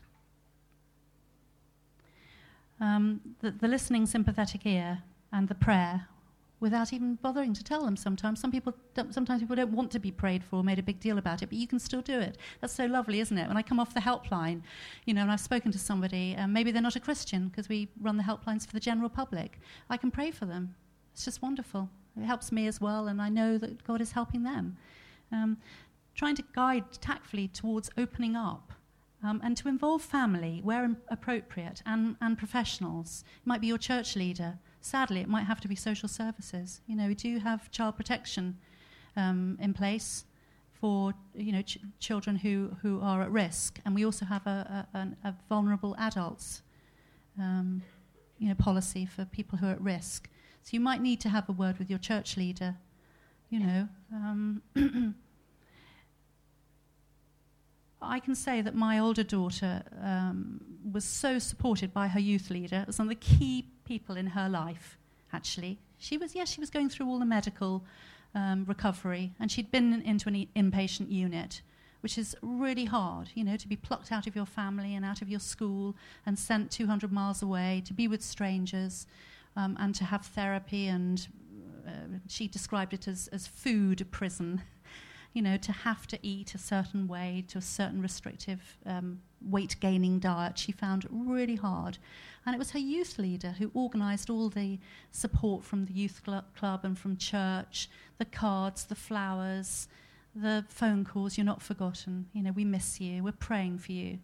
Um, 2.80 3.22
the, 3.42 3.52
the 3.52 3.68
listening, 3.68 4.06
sympathetic 4.06 4.66
ear 4.66 5.00
and 5.32 5.48
the 5.48 5.56
prayer 5.56 6.08
without 6.60 6.92
even 6.92 7.16
bothering 7.16 7.54
to 7.54 7.64
tell 7.64 7.84
them 7.86 7.96
sometimes. 7.96 8.40
Some 8.40 8.52
people 8.52 8.74
sometimes 9.12 9.42
people 9.42 9.56
don't 9.56 9.72
want 9.72 9.92
to 9.92 10.00
be 10.00 10.12
prayed 10.12 10.44
for, 10.44 10.58
or 10.58 10.64
made 10.64 10.80
a 10.80 10.84
big 10.84 11.00
deal 11.00 11.18
about 11.18 11.42
it, 11.44 11.48
but 11.48 11.58
you 11.58 11.68
can 11.68 11.80
still 11.80 12.02
do 12.02 12.20
it. 12.20 12.38
That's 12.62 12.74
so 12.74 12.86
lovely, 12.86 13.20
isn't 13.20 13.38
it? 13.38 13.48
When 13.48 13.58
I 13.58 13.62
come 13.62 13.80
off 13.80 13.94
the 13.94 14.00
helpline, 14.00 14.62
you 15.06 15.14
know, 15.14 15.22
and 15.22 15.32
I've 15.32 15.40
spoken 15.40 15.72
to 15.72 15.80
somebody, 15.80 16.36
um, 16.38 16.54
maybe 16.54 16.72
they're 16.72 16.82
not 16.82 16.96
a 16.96 17.00
Christian 17.00 17.50
because 17.50 17.70
we 17.70 17.90
run 18.02 18.18
the 18.18 18.24
helplines 18.24 18.66
for 18.66 18.74
the 18.74 18.80
general 18.80 19.10
public, 19.10 19.60
I 19.90 19.98
can 19.98 20.12
pray 20.12 20.32
for 20.32 20.46
them. 20.46 20.76
It's 21.14 21.26
just 21.26 21.42
wonderful. 21.42 21.90
It 22.20 22.26
helps 22.26 22.52
me 22.52 22.68
as 22.68 22.82
well, 22.82 23.08
and 23.08 23.22
I 23.22 23.30
know 23.30 23.58
that 23.58 23.84
God 23.84 24.02
is 24.02 24.12
helping 24.12 24.44
them. 24.44 24.78
Um, 25.32 25.58
trying 26.16 26.36
to 26.36 26.44
guide 26.54 26.92
tactfully 27.00 27.48
towards 27.48 27.92
opening 27.98 28.36
up 28.36 28.74
um, 29.24 29.40
and 29.44 29.56
to 29.58 29.68
involve 29.68 30.02
family 30.02 30.62
where 30.64 30.96
appropriate 31.10 31.82
and, 31.86 32.16
and 32.22 32.38
professionals. 32.38 33.24
It 33.42 33.48
might 33.48 33.62
be 33.62 33.68
your 33.68 33.78
church 33.78 34.16
leader, 34.16 34.58
sadly, 34.88 35.22
it 35.22 35.28
might 35.28 35.46
have 35.46 35.62
to 35.62 35.68
be 35.68 35.76
social 35.76 36.10
services. 36.10 36.82
You 36.88 36.96
know, 36.96 37.08
we 37.08 37.16
do 37.16 37.40
have 37.40 37.70
child 37.72 37.96
protection 37.98 38.58
um, 39.16 39.58
in 39.62 39.74
place 39.74 40.26
for 40.80 41.14
you 41.34 41.52
know 41.52 41.62
ch- 41.62 41.80
children 42.00 42.36
who, 42.36 42.76
who 42.82 43.02
are 43.02 43.22
at 43.22 43.32
risk, 43.32 43.80
and 43.86 43.96
we 43.96 44.06
also 44.06 44.26
have 44.26 44.46
a, 44.48 44.88
a, 44.94 45.28
a 45.28 45.36
vulnerable 45.50 45.96
adults 45.98 46.62
um, 47.40 47.82
you 48.38 48.48
know 48.48 48.56
policy 48.56 49.06
for 49.06 49.26
people 49.26 49.58
who 49.58 49.68
are 49.68 49.72
at 49.72 49.82
risk. 49.82 50.30
So 50.64 50.72
you 50.72 50.80
might 50.80 51.02
need 51.02 51.20
to 51.22 51.30
have 51.30 51.50
a 51.50 51.54
word 51.54 51.80
with 51.80 51.90
your 51.90 52.00
church 52.00 52.38
leader. 52.38 52.76
You 53.50 53.60
know. 53.60 53.88
Um, 54.14 54.62
I 58.00 58.20
can 58.20 58.36
say 58.36 58.62
that 58.62 58.76
my 58.76 59.00
older 59.00 59.24
daughter 59.24 59.84
um, 60.04 60.62
was 60.94 61.04
so 61.04 61.40
supported 61.40 61.94
by 61.94 62.08
her 62.08 62.20
youth 62.20 62.52
leader. 62.52 62.78
It 62.82 62.88
was 62.88 63.00
one 63.00 63.08
of 63.08 63.10
the 63.10 63.16
key 63.16 63.70
people 63.88 64.18
in 64.18 64.28
her 64.28 64.50
life, 64.50 64.98
actually. 65.32 65.80
She 65.98 66.18
was, 66.18 66.36
yes, 66.36 66.50
she 66.50 66.60
was 66.60 66.70
going 66.70 66.90
through 66.90 67.08
all 67.08 67.20
the 67.20 67.26
medical 67.26 67.84
um, 68.36 68.66
recovery, 68.68 69.34
and 69.40 69.52
she'd 69.52 69.72
been 69.72 70.02
into 70.02 70.30
an 70.30 70.48
inpatient 70.56 71.12
unit, 71.12 71.62
which 72.02 72.18
is 72.18 72.36
really 72.42 72.86
hard, 72.86 73.30
you 73.34 73.44
know, 73.44 73.58
to 73.58 73.68
be 73.68 73.76
plucked 73.76 74.12
out 74.12 74.28
of 74.28 74.36
your 74.36 74.46
family 74.46 74.94
and 74.94 75.04
out 75.04 75.22
of 75.22 75.30
your 75.30 75.40
school 75.40 75.96
and 76.26 76.38
sent 76.38 76.70
200 76.70 77.12
miles 77.12 77.42
away 77.42 77.82
to 77.86 77.94
be 77.94 78.08
with 78.08 78.22
strangers 78.22 79.08
um, 79.56 79.76
and 79.80 79.96
to 79.96 80.04
have 80.04 80.26
therapy. 80.26 80.88
And 80.88 81.28
uh, 81.88 82.20
she 82.28 82.48
described 82.48 82.94
it 82.94 83.08
as, 83.08 83.28
as 83.32 83.48
food 83.48 84.06
prison. 84.12 84.62
you 85.34 85.42
know, 85.42 85.58
to 85.58 85.72
have 85.72 86.08
to 86.08 86.20
eat 86.22 86.56
a 86.56 86.58
certain 86.58 87.08
way, 87.08 87.44
to 87.50 87.58
a 87.58 87.62
certain 87.62 88.02
restrictive 88.02 88.78
um, 88.86 89.22
weight 89.42 89.76
gaining 89.80 90.20
diet, 90.20 90.58
she 90.58 90.72
found 90.72 91.08
really 91.12 91.56
hard. 91.56 91.98
And 92.46 92.56
it 92.56 92.60
was 92.60 92.72
her 92.72 92.80
youth 92.80 93.20
leader 93.20 93.56
who 93.58 93.72
organised 93.76 94.30
all 94.30 94.50
the 94.50 94.80
support 95.12 95.64
from 95.64 95.86
the 95.86 95.94
youth 95.94 96.22
cl- 96.26 96.46
club 96.58 96.82
and 96.84 96.98
from 96.98 97.18
church, 97.18 97.90
the 98.18 98.26
cards, 98.26 98.86
the 98.86 98.96
flowers, 98.96 99.88
the 100.36 100.66
phone 100.70 101.04
calls. 101.04 101.38
You're 101.38 101.46
not 101.46 101.62
forgotten. 101.62 102.28
You 102.34 102.44
know, 102.44 102.52
we 102.52 102.66
miss 102.66 103.02
you. 103.02 103.24
We're 103.24 103.32
praying 103.34 103.80
for 103.80 103.92
you. 103.92 104.20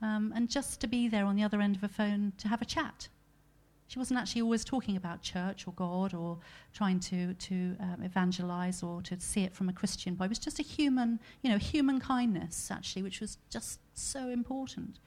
Um, 0.00 0.32
and 0.34 0.48
just 0.48 0.80
to 0.80 0.88
be 0.88 1.08
there 1.08 1.24
on 1.24 1.36
the 1.36 1.44
other 1.44 1.60
end 1.60 1.76
of 1.76 1.84
a 1.84 1.88
phone 1.88 2.32
to 2.38 2.48
have 2.48 2.60
a 2.60 2.66
chat 2.66 3.08
she 3.92 3.98
wasn't 3.98 4.18
actually 4.18 4.40
always 4.40 4.64
talking 4.64 4.96
about 4.96 5.20
church 5.20 5.68
or 5.68 5.74
God 5.74 6.14
or 6.14 6.38
trying 6.72 6.98
to, 7.00 7.34
to 7.34 7.76
um, 7.78 7.98
evangelize 8.02 8.82
or 8.82 9.02
to 9.02 9.20
see 9.20 9.42
it 9.42 9.54
from 9.54 9.68
a 9.68 9.72
Christian 9.74 10.16
point. 10.16 10.28
It 10.28 10.30
was 10.30 10.38
just 10.38 10.58
a 10.58 10.62
human, 10.62 11.20
you 11.42 11.50
know, 11.50 11.58
human 11.58 12.00
kindness, 12.00 12.70
actually, 12.70 13.02
which 13.02 13.20
was 13.20 13.36
just 13.50 13.80
so 13.92 14.30
important. 14.30 14.98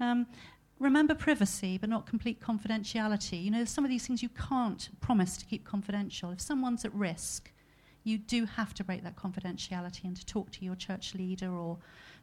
Um, 0.00 0.26
remember 0.78 1.14
privacy, 1.14 1.76
but 1.76 1.90
not 1.90 2.06
complete 2.06 2.40
confidentiality. 2.40 3.44
You 3.44 3.50
know, 3.50 3.66
some 3.66 3.84
of 3.84 3.90
these 3.90 4.06
things 4.06 4.22
you 4.22 4.30
can't 4.30 4.88
promise 5.02 5.36
to 5.36 5.44
keep 5.44 5.66
confidential. 5.66 6.30
If 6.30 6.40
someone's 6.40 6.86
at 6.86 6.94
risk, 6.94 7.52
you 8.04 8.16
do 8.16 8.46
have 8.46 8.72
to 8.72 8.84
break 8.84 9.04
that 9.04 9.16
confidentiality 9.16 10.04
and 10.04 10.16
to 10.16 10.24
talk 10.24 10.50
to 10.52 10.64
your 10.64 10.76
church 10.76 11.14
leader 11.14 11.54
or 11.54 11.76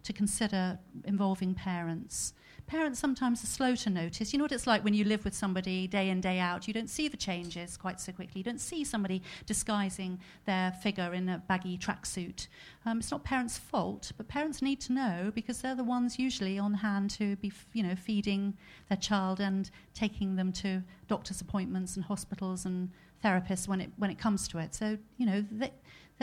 to 0.03 0.13
consider 0.13 0.79
involving 1.05 1.53
parents. 1.53 2.33
Parents 2.67 2.99
sometimes 2.99 3.43
are 3.43 3.47
slow 3.47 3.75
to 3.75 3.89
notice. 3.89 4.31
You 4.31 4.39
know 4.39 4.45
what 4.45 4.53
it's 4.53 4.65
like 4.65 4.83
when 4.83 4.93
you 4.93 5.03
live 5.03 5.25
with 5.25 5.33
somebody 5.33 5.87
day 5.87 6.09
in, 6.09 6.21
day 6.21 6.39
out? 6.39 6.67
You 6.67 6.73
don't 6.73 6.89
see 6.89 7.09
the 7.09 7.17
changes 7.17 7.75
quite 7.75 7.99
so 7.99 8.13
quickly. 8.13 8.39
You 8.39 8.43
don't 8.45 8.61
see 8.61 8.85
somebody 8.85 9.21
disguising 9.45 10.19
their 10.45 10.71
figure 10.71 11.13
in 11.13 11.27
a 11.27 11.43
baggy 11.49 11.77
tracksuit. 11.77 12.47
Um, 12.85 12.99
it's 12.99 13.11
not 13.11 13.25
parents' 13.25 13.57
fault, 13.57 14.13
but 14.15 14.29
parents 14.29 14.61
need 14.61 14.79
to 14.81 14.93
know 14.93 15.31
because 15.35 15.61
they're 15.61 15.75
the 15.75 15.83
ones 15.83 16.17
usually 16.17 16.57
on 16.57 16.75
hand 16.75 17.09
to 17.11 17.35
be, 17.37 17.51
you 17.73 17.83
know, 17.83 17.95
feeding 17.95 18.53
their 18.87 18.97
child 18.97 19.41
and 19.41 19.69
taking 19.93 20.37
them 20.37 20.53
to 20.53 20.81
doctor's 21.09 21.41
appointments 21.41 21.97
and 21.97 22.05
hospitals 22.05 22.65
and 22.65 22.89
therapists 23.21 23.67
when 23.67 23.81
it, 23.81 23.91
when 23.97 24.09
it 24.09 24.17
comes 24.17 24.47
to 24.47 24.59
it. 24.59 24.73
So, 24.73 24.97
you 25.17 25.25
know, 25.25 25.43
they, 25.51 25.71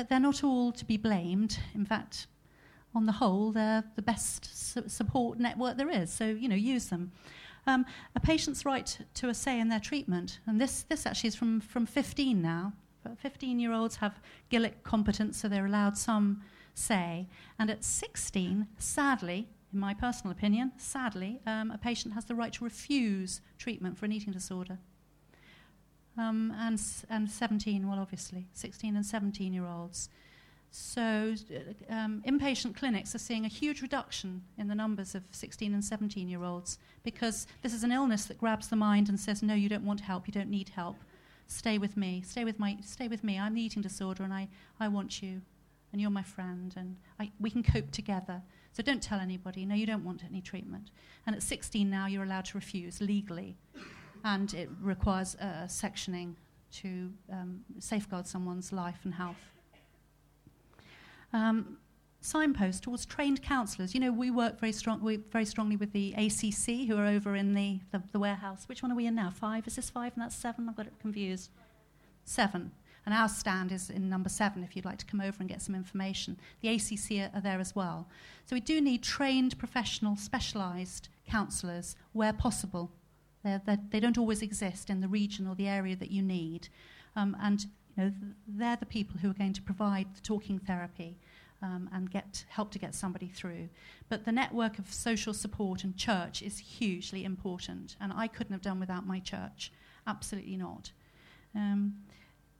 they're 0.09 0.21
not 0.21 0.43
all 0.43 0.73
to 0.73 0.85
be 0.85 0.97
blamed. 0.97 1.59
In 1.75 1.85
fact, 1.85 2.27
on 2.99 3.07
the 3.07 3.13
whole, 3.13 3.53
they're 3.53 3.85
the 3.97 4.03
best 4.03 4.45
su- 4.55 4.89
support 4.89 5.39
network 5.39 5.77
there 5.79 5.89
is. 5.89 6.13
So, 6.13 6.27
you 6.27 6.49
know, 6.49 6.57
use 6.57 6.87
them. 6.87 7.13
Um, 7.67 7.87
a 8.15 8.21
patient's 8.21 8.65
right 8.65 8.99
to 9.15 9.29
a 9.29 9.35
say 9.35 9.59
in 9.59 9.69
their 9.69 9.81
treatment, 9.81 10.41
and 10.47 10.61
this, 10.61 10.83
this 10.83 11.07
actually 11.07 11.29
is 11.29 11.37
from, 11.37 11.61
from 11.61 11.87
15 11.87 12.43
now. 12.43 12.73
15 13.17 13.59
year 13.59 13.73
olds 13.73 13.97
have 13.97 14.21
Gillick 14.51 14.83
competence, 14.83 15.39
so 15.39 15.49
they're 15.49 15.67
allowed 15.67 15.97
some 15.97 16.43
say. 16.75 17.27
And 17.59 17.71
at 17.71 17.85
16, 17.85 18.67
sadly, 18.79 19.49
in 19.73 19.79
my 19.79 19.95
personal 19.95 20.33
opinion, 20.33 20.73
sadly, 20.77 21.41
um, 21.47 21.71
a 21.71 21.79
patient 21.79 22.15
has 22.15 22.25
the 22.25 22.35
right 22.35 22.53
to 22.55 22.65
refuse 22.65 23.41
treatment 23.59 23.97
for 23.97 24.05
an 24.05 24.13
eating 24.13 24.33
disorder. 24.33 24.79
Um, 26.19 26.53
and, 26.59 26.81
and 27.09 27.31
17, 27.31 27.89
well, 27.89 27.99
obviously, 27.99 28.49
16 28.53 28.97
and 28.97 29.07
17 29.07 29.53
year 29.53 29.67
olds. 29.67 30.09
So, 30.71 31.35
um, 31.89 32.23
inpatient 32.27 32.77
clinics 32.77 33.15
are 33.15 33.19
seeing 33.19 33.45
a 33.45 33.49
huge 33.49 33.81
reduction 33.81 34.43
in 34.59 34.69
the 34.69 34.75
numbers 34.75 35.15
of 35.15 35.23
16 35.31 35.73
and 35.73 35.85
17 35.85 36.29
year 36.29 36.45
olds 36.45 36.79
because 37.03 37.47
this 37.63 37.73
is 37.73 37.85
an 37.85 37.93
illness 37.93 38.27
that 38.27 38.39
grabs 38.39 38.69
the 38.69 38.77
mind 38.77 39.09
and 39.09 39.19
says, 39.19 39.43
No, 39.43 39.55
you 39.55 39.69
don't 39.69 39.85
want 39.85 40.01
help, 40.01 40.27
you 40.27 40.33
don't 40.33 40.51
need 40.51 40.71
help. 40.71 40.97
Stay 41.47 41.79
with 41.79 41.97
me, 41.97 42.23
stay 42.27 42.45
with, 42.45 42.59
my, 42.59 42.77
stay 42.83 43.09
with 43.09 43.25
me. 43.25 43.39
I'm 43.39 43.55
the 43.55 43.63
eating 43.63 43.81
disorder 43.81 44.23
and 44.23 44.35
I, 44.35 44.49
I 44.79 44.89
want 44.89 45.23
you, 45.23 45.41
and 45.93 46.01
you're 46.03 46.11
my 46.11 46.23
friend, 46.23 46.75
and 46.77 46.97
I, 47.19 47.33
we 47.41 47.49
can 47.49 47.63
cope 47.63 47.91
together. 47.91 48.43
So, 48.73 48.83
don't 48.83 49.03
tell 49.03 49.21
anybody, 49.21 49.65
No, 49.65 49.75
you 49.75 49.87
don't 49.87 50.05
want 50.05 50.23
any 50.23 50.43
treatment. 50.43 50.91
And 51.27 51.35
at 51.35 51.43
16 51.43 51.89
now, 51.89 52.07
you're 52.07 52.25
allowed 52.25 52.45
to 52.47 52.59
refuse 52.59 53.01
legally, 53.01 53.57
and 54.23 54.53
it 54.53 54.69
requires 54.83 55.35
uh, 55.37 55.65
sectioning 55.67 56.35
to 56.71 57.11
um, 57.33 57.61
safeguard 57.79 58.27
someone's 58.27 58.71
life 58.71 59.01
and 59.05 59.15
health 59.15 59.58
um, 61.33 61.79
signpost 62.21 62.83
towards 62.83 63.07
trained 63.07 63.43
counsellors. 63.43 63.95
You 63.95 64.01
know, 64.01 64.13
we 64.13 64.31
work 64.31 64.59
very, 64.59 64.73
strong, 64.73 65.03
we, 65.03 65.17
very 65.17 65.45
strongly 65.45 65.77
with 65.77 65.93
the 65.93 66.13
ACC, 66.15 66.89
who 66.89 66.97
are 66.97 67.07
over 67.07 67.37
in 67.37 67.55
the, 67.55 67.81
the, 67.93 68.03
the, 68.13 68.19
warehouse. 68.19 68.69
Which 68.69 68.83
one 68.83 68.91
are 68.93 68.97
we 68.97 69.07
in 69.07 69.15
now? 69.15 69.31
Five? 69.31 69.67
Is 69.67 69.77
this 69.77 69.91
five 69.91 70.13
and 70.15 70.23
that's 70.23 70.35
seven? 70.35 70.69
I've 70.69 70.77
got 70.77 70.87
it 70.87 70.95
confused. 71.01 71.51
Seven. 72.25 72.73
And 73.07 73.15
our 73.15 73.29
stand 73.29 73.73
is 73.73 73.89
in 73.89 74.11
number 74.11 74.29
seven 74.29 74.63
if 74.63 74.77
you'd 74.77 74.85
like 74.85 74.99
to 74.99 75.07
come 75.07 75.21
over 75.21 75.37
and 75.41 75.49
get 75.49 75.63
some 75.63 75.75
information. 75.75 76.39
The 76.61 76.69
ACC 76.69 77.33
are, 77.33 77.39
are 77.39 77.41
there 77.41 77.61
as 77.61 77.75
well. 77.75 78.09
So 78.45 78.55
we 78.55 78.61
do 78.61 78.81
need 78.81 79.03
trained, 79.03 79.59
professional, 79.59 80.17
specialised 80.17 81.09
counsellors 81.27 81.97
where 82.13 82.33
possible. 82.33 82.91
They're, 83.45 83.63
they're, 83.65 83.79
they 83.91 84.01
do 84.01 84.09
not 84.09 84.19
always 84.19 84.43
exist 84.43 84.91
in 84.91 85.01
the 85.01 85.09
region 85.09 85.47
or 85.47 85.55
the 85.55 85.69
area 85.69 85.97
that 85.97 86.11
you 86.11 86.23
need. 86.23 86.69
Um, 87.17 87.37
and 87.41 87.67
know, 88.05 88.13
they're 88.47 88.77
the 88.77 88.87
people 88.87 89.19
who 89.21 89.31
are 89.31 89.35
going 89.35 89.53
to 89.55 89.63
provide 89.63 90.15
the 90.15 90.21
talking 90.21 90.59
therapy 90.59 91.19
um, 91.63 91.89
and 91.93 92.11
get 92.11 92.45
help 92.49 92.71
to 92.73 92.79
get 92.79 92.95
somebody 92.95 93.29
through. 93.29 93.69
But 94.09 94.25
the 94.25 94.33
network 94.33 94.79
of 94.79 94.93
social 94.93 95.35
support 95.35 95.85
and 95.85 95.97
church 95.97 96.43
is 96.43 96.59
hugely 96.59 97.25
important, 97.25 97.97
and 98.01 98.13
I 98.13 98.29
couldn't 98.29 98.53
have 98.53 98.63
done 98.63 98.81
without 98.81 99.07
my 99.07 99.21
church. 99.21 99.73
Absolutely 100.07 100.57
not. 100.57 100.93
Um, 101.55 101.95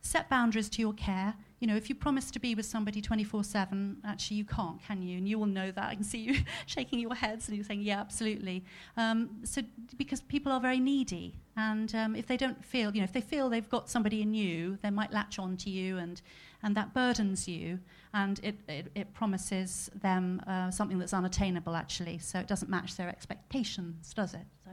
set 0.01 0.29
boundaries 0.29 0.69
to 0.71 0.81
your 0.81 0.93
care. 0.93 1.35
You 1.61 1.67
know, 1.67 1.75
if 1.75 1.89
you 1.89 1.95
promise 1.97 2.31
to 2.31 2.39
be 2.39 2.55
with 2.55 2.67
somebody 2.67 3.01
24 3.03 3.43
7, 3.43 3.97
actually 4.05 4.37
you 4.37 4.45
can't, 4.45 4.81
can 4.83 5.03
you? 5.03 5.19
And 5.19 5.29
you 5.29 5.39
will 5.39 5.47
know 5.47 5.71
that. 5.73 5.89
I 5.89 5.95
can 5.95 6.05
see 6.05 6.19
you 6.19 6.41
shaking 6.67 7.01
your 7.01 7.15
heads 7.15 7.49
and 7.49 7.57
you're 7.57 7.65
saying, 7.65 7.83
yeah, 7.83 7.99
absolutely. 7.99 8.65
Um, 8.97 9.31
so, 9.45 9.63
because 9.97 10.21
people 10.21 10.53
are 10.53 10.61
very 10.61 10.79
needy. 10.79 11.35
And 11.57 11.93
um, 11.97 12.15
if 12.15 12.27
they 12.27 12.37
don't 12.37 12.65
feel, 12.65 12.95
you 12.95 13.01
know, 13.01 13.05
if 13.05 13.13
they 13.13 13.21
feel 13.21 13.49
they've 13.49 13.69
got 13.69 13.91
somebody 13.91 14.23
in 14.23 14.35
you, 14.35 14.79
they 14.83 14.91
might 14.91 15.13
latch 15.13 15.41
on 15.41 15.57
to 15.59 15.71
you 15.71 15.99
and, 15.99 16.23
and 16.63 16.77
that 16.77 16.95
burdens 16.95 17.49
you. 17.49 17.81
And 18.15 18.39
it, 18.45 18.57
it, 18.69 18.93
it 18.95 19.13
promises 19.13 19.91
them 20.01 20.41
uh, 20.47 20.71
something 20.71 20.99
that's 20.99 21.13
unattainable, 21.13 21.75
actually. 21.75 22.19
So 22.19 22.39
it 22.39 22.47
doesn't 22.47 22.71
match 22.71 22.97
their 22.97 23.09
expectations, 23.09 24.15
does 24.15 24.35
it? 24.35 24.47
So. 24.65 24.71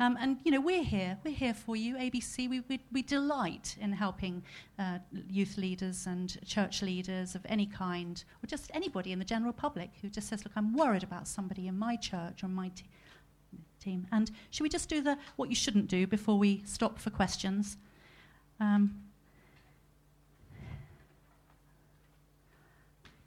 Um, 0.00 0.16
and 0.20 0.38
you 0.44 0.52
know, 0.52 0.60
we're 0.60 0.84
here. 0.84 1.18
We're 1.24 1.34
here 1.34 1.54
for 1.54 1.74
you, 1.74 1.96
ABC. 1.96 2.48
We, 2.48 2.60
we, 2.68 2.80
we 2.92 3.02
delight 3.02 3.76
in 3.80 3.92
helping 3.92 4.44
uh, 4.78 4.98
youth 5.28 5.56
leaders 5.58 6.06
and 6.06 6.38
church 6.46 6.82
leaders 6.82 7.34
of 7.34 7.44
any 7.48 7.66
kind, 7.66 8.22
or 8.42 8.46
just 8.46 8.70
anybody 8.74 9.10
in 9.10 9.18
the 9.18 9.24
general 9.24 9.52
public 9.52 9.90
who 10.00 10.08
just 10.08 10.28
says, 10.28 10.44
"Look, 10.44 10.52
I'm 10.54 10.74
worried 10.74 11.02
about 11.02 11.26
somebody 11.26 11.66
in 11.66 11.76
my 11.76 11.96
church 11.96 12.44
or 12.44 12.48
my 12.48 12.70
team." 13.80 14.06
And 14.12 14.30
should 14.50 14.62
we 14.62 14.68
just 14.68 14.88
do 14.88 15.00
the 15.00 15.18
what 15.36 15.48
you 15.48 15.56
shouldn't 15.56 15.88
do 15.88 16.06
before 16.06 16.38
we 16.38 16.62
stop 16.64 16.98
for 16.98 17.10
questions? 17.10 17.76
Um, 18.60 19.02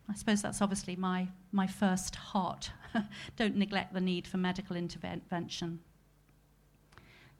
I 0.10 0.14
suppose 0.14 0.42
that's 0.42 0.62
obviously 0.62 0.98
my, 0.98 1.30
my 1.54 1.68
first 1.68 2.16
heart. 2.16 2.72
Don't 3.38 3.56
neglect 3.56 3.94
the 3.94 4.02
need 4.02 4.28
for 4.28 4.36
medical 4.36 4.76
intervention. 4.76 5.80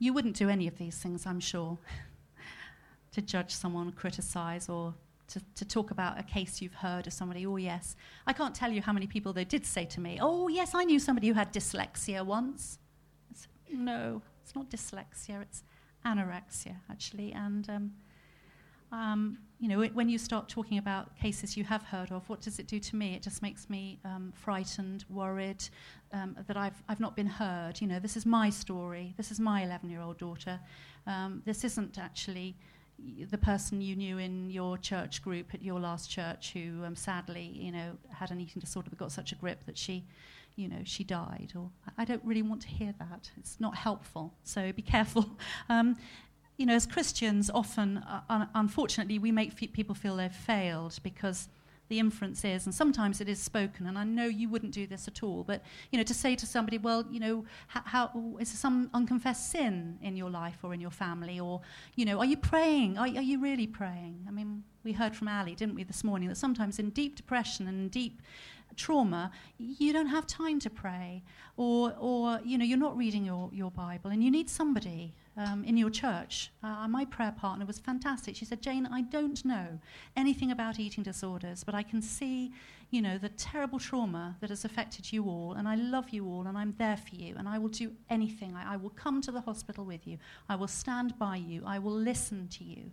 You 0.02 0.12
wouldn't 0.12 0.34
do 0.34 0.48
any 0.48 0.66
of 0.66 0.78
these 0.78 0.98
things, 0.98 1.26
I'm 1.26 1.38
sure, 1.38 1.78
to 3.12 3.22
judge 3.22 3.52
someone, 3.52 3.92
criticize, 3.92 4.68
or 4.68 4.94
to, 5.28 5.40
to 5.54 5.64
talk 5.64 5.92
about 5.92 6.18
a 6.18 6.24
case 6.24 6.60
you've 6.60 6.74
heard 6.74 7.06
of 7.06 7.12
somebody. 7.12 7.46
Oh, 7.46 7.54
yes. 7.54 7.94
I 8.26 8.32
can't 8.32 8.52
tell 8.52 8.72
you 8.72 8.82
how 8.82 8.92
many 8.92 9.06
people 9.06 9.32
they 9.32 9.44
did 9.44 9.64
say 9.64 9.84
to 9.84 10.00
me, 10.00 10.18
Oh, 10.20 10.48
yes, 10.48 10.74
I 10.74 10.82
knew 10.82 10.98
somebody 10.98 11.28
who 11.28 11.34
had 11.34 11.52
dyslexia 11.52 12.26
once. 12.26 12.80
Said, 13.32 13.48
no, 13.70 14.22
it's 14.42 14.56
not 14.56 14.68
dyslexia, 14.70 15.40
it's 15.40 15.62
anorexia, 16.04 16.78
actually. 16.90 17.30
And 17.32 17.70
um, 17.70 17.92
um, 18.92 19.38
you 19.58 19.68
know, 19.68 19.82
when 19.94 20.08
you 20.08 20.18
start 20.18 20.48
talking 20.48 20.78
about 20.78 21.16
cases 21.16 21.56
you 21.56 21.64
have 21.64 21.82
heard 21.84 22.10
of, 22.10 22.28
what 22.28 22.40
does 22.40 22.58
it 22.58 22.66
do 22.66 22.78
to 22.80 22.96
me? 22.96 23.14
It 23.14 23.22
just 23.22 23.42
makes 23.42 23.70
me 23.70 23.98
um, 24.04 24.32
frightened, 24.34 25.04
worried 25.08 25.64
um, 26.12 26.36
that 26.46 26.56
I've, 26.56 26.82
I've 26.88 27.00
not 27.00 27.16
been 27.16 27.26
heard. 27.26 27.80
You 27.80 27.86
know, 27.86 27.98
this 27.98 28.16
is 28.16 28.26
my 28.26 28.50
story. 28.50 29.14
This 29.16 29.30
is 29.30 29.40
my 29.40 29.62
11 29.62 29.88
year 29.88 30.00
old 30.00 30.18
daughter. 30.18 30.60
Um, 31.06 31.42
this 31.46 31.64
isn't 31.64 31.96
actually 31.96 32.56
the 33.30 33.38
person 33.38 33.80
you 33.80 33.96
knew 33.96 34.18
in 34.18 34.50
your 34.50 34.76
church 34.78 35.22
group 35.22 35.54
at 35.54 35.62
your 35.62 35.80
last 35.80 36.10
church 36.10 36.52
who 36.52 36.84
um, 36.84 36.94
sadly, 36.94 37.52
you 37.54 37.72
know, 37.72 37.92
had 38.10 38.30
an 38.30 38.40
eating 38.40 38.60
disorder 38.60 38.90
that 38.90 38.98
got 38.98 39.12
such 39.12 39.32
a 39.32 39.36
grip 39.36 39.64
that 39.66 39.78
she, 39.78 40.04
you 40.56 40.68
know, 40.68 40.80
she 40.84 41.02
died. 41.04 41.52
Or 41.56 41.70
I 41.96 42.04
don't 42.04 42.24
really 42.24 42.42
want 42.42 42.62
to 42.62 42.68
hear 42.68 42.94
that. 42.98 43.30
It's 43.38 43.58
not 43.60 43.76
helpful. 43.76 44.34
So 44.42 44.72
be 44.72 44.82
careful. 44.82 45.38
You 46.62 46.66
know, 46.66 46.76
as 46.76 46.86
Christians, 46.86 47.50
often, 47.52 47.96
uh, 47.98 48.20
un- 48.30 48.48
unfortunately, 48.54 49.18
we 49.18 49.32
make 49.32 49.60
f- 49.60 49.72
people 49.72 49.96
feel 49.96 50.14
they've 50.14 50.32
failed 50.32 50.96
because 51.02 51.48
the 51.88 51.98
inference 51.98 52.44
is, 52.44 52.66
and 52.66 52.72
sometimes 52.72 53.20
it 53.20 53.28
is 53.28 53.40
spoken, 53.40 53.88
and 53.88 53.98
I 53.98 54.04
know 54.04 54.26
you 54.26 54.48
wouldn't 54.48 54.70
do 54.70 54.86
this 54.86 55.08
at 55.08 55.24
all, 55.24 55.42
but, 55.42 55.64
you 55.90 55.98
know, 55.98 56.04
to 56.04 56.14
say 56.14 56.36
to 56.36 56.46
somebody, 56.46 56.78
well, 56.78 57.04
you 57.10 57.18
know, 57.18 57.44
how, 57.66 57.82
how 57.84 58.36
is 58.38 58.52
there 58.52 58.58
some 58.58 58.90
unconfessed 58.94 59.50
sin 59.50 59.98
in 60.02 60.16
your 60.16 60.30
life 60.30 60.58
or 60.62 60.72
in 60.72 60.80
your 60.80 60.92
family? 60.92 61.40
Or, 61.40 61.62
you 61.96 62.04
know, 62.04 62.20
are 62.20 62.24
you 62.24 62.36
praying? 62.36 62.96
Are, 62.96 63.08
are 63.08 63.28
you 63.32 63.40
really 63.40 63.66
praying? 63.66 64.24
I 64.28 64.30
mean, 64.30 64.62
we 64.84 64.92
heard 64.92 65.16
from 65.16 65.26
Ali, 65.26 65.56
didn't 65.56 65.74
we, 65.74 65.82
this 65.82 66.04
morning, 66.04 66.28
that 66.28 66.36
sometimes 66.36 66.78
in 66.78 66.90
deep 66.90 67.16
depression 67.16 67.66
and 67.66 67.90
deep 67.90 68.22
trauma, 68.76 69.32
you 69.58 69.92
don't 69.92 70.06
have 70.06 70.28
time 70.28 70.60
to 70.60 70.70
pray, 70.70 71.24
or, 71.56 71.92
or 71.98 72.38
you 72.44 72.56
know, 72.56 72.64
you're 72.64 72.78
not 72.78 72.96
reading 72.96 73.24
your, 73.24 73.50
your 73.52 73.72
Bible, 73.72 74.12
and 74.12 74.22
you 74.22 74.30
need 74.30 74.48
somebody 74.48 75.12
um, 75.36 75.64
in 75.64 75.76
your 75.76 75.90
church. 75.90 76.50
Uh, 76.62 76.86
my 76.88 77.04
prayer 77.04 77.32
partner 77.32 77.64
was 77.64 77.78
fantastic. 77.78 78.36
She 78.36 78.44
said, 78.44 78.60
Jane, 78.60 78.86
I 78.86 79.02
don't 79.02 79.44
know 79.44 79.78
anything 80.16 80.50
about 80.50 80.78
eating 80.78 81.02
disorders, 81.02 81.64
but 81.64 81.74
I 81.74 81.82
can 81.82 82.02
see, 82.02 82.52
you 82.90 83.00
know, 83.00 83.16
the 83.18 83.30
terrible 83.30 83.78
trauma 83.78 84.36
that 84.40 84.50
has 84.50 84.64
affected 84.64 85.12
you 85.12 85.24
all, 85.24 85.54
and 85.54 85.66
I 85.66 85.76
love 85.76 86.10
you 86.10 86.26
all, 86.26 86.46
and 86.46 86.58
I'm 86.58 86.74
there 86.78 86.96
for 86.98 87.14
you, 87.14 87.34
and 87.38 87.48
I 87.48 87.58
will 87.58 87.68
do 87.68 87.92
anything. 88.10 88.54
I, 88.54 88.74
I 88.74 88.76
will 88.76 88.90
come 88.90 89.22
to 89.22 89.32
the 89.32 89.40
hospital 89.40 89.84
with 89.84 90.06
you. 90.06 90.18
I 90.48 90.56
will 90.56 90.68
stand 90.68 91.18
by 91.18 91.36
you. 91.36 91.62
I 91.66 91.78
will 91.78 91.96
listen 91.96 92.48
to 92.48 92.64
you, 92.64 92.92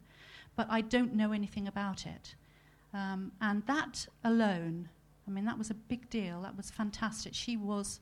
but 0.55 0.67
I 0.69 0.81
don't 0.81 1.13
know 1.15 1.33
anything 1.33 1.67
about 1.67 2.05
it. 2.05 2.35
Um, 2.93 3.33
and 3.41 3.63
that 3.67 4.07
alone, 4.23 4.89
I 5.27 5.31
mean, 5.31 5.45
that 5.45 5.57
was 5.57 5.69
a 5.69 5.75
big 5.75 6.09
deal. 6.09 6.41
That 6.41 6.57
was 6.57 6.71
fantastic. 6.71 7.35
She 7.35 7.57
was 7.57 7.99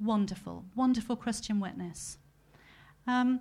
wonderful, 0.00 0.64
wonderful 0.74 1.16
Christian 1.16 1.60
witness. 1.60 2.18
Um, 3.06 3.40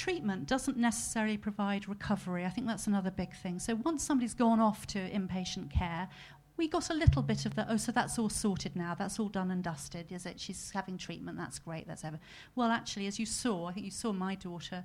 treatment 0.00 0.46
doesn't 0.46 0.78
necessarily 0.78 1.36
provide 1.36 1.86
recovery. 1.86 2.46
I 2.46 2.48
think 2.48 2.66
that's 2.66 2.86
another 2.86 3.10
big 3.10 3.34
thing. 3.34 3.58
So 3.58 3.74
once 3.74 4.02
somebody's 4.02 4.32
gone 4.32 4.58
off 4.58 4.86
to 4.88 4.98
inpatient 4.98 5.70
care, 5.70 6.08
we 6.56 6.68
got 6.68 6.88
a 6.88 6.94
little 6.94 7.22
bit 7.22 7.44
of 7.44 7.54
the, 7.54 7.70
oh, 7.70 7.76
so 7.76 7.92
that's 7.92 8.18
all 8.18 8.30
sorted 8.30 8.74
now, 8.76 8.94
that's 8.94 9.18
all 9.20 9.28
done 9.28 9.50
and 9.50 9.62
dusted, 9.62 10.10
is 10.10 10.24
it? 10.24 10.40
She's 10.40 10.70
having 10.72 10.96
treatment, 10.96 11.36
that's 11.36 11.58
great, 11.58 11.86
that's 11.86 12.02
ever. 12.04 12.18
Well, 12.54 12.70
actually, 12.70 13.06
as 13.08 13.18
you 13.18 13.26
saw, 13.26 13.66
I 13.66 13.72
think 13.72 13.84
you 13.84 13.92
saw 13.92 14.12
my 14.12 14.36
daughter 14.36 14.84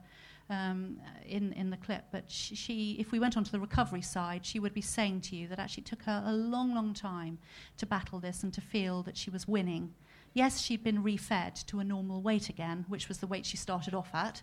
um, 0.49 0.99
in, 1.25 1.53
in 1.53 1.69
the 1.69 1.77
clip, 1.77 2.03
but 2.11 2.25
she, 2.27 2.97
if 2.99 3.13
we 3.13 3.19
went 3.19 3.37
on 3.37 3.45
to 3.45 3.51
the 3.51 3.59
recovery 3.59 4.01
side, 4.01 4.45
she 4.45 4.59
would 4.59 4.73
be 4.73 4.81
saying 4.81 5.21
to 5.21 5.35
you 5.37 5.47
that 5.47 5.59
actually 5.59 5.83
took 5.83 6.03
her 6.03 6.23
a 6.25 6.33
long, 6.33 6.75
long 6.75 6.93
time 6.93 7.37
to 7.77 7.85
battle 7.85 8.19
this 8.19 8.43
and 8.43 8.53
to 8.53 8.61
feel 8.61 9.01
that 9.03 9.15
she 9.15 9.29
was 9.29 9.47
winning 9.47 9.93
Yes, 10.35 10.59
she'd 10.59 10.83
been 10.83 11.01
refed 11.01 11.65
to 11.67 11.79
a 11.79 11.83
normal 11.83 12.21
weight 12.21 12.49
again, 12.49 12.83
which 12.89 13.07
was 13.07 13.19
the 13.19 13.27
weight 13.27 13.45
she 13.45 13.55
started 13.55 13.93
off 13.93 14.13
at. 14.13 14.41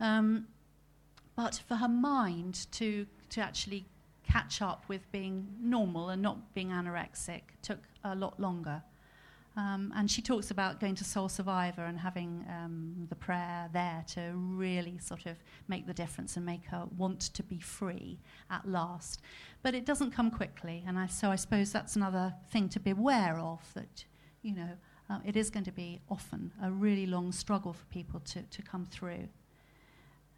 Um, 0.00 0.46
but 1.36 1.60
for 1.68 1.74
her 1.74 1.88
mind 1.88 2.66
to, 2.72 3.06
to 3.28 3.42
actually 3.42 3.84
catch 4.26 4.62
up 4.62 4.84
with 4.88 5.02
being 5.12 5.46
normal 5.60 6.08
and 6.08 6.22
not 6.22 6.54
being 6.54 6.70
anorexic 6.70 7.42
took 7.60 7.80
a 8.04 8.14
lot 8.14 8.40
longer. 8.40 8.82
Um, 9.54 9.92
and 9.94 10.10
she 10.10 10.22
talks 10.22 10.50
about 10.50 10.80
going 10.80 10.94
to 10.94 11.04
Soul 11.04 11.28
Survivor 11.28 11.84
and 11.84 11.98
having 11.98 12.46
um, 12.48 13.06
the 13.10 13.14
prayer 13.14 13.68
there 13.74 14.02
to 14.14 14.32
really 14.34 14.96
sort 14.98 15.26
of 15.26 15.36
make 15.68 15.86
the 15.86 15.92
difference 15.92 16.38
and 16.38 16.46
make 16.46 16.64
her 16.68 16.86
want 16.96 17.20
to 17.20 17.42
be 17.42 17.60
free 17.60 18.18
at 18.50 18.66
last. 18.66 19.20
But 19.62 19.74
it 19.74 19.84
doesn't 19.84 20.12
come 20.12 20.30
quickly, 20.30 20.82
and 20.86 20.98
I, 20.98 21.06
so 21.06 21.30
I 21.30 21.36
suppose 21.36 21.70
that's 21.70 21.96
another 21.96 22.34
thing 22.50 22.70
to 22.70 22.80
be 22.80 22.92
aware 22.92 23.38
of 23.38 23.60
that, 23.74 24.06
you 24.40 24.54
know, 24.54 24.70
uh, 25.10 25.18
it 25.24 25.36
is 25.36 25.50
going 25.50 25.64
to 25.64 25.72
be 25.72 26.00
often 26.10 26.52
a 26.62 26.70
really 26.70 27.06
long 27.06 27.32
struggle 27.32 27.72
for 27.72 27.84
people 27.86 28.20
to, 28.20 28.42
to 28.42 28.62
come 28.62 28.86
through. 28.86 29.28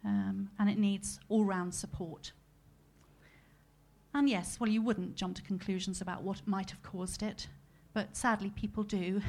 Um, 0.05 0.49
and 0.59 0.69
it 0.69 0.77
needs 0.77 1.19
all 1.29 1.43
round 1.43 1.73
support. 1.73 2.31
And 4.13 4.29
yes, 4.29 4.59
well, 4.59 4.69
you 4.69 4.81
wouldn't 4.81 5.15
jump 5.15 5.35
to 5.35 5.41
conclusions 5.41 6.01
about 6.01 6.23
what 6.23 6.47
might 6.47 6.71
have 6.71 6.81
caused 6.83 7.23
it 7.23 7.47
but 7.97 8.15
sadly, 8.15 8.51
people 8.51 8.83
do. 8.83 9.23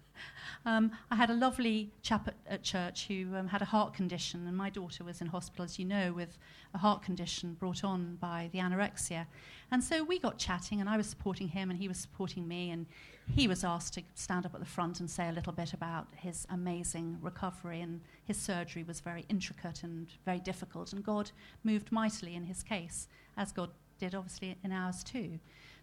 um, 0.66 0.90
I 1.12 1.14
had 1.14 1.30
a 1.30 1.34
lovely 1.34 1.92
chap 2.02 2.26
at, 2.26 2.34
at 2.48 2.64
church 2.64 3.06
who 3.06 3.36
um, 3.36 3.46
had 3.46 3.62
a 3.62 3.64
heart 3.64 3.94
condition, 3.94 4.48
and 4.48 4.56
my 4.56 4.68
daughter 4.68 5.04
was 5.04 5.20
in 5.20 5.28
hospital, 5.28 5.64
as 5.64 5.78
you 5.78 5.84
know, 5.84 6.12
with 6.12 6.36
a 6.74 6.78
heart 6.78 7.02
condition 7.02 7.54
brought 7.54 7.84
on 7.84 8.16
by 8.20 8.50
the 8.52 8.58
anorexia. 8.58 9.26
And 9.70 9.84
so 9.84 10.02
we 10.02 10.18
got 10.18 10.38
chatting, 10.38 10.80
and 10.80 10.90
I 10.90 10.96
was 10.96 11.06
supporting 11.06 11.46
him, 11.46 11.70
and 11.70 11.78
he 11.78 11.86
was 11.86 11.98
supporting 11.98 12.48
me, 12.48 12.72
and 12.72 12.86
he 13.34 13.48
was 13.48 13.64
asked 13.64 13.94
to 13.94 14.02
stand 14.14 14.46
up 14.46 14.54
at 14.54 14.60
the 14.60 14.66
front 14.66 15.00
and 15.00 15.10
say 15.10 15.28
a 15.28 15.32
little 15.32 15.52
bit 15.52 15.72
about 15.72 16.08
his 16.16 16.46
amazing 16.50 17.18
recovery, 17.20 17.80
and 17.80 18.00
his 18.24 18.36
surgery 18.36 18.82
was 18.82 19.00
very 19.00 19.24
intricate 19.28 19.82
and 19.82 20.08
very 20.24 20.40
difficult, 20.40 20.92
and 20.92 21.04
God 21.04 21.30
moved 21.64 21.92
mightily 21.92 22.34
in 22.34 22.44
his 22.44 22.62
case, 22.62 23.08
as 23.36 23.52
God 23.52 23.70
did 23.98 24.14
obviously 24.14 24.56
in 24.64 24.72
ours 24.72 25.04
too. 25.04 25.38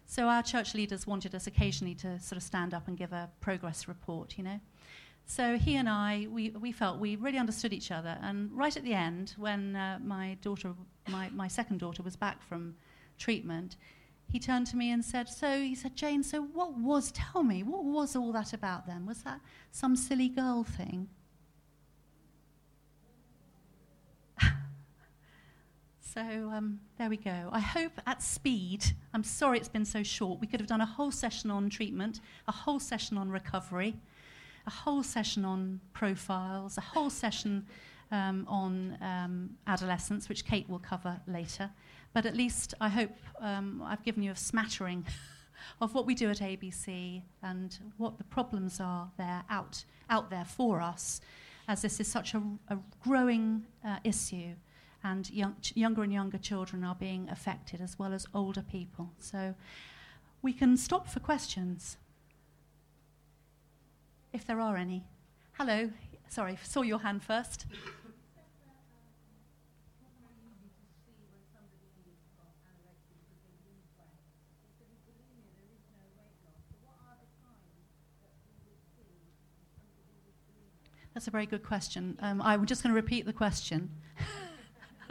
So 0.06 0.24
our 0.24 0.42
church 0.42 0.74
leaders 0.74 1.06
wanted 1.06 1.34
us 1.34 1.46
occasionally 1.46 1.94
to 1.96 2.18
sort 2.18 2.36
of 2.36 2.42
stand 2.42 2.72
up 2.72 2.88
and 2.88 2.96
give 2.96 3.12
a 3.12 3.28
progress 3.40 3.88
report, 3.88 4.38
you 4.38 4.44
know. 4.44 4.60
So 5.26 5.58
he 5.58 5.76
and 5.76 5.88
I, 5.88 6.26
we, 6.30 6.50
we 6.50 6.72
felt 6.72 6.98
we 6.98 7.16
really 7.16 7.36
understood 7.36 7.74
each 7.74 7.90
other. 7.90 8.16
And 8.22 8.50
right 8.50 8.74
at 8.74 8.84
the 8.84 8.94
end, 8.94 9.34
when 9.36 9.76
uh, 9.76 9.98
my 10.02 10.38
daughter, 10.40 10.72
my, 11.08 11.28
my 11.28 11.48
second 11.48 11.80
daughter, 11.80 12.02
was 12.02 12.16
back 12.16 12.42
from 12.42 12.74
treatment, 13.18 13.76
he 14.30 14.38
turned 14.38 14.66
to 14.68 14.76
me 14.76 14.90
and 14.90 15.04
said, 15.04 15.28
So, 15.28 15.60
he 15.60 15.74
said, 15.74 15.96
Jane, 15.96 16.22
so 16.22 16.42
what 16.42 16.76
was, 16.76 17.10
tell 17.12 17.42
me, 17.42 17.62
what 17.62 17.84
was 17.84 18.14
all 18.14 18.30
that 18.32 18.52
about 18.52 18.86
then? 18.86 19.06
Was 19.06 19.22
that 19.22 19.40
some 19.72 19.96
silly 19.96 20.28
girl 20.28 20.64
thing? 20.64 21.08
So 26.00 26.22
um, 26.52 26.80
there 26.98 27.10
we 27.10 27.16
go. 27.18 27.48
I 27.52 27.60
hope 27.60 27.92
at 28.06 28.22
speed, 28.22 28.82
I'm 29.14 29.22
sorry 29.22 29.58
it's 29.58 29.68
been 29.68 29.84
so 29.84 30.02
short, 30.02 30.40
we 30.40 30.48
could 30.48 30.58
have 30.58 30.68
done 30.68 30.80
a 30.80 30.86
whole 30.86 31.12
session 31.12 31.48
on 31.50 31.70
treatment, 31.70 32.20
a 32.48 32.52
whole 32.52 32.80
session 32.80 33.18
on 33.18 33.30
recovery, 33.30 33.94
a 34.66 34.70
whole 34.70 35.02
session 35.04 35.44
on 35.44 35.80
profiles, 35.92 36.76
a 36.76 36.80
whole 36.80 37.10
session 37.10 37.66
um, 38.10 38.46
on 38.48 38.98
um, 39.00 39.50
adolescence, 39.66 40.28
which 40.28 40.44
Kate 40.44 40.68
will 40.68 40.78
cover 40.78 41.20
later. 41.28 41.70
But 42.12 42.26
at 42.26 42.36
least 42.36 42.74
I 42.80 42.88
hope 42.88 43.12
um, 43.40 43.82
I've 43.84 44.02
given 44.02 44.22
you 44.22 44.32
a 44.32 44.36
smattering 44.36 45.06
of 45.80 45.94
what 45.94 46.06
we 46.06 46.14
do 46.14 46.30
at 46.30 46.38
ABC 46.38 47.22
and 47.42 47.78
what 47.96 48.18
the 48.18 48.24
problems 48.24 48.80
are 48.80 49.10
there 49.16 49.44
out, 49.50 49.84
out 50.10 50.30
there 50.30 50.44
for 50.44 50.80
us, 50.80 51.20
as 51.68 51.82
this 51.82 52.00
is 52.00 52.08
such 52.08 52.34
a, 52.34 52.42
a 52.68 52.78
growing 53.02 53.64
uh, 53.84 53.98
issue 54.04 54.54
and 55.04 55.30
young, 55.30 55.54
younger 55.74 56.02
and 56.02 56.12
younger 56.12 56.38
children 56.38 56.82
are 56.82 56.94
being 56.94 57.28
affected 57.30 57.80
as 57.80 57.98
well 57.98 58.12
as 58.12 58.26
older 58.34 58.62
people. 58.62 59.10
So 59.18 59.54
we 60.42 60.52
can 60.52 60.76
stop 60.76 61.08
for 61.08 61.20
questions 61.20 61.96
if 64.32 64.46
there 64.46 64.60
are 64.60 64.76
any. 64.76 65.04
Hello, 65.52 65.90
sorry, 66.28 66.58
saw 66.62 66.82
your 66.82 67.00
hand 67.00 67.22
first. 67.22 67.66
That's 81.18 81.26
a 81.26 81.32
very 81.32 81.46
good 81.46 81.64
question. 81.64 82.16
Um, 82.22 82.40
I'm 82.40 82.64
just 82.64 82.84
going 82.84 82.94
to 82.94 82.94
repeat 82.94 83.26
the 83.26 83.32
question. 83.32 83.90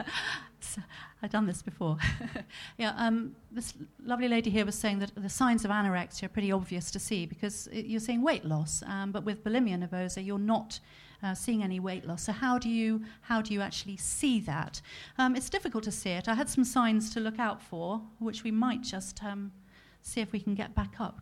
I've 1.22 1.28
done 1.28 1.44
this 1.44 1.60
before. 1.60 1.98
yeah, 2.78 2.94
um, 2.96 3.36
this 3.52 3.74
lovely 4.02 4.26
lady 4.26 4.48
here 4.48 4.64
was 4.64 4.74
saying 4.74 5.00
that 5.00 5.12
the 5.14 5.28
signs 5.28 5.66
of 5.66 5.70
anorexia 5.70 6.22
are 6.22 6.28
pretty 6.30 6.50
obvious 6.50 6.90
to 6.92 6.98
see 6.98 7.26
because 7.26 7.66
it, 7.66 7.84
you're 7.84 8.00
seeing 8.00 8.22
weight 8.22 8.46
loss, 8.46 8.82
um, 8.86 9.12
but 9.12 9.22
with 9.24 9.44
bulimia 9.44 9.86
nervosa, 9.86 10.24
you're 10.24 10.38
not 10.38 10.80
uh, 11.22 11.34
seeing 11.34 11.62
any 11.62 11.78
weight 11.78 12.06
loss. 12.06 12.22
So 12.22 12.32
how 12.32 12.56
do 12.56 12.70
you 12.70 13.02
how 13.20 13.42
do 13.42 13.52
you 13.52 13.60
actually 13.60 13.98
see 13.98 14.40
that? 14.40 14.80
Um, 15.18 15.36
it's 15.36 15.50
difficult 15.50 15.84
to 15.84 15.92
see 15.92 16.12
it. 16.12 16.26
I 16.26 16.32
had 16.32 16.48
some 16.48 16.64
signs 16.64 17.12
to 17.12 17.20
look 17.20 17.38
out 17.38 17.60
for, 17.60 18.00
which 18.18 18.44
we 18.44 18.50
might 18.50 18.80
just 18.80 19.22
um, 19.22 19.52
see 20.00 20.22
if 20.22 20.32
we 20.32 20.40
can 20.40 20.54
get 20.54 20.74
back 20.74 20.98
up. 21.00 21.20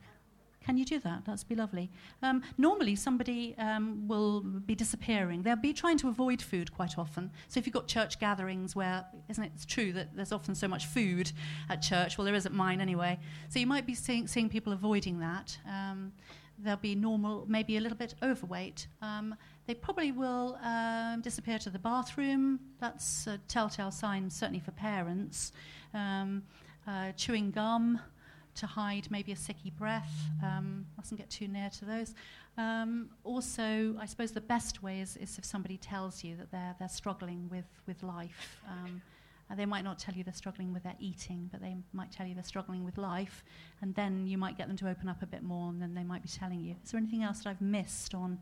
Can 0.67 0.77
you 0.77 0.85
do 0.85 0.99
that? 0.99 1.25
That'd 1.25 1.47
be 1.47 1.55
lovely. 1.55 1.93
Um, 2.25 2.43
normally, 2.59 2.97
somebody 2.97 3.55
um, 3.57 4.09
will 4.09 4.41
be 4.41 4.75
disappearing. 4.75 5.43
They'll 5.43 5.55
be 5.55 5.73
trying 5.73 5.97
to 5.99 6.09
avoid 6.09 6.43
food 6.43 6.75
quite 6.75 6.99
often. 6.99 7.31
So, 7.47 7.61
if 7.61 7.67
you've 7.67 7.73
got 7.73 7.87
church 7.87 8.19
gatherings 8.19 8.75
where, 8.75 9.05
isn't 9.29 9.45
it 9.45 9.53
true 9.69 9.93
that 9.93 10.17
there's 10.17 10.33
often 10.33 10.57
so 10.57 10.67
much 10.67 10.87
food 10.87 11.31
at 11.71 11.83
church? 11.83 12.19
Well, 12.19 12.25
there 12.25 12.35
is 12.35 12.47
at 12.47 12.53
mine 12.53 12.81
anyway. 12.81 13.17
So, 13.49 13.61
you 13.61 13.67
might 13.69 13.87
be 13.87 13.95
seeing, 13.95 14.27
seeing 14.27 14.49
people 14.49 14.73
avoiding 14.73 15.21
that. 15.21 15.57
Um, 15.71 16.13
they'll 16.59 16.77
be 16.77 16.97
normal, 16.97 17.45
maybe 17.47 17.77
a 17.77 17.81
little 17.81 17.99
bit 17.99 18.17
overweight. 18.21 18.89
Um, 19.01 19.37
they 19.69 19.75
probably 19.75 20.11
will 20.11 20.59
um, 20.65 21.21
disappear 21.21 21.61
to 21.61 21.71
the 21.71 21.79
bathroom. 21.79 22.59
That's 22.81 23.29
a 23.29 23.39
telltale 23.47 23.93
sign, 23.93 24.29
certainly 24.31 24.61
for 24.61 24.73
parents. 24.73 25.53
Um, 25.95 26.43
uh, 26.89 27.13
chewing 27.13 27.53
gum 27.53 28.01
to 28.57 28.67
hide 28.67 29.09
maybe 29.11 29.33
a 29.33 29.37
sicky 29.37 29.73
breath. 29.73 30.13
Um, 30.43 30.87
mustn't 30.97 31.19
get 31.19 31.31
too 31.31 31.49
near 31.49 31.71
to 31.79 31.85
those. 31.85 32.15
Um, 32.59 33.11
also, 33.25 33.95
I 34.01 34.07
suppose 34.07 34.33
the 34.33 34.41
best 34.41 34.83
way 34.83 35.01
is, 35.01 35.17
is, 35.17 35.39
if 35.39 35.45
somebody 35.45 35.77
tells 35.77 36.25
you 36.25 36.37
that 36.37 36.51
they're, 36.51 36.75
they're 36.79 36.89
struggling 36.89 37.49
with, 37.51 37.67
with 37.87 38.03
life. 38.03 38.61
Um, 38.69 39.03
they 39.55 39.67
might 39.67 39.85
not 39.85 39.99
tell 39.99 40.15
you 40.15 40.25
they're 40.25 40.35
struggling 40.35 40.73
with 40.73 40.83
their 40.83 40.97
eating, 40.99 41.49
but 41.53 41.61
they 41.61 41.77
might 41.93 42.11
tell 42.11 42.27
you 42.27 42.35
they're 42.35 42.43
struggling 42.43 42.85
with 42.85 42.99
life, 42.99 43.45
and 43.81 43.95
then 43.95 44.27
you 44.27 44.39
might 44.39 44.59
get 44.59 44.67
them 44.67 44.77
to 44.79 44.89
open 44.89 45.09
up 45.09 45.23
a 45.23 45.27
bit 45.27 45.45
more, 45.45 45.71
and 45.71 45.81
then 45.81 45.95
they 45.95 46.03
might 46.03 46.23
be 46.23 46.29
telling 46.29 46.61
you. 46.61 46.75
Is 46.83 46.91
there 46.91 46.99
anything 46.99 47.23
else 47.23 47.41
that 47.41 47.51
I've 47.51 47.61
missed 47.61 48.15
on? 48.15 48.39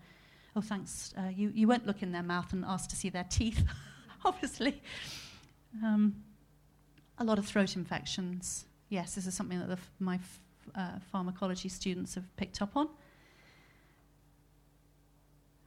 Oh, 0.56 0.62
thanks. 0.62 1.12
Uh, 1.18 1.28
you, 1.28 1.50
you 1.54 1.68
won't 1.68 1.86
look 1.86 2.02
in 2.02 2.12
their 2.12 2.22
mouth 2.22 2.52
and 2.52 2.64
ask 2.64 2.88
to 2.90 2.96
see 2.96 3.10
their 3.10 3.26
teeth, 3.28 3.64
obviously. 4.24 4.80
Um, 5.82 6.14
a 7.18 7.24
lot 7.24 7.38
of 7.38 7.44
throat 7.44 7.76
infections 7.76 8.64
yes, 8.94 9.16
this 9.16 9.26
is 9.26 9.34
something 9.34 9.58
that 9.58 9.70
f- 9.70 9.90
my 9.98 10.14
f- 10.14 10.40
uh, 10.74 10.98
pharmacology 11.10 11.68
students 11.68 12.14
have 12.14 12.24
picked 12.36 12.62
up 12.62 12.76
on. 12.76 12.88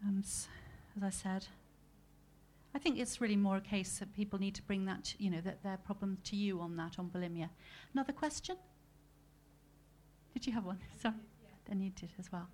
And 0.06 0.24
as 0.24 1.04
I 1.04 1.10
said, 1.10 1.46
I 2.74 2.80
think 2.80 2.98
it's 3.00 3.20
really 3.20 3.36
more 3.36 3.58
a 3.58 3.62
case 3.62 4.00
that 4.00 4.14
people 4.14 4.40
need 4.40 4.56
to 4.56 4.62
bring 4.62 4.86
that, 4.86 5.14
you 5.18 5.30
know, 5.30 5.42
that 5.42 5.62
their 5.62 5.78
problem 5.78 6.18
to 6.26 6.36
you 6.36 6.62
on 6.62 6.78
that, 6.78 7.00
on 7.00 7.10
bulimia. 7.10 7.50
Another 7.94 8.14
question? 8.14 8.56
Did 10.34 10.48
you 10.48 10.54
have 10.54 10.66
one? 10.66 10.80
Sorry. 11.02 11.16
Yeah. 11.44 11.50
Then 11.68 11.82
you 11.82 11.90
did 11.90 12.12
as 12.18 12.32
well. 12.32 12.48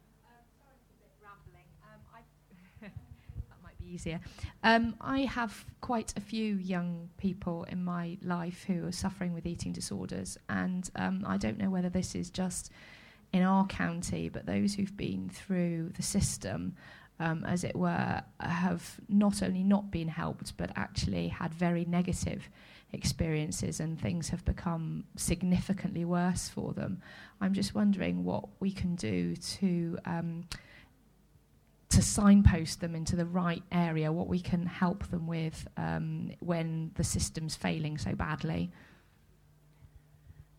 Be 3.83 3.93
easier. 3.93 4.19
Um, 4.63 4.95
I 5.01 5.21
have 5.21 5.65
quite 5.81 6.13
a 6.15 6.21
few 6.21 6.55
young 6.55 7.09
people 7.17 7.63
in 7.65 7.83
my 7.83 8.17
life 8.21 8.63
who 8.65 8.87
are 8.87 8.91
suffering 8.91 9.33
with 9.33 9.45
eating 9.45 9.71
disorders, 9.71 10.37
and 10.49 10.89
um, 10.95 11.23
I 11.27 11.37
don't 11.37 11.57
know 11.57 11.69
whether 11.69 11.89
this 11.89 12.15
is 12.15 12.29
just 12.29 12.71
in 13.31 13.43
our 13.43 13.65
county, 13.65 14.29
but 14.29 14.45
those 14.45 14.75
who've 14.75 14.95
been 14.95 15.29
through 15.29 15.91
the 15.95 16.03
system, 16.03 16.75
um, 17.19 17.43
as 17.45 17.63
it 17.63 17.75
were, 17.75 18.21
have 18.39 18.99
not 19.09 19.41
only 19.41 19.63
not 19.63 19.91
been 19.91 20.07
helped, 20.07 20.55
but 20.57 20.71
actually 20.75 21.29
had 21.29 21.53
very 21.53 21.85
negative 21.85 22.49
experiences 22.91 23.79
and 23.79 23.99
things 23.99 24.29
have 24.29 24.45
become 24.45 25.03
significantly 25.15 26.05
worse 26.05 26.47
for 26.47 26.73
them. 26.73 27.01
I'm 27.41 27.53
just 27.53 27.73
wondering 27.73 28.23
what 28.23 28.45
we 28.59 28.71
can 28.71 28.95
do 28.95 29.35
to 29.35 29.97
um, 30.05 30.43
to 31.93 32.01
signpost 32.01 32.81
them 32.81 32.95
into 32.95 33.15
the 33.15 33.25
right 33.25 33.63
area, 33.71 34.11
what 34.11 34.27
we 34.27 34.39
can 34.39 34.65
help 34.65 35.07
them 35.09 35.27
with 35.27 35.67
um, 35.77 36.31
when 36.39 36.91
the 36.95 37.03
system's 37.03 37.55
failing 37.55 37.99
so 37.99 38.15
badly. 38.15 38.71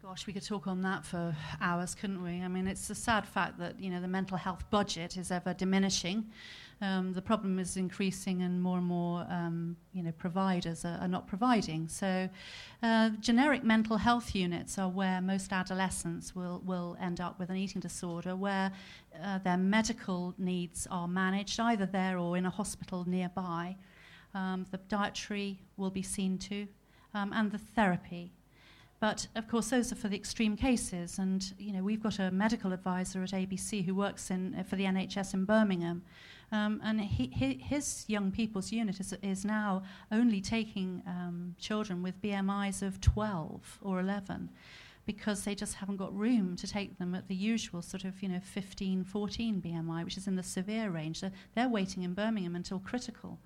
Gosh, 0.01 0.27
we 0.27 0.33
could 0.33 0.47
talk 0.47 0.69
on 0.69 0.83
that 0.83 1.05
for 1.05 1.35
hours, 1.61 1.95
couldn't 1.95 2.23
we? 2.23 2.43
I 2.43 2.47
mean, 2.47 2.69
it's 2.69 2.89
a 2.91 2.95
sad 2.95 3.27
fact 3.27 3.59
that 3.59 3.81
you 3.81 3.91
know 3.91 4.01
the 4.01 4.09
mental 4.09 4.37
health 4.37 4.65
budget 4.71 5.17
is 5.17 5.33
ever 5.33 5.55
diminishing. 5.55 6.27
Um, 6.81 7.13
the 7.13 7.23
problem 7.23 7.59
is 7.59 7.77
increasing, 7.77 8.43
and 8.43 8.61
more 8.61 8.79
and 8.79 8.87
more 8.87 9.27
um, 9.31 9.77
you 9.93 10.03
know 10.03 10.13
providers 10.13 10.85
are, 10.85 10.99
are 11.01 11.09
not 11.09 11.27
providing. 11.27 11.89
So, 11.89 12.29
uh, 12.83 13.11
generic 13.21 13.65
mental 13.65 13.97
health 13.97 14.35
units 14.35 14.79
are 14.79 14.89
where 14.89 15.21
most 15.21 15.53
adolescents 15.53 16.35
will 16.35 16.63
will 16.65 16.97
end 17.01 17.21
up 17.21 17.39
with 17.39 17.51
an 17.51 17.57
eating 17.57 17.81
disorder, 17.81 18.37
where 18.37 18.73
uh, 19.23 19.39
their 19.39 19.57
medical 19.57 20.35
needs 20.37 20.87
are 20.91 21.09
managed 21.09 21.61
either 21.61 21.87
there 21.87 22.19
or 22.19 22.37
in 22.37 22.47
a 22.47 22.51
hospital 22.51 23.05
nearby. 23.09 23.77
Um, 24.35 24.67
the 24.71 24.79
dietary 24.79 25.61
will 25.77 25.91
be 25.91 26.03
seen 26.03 26.39
to, 26.39 26.67
um, 27.15 27.33
and 27.33 27.53
the 27.53 27.59
therapy. 27.59 28.33
But 29.01 29.27
of 29.37 29.49
course, 29.49 29.69
those 29.69 29.93
are 29.93 29.97
for 29.97 30.09
the 30.09 30.17
extreme 30.17 30.57
cases. 30.57 31.19
And 31.19 31.53
you 31.59 31.73
know, 31.73 31.83
we've 31.83 32.03
got 32.03 32.19
a 32.19 32.31
medical 32.31 32.73
advisor 32.73 33.23
at 33.23 33.33
ABC 33.33 33.85
who 33.85 33.95
works 33.95 34.31
in, 34.31 34.55
uh, 34.55 34.63
for 34.63 34.77
the 34.77 34.85
NHS 34.85 35.35
in 35.35 35.45
Birmingham, 35.45 36.03
um, 36.55 36.81
and 36.85 37.01
he, 37.01 37.27
his 37.61 38.05
young 38.07 38.31
people's 38.31 38.71
unit 38.71 39.01
is, 39.01 39.13
is 39.23 39.45
now 39.45 39.83
only 40.13 40.41
taking 40.41 41.03
um, 41.05 41.57
children 41.59 42.01
with 42.01 42.23
BMIs 42.23 42.81
of 42.81 43.01
12 43.01 43.81
or 43.83 43.99
11 43.99 44.51
because 45.05 45.43
they 45.43 45.57
just 45.57 45.75
haven't 45.75 45.97
got 45.97 46.17
room 46.17 46.55
to 46.57 46.69
take 46.69 46.97
them 46.99 47.13
at 47.13 47.27
the 47.27 47.35
usual 47.35 47.83
sort 47.83 48.05
of, 48.05 48.23
you 48.23 48.29
know, 48.29 48.39
15, 48.41 49.03
14 49.03 49.63
BMI, 49.63 50.05
which 50.05 50.17
is 50.17 50.29
in 50.29 50.37
the 50.37 50.45
severe 50.45 50.91
range. 50.91 51.19
So 51.21 51.31
they're 51.57 51.69
waiting 51.69 52.05
in 52.05 52.15
Birmingham 52.15 52.55
until 52.55 52.79
critical, 52.79 53.41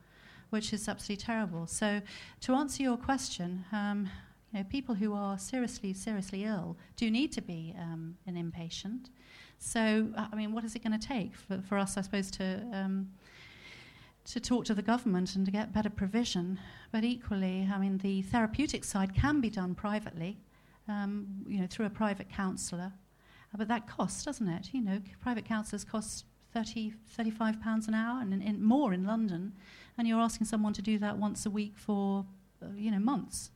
which 0.50 0.74
is 0.74 0.86
absolutely 0.86 1.24
terrible. 1.24 1.66
So 1.66 2.02
to 2.42 2.54
answer 2.54 2.82
your 2.82 2.98
question, 2.98 3.64
um, 3.72 4.10
you 4.52 4.58
know, 4.58 4.66
people 4.68 4.94
who 4.94 5.14
are 5.14 5.38
seriously, 5.38 5.94
seriously 5.94 6.44
ill 6.44 6.76
do 6.96 7.10
need 7.10 7.32
to 7.32 7.40
be 7.40 7.74
um, 7.78 8.18
an 8.26 8.34
inpatient. 8.34 9.06
So, 9.58 10.08
uh, 10.16 10.26
I 10.32 10.36
mean, 10.36 10.52
what 10.52 10.64
is 10.64 10.74
it 10.76 10.84
going 10.84 10.98
to 10.98 11.06
take 11.06 11.34
for, 11.34 11.60
for 11.68 11.78
us, 11.78 11.96
I 11.96 12.02
suppose, 12.02 12.30
to 12.32 12.62
um, 12.72 13.10
to 14.24 14.38
talk 14.38 14.66
to 14.66 14.74
the 14.74 14.82
government 14.82 15.34
and 15.34 15.44
to 15.46 15.52
get 15.52 15.72
better 15.72 15.90
provision? 15.90 16.58
But 16.92 17.04
equally, 17.04 17.68
I 17.72 17.78
mean, 17.78 17.98
the 17.98 18.22
therapeutic 18.22 18.84
side 18.84 19.14
can 19.14 19.40
be 19.40 19.50
done 19.50 19.74
privately, 19.74 20.38
um, 20.86 21.44
you 21.46 21.60
know, 21.60 21.66
through 21.68 21.86
a 21.86 21.90
private 21.90 22.28
counsellor. 22.30 22.92
Uh, 23.52 23.58
but 23.58 23.68
that 23.68 23.88
costs, 23.88 24.24
doesn't 24.24 24.48
it? 24.48 24.70
You 24.72 24.82
know, 24.82 25.00
private 25.20 25.44
counsellors 25.44 25.84
cost 25.84 26.24
30, 26.54 26.94
35 27.08 27.60
pounds 27.60 27.88
an 27.88 27.94
hour, 27.94 28.20
and 28.20 28.32
in, 28.32 28.40
in 28.40 28.62
more 28.62 28.92
in 28.92 29.04
London, 29.04 29.52
and 29.96 30.06
you're 30.06 30.20
asking 30.20 30.46
someone 30.46 30.72
to 30.74 30.82
do 30.82 30.98
that 30.98 31.18
once 31.18 31.44
a 31.44 31.50
week 31.50 31.74
for, 31.76 32.24
uh, 32.62 32.68
you 32.76 32.90
know, 32.90 33.00
months 33.00 33.50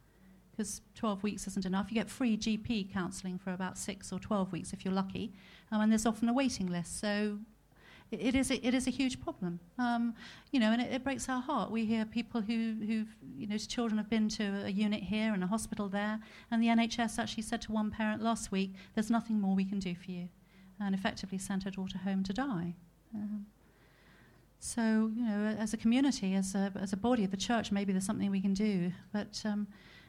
because 0.52 0.82
12 0.94 1.22
weeks 1.22 1.46
isn't 1.46 1.64
enough. 1.66 1.86
You 1.90 1.94
get 1.94 2.10
free 2.10 2.36
GP 2.36 2.92
counselling 2.92 3.38
for 3.38 3.52
about 3.52 3.78
six 3.78 4.12
or 4.12 4.18
12 4.18 4.52
weeks 4.52 4.72
if 4.72 4.84
you're 4.84 4.94
lucky, 4.94 5.32
um, 5.70 5.80
and 5.80 5.90
there's 5.90 6.06
often 6.06 6.28
a 6.28 6.32
waiting 6.32 6.66
list. 6.66 7.00
So 7.00 7.38
it, 8.10 8.20
it 8.20 8.34
is 8.34 8.50
a, 8.50 8.66
it 8.66 8.74
is 8.74 8.86
a 8.86 8.90
huge 8.90 9.20
problem, 9.20 9.58
um, 9.78 10.14
you 10.50 10.60
know, 10.60 10.70
and 10.72 10.82
it, 10.82 10.92
it, 10.92 11.04
breaks 11.04 11.28
our 11.28 11.40
heart. 11.40 11.70
We 11.70 11.84
hear 11.84 12.04
people 12.04 12.42
who 12.42 12.76
who've 12.86 13.16
you 13.36 13.46
know 13.46 13.56
children 13.58 13.98
have 13.98 14.10
been 14.10 14.28
to 14.30 14.64
a 14.66 14.70
unit 14.70 15.02
here 15.02 15.32
and 15.32 15.42
a 15.42 15.46
hospital 15.46 15.88
there, 15.88 16.20
and 16.50 16.62
the 16.62 16.68
NHS 16.68 17.18
actually 17.18 17.42
said 17.44 17.62
to 17.62 17.72
one 17.72 17.90
parent 17.90 18.22
last 18.22 18.52
week, 18.52 18.74
"There's 18.94 19.10
nothing 19.10 19.40
more 19.40 19.54
we 19.54 19.64
can 19.64 19.78
do 19.78 19.94
for 19.94 20.10
you," 20.10 20.28
and 20.78 20.94
effectively 20.94 21.38
sent 21.38 21.64
her 21.64 21.70
daughter 21.70 21.98
home 21.98 22.22
to 22.24 22.32
die. 22.32 22.74
Um, 23.14 23.46
so, 24.64 25.10
you 25.12 25.24
know, 25.24 25.56
as 25.58 25.74
a 25.74 25.76
community, 25.76 26.34
as 26.34 26.54
a, 26.54 26.72
as 26.80 26.92
a 26.92 26.96
body 26.96 27.24
of 27.24 27.32
the 27.32 27.36
church, 27.36 27.72
maybe 27.72 27.92
there's 27.92 28.06
something 28.06 28.30
we 28.30 28.40
can 28.40 28.54
do. 28.54 28.92
But 29.12 29.42
um, 29.44 29.66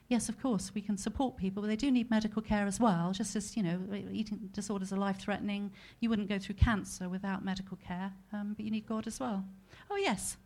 yes, 0.08 0.30
of 0.30 0.42
course, 0.42 0.72
we 0.74 0.82
can 0.82 0.98
support 0.98 1.38
people, 1.38 1.62
but 1.62 1.68
they 1.68 1.76
do 1.76 1.92
need 1.92 2.10
medical 2.10 2.42
care 2.42 2.66
as 2.66 2.80
well. 2.80 3.12
Just 3.12 3.36
as, 3.36 3.56
you 3.58 3.64
know, 3.64 3.80
eating 4.12 4.50
disorders 4.54 4.94
are 4.94 4.98
life 4.98 5.20
threatening, 5.20 5.72
you 6.00 6.10
wouldn't 6.10 6.30
go 6.30 6.40
through 6.40 6.56
cancer 6.56 7.10
without 7.10 7.44
medical 7.44 7.78
care, 7.78 8.14
um, 8.32 8.54
but 8.56 8.66
you 8.66 8.72
need 8.72 8.86
God 8.88 9.08
as 9.08 9.20
well. 9.20 9.46
Oh, 9.90 9.98
yes. 9.98 10.38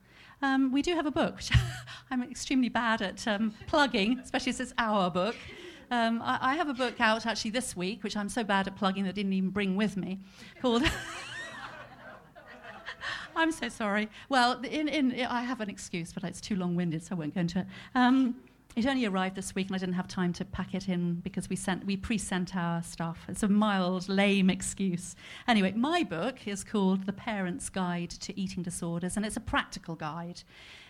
Um, 0.41 0.71
we 0.71 0.81
do 0.81 0.93
have 0.93 1.05
a 1.05 1.11
book, 1.11 1.37
which 1.37 1.51
I'm 2.11 2.23
extremely 2.23 2.69
bad 2.69 3.01
at 3.01 3.27
um, 3.27 3.53
plugging, 3.65 4.19
especially 4.19 4.51
as 4.51 4.59
it's 4.59 4.73
our 4.77 5.09
book. 5.09 5.35
Um, 5.89 6.21
I, 6.21 6.37
I, 6.41 6.55
have 6.55 6.67
a 6.67 6.73
book 6.73 6.99
out 6.99 7.25
actually 7.25 7.51
this 7.51 7.75
week, 7.75 8.03
which 8.03 8.17
I'm 8.17 8.27
so 8.27 8.43
bad 8.43 8.67
at 8.67 8.75
plugging 8.75 9.05
that 9.05 9.11
I 9.11 9.13
didn't 9.13 9.31
even 9.33 9.51
bring 9.51 9.77
with 9.77 9.95
me, 9.95 10.19
called. 10.61 10.83
I'm 13.37 13.51
so 13.51 13.69
sorry. 13.69 14.09
Well, 14.29 14.59
in, 14.63 14.87
in, 14.89 15.25
I 15.25 15.43
have 15.43 15.61
an 15.61 15.69
excuse, 15.69 16.11
but 16.11 16.23
it's 16.23 16.41
too 16.41 16.55
long 16.55 16.75
winded, 16.75 17.03
so 17.03 17.15
I 17.15 17.19
won't 17.19 17.35
go 17.35 17.41
into 17.41 17.59
it. 17.59 17.67
It 18.77 18.85
only 18.85 19.07
arrived 19.07 19.33
this 19.33 19.55
week, 19.55 19.65
and 19.65 19.75
I 19.75 19.79
didn't 19.79 19.95
have 19.95 20.07
time 20.07 20.33
to 20.33 20.45
pack 20.45 20.75
it 20.75 20.87
in 20.87 21.15
because 21.15 21.49
we 21.49 21.55
sent 21.55 21.87
we 21.87 21.97
pre-sent 21.97 22.55
our 22.55 22.83
stuff. 22.83 23.25
It's 23.27 23.41
a 23.41 23.47
mild, 23.47 24.07
lame 24.07 24.51
excuse. 24.51 25.15
Anyway, 25.47 25.71
my 25.71 26.03
book 26.03 26.47
is 26.47 26.63
called 26.63 27.07
The 27.07 27.11
Parent's 27.11 27.69
Guide 27.69 28.11
to 28.11 28.39
Eating 28.39 28.61
Disorders, 28.61 29.17
and 29.17 29.25
it's 29.25 29.35
a 29.35 29.39
practical 29.39 29.95
guide. 29.95 30.43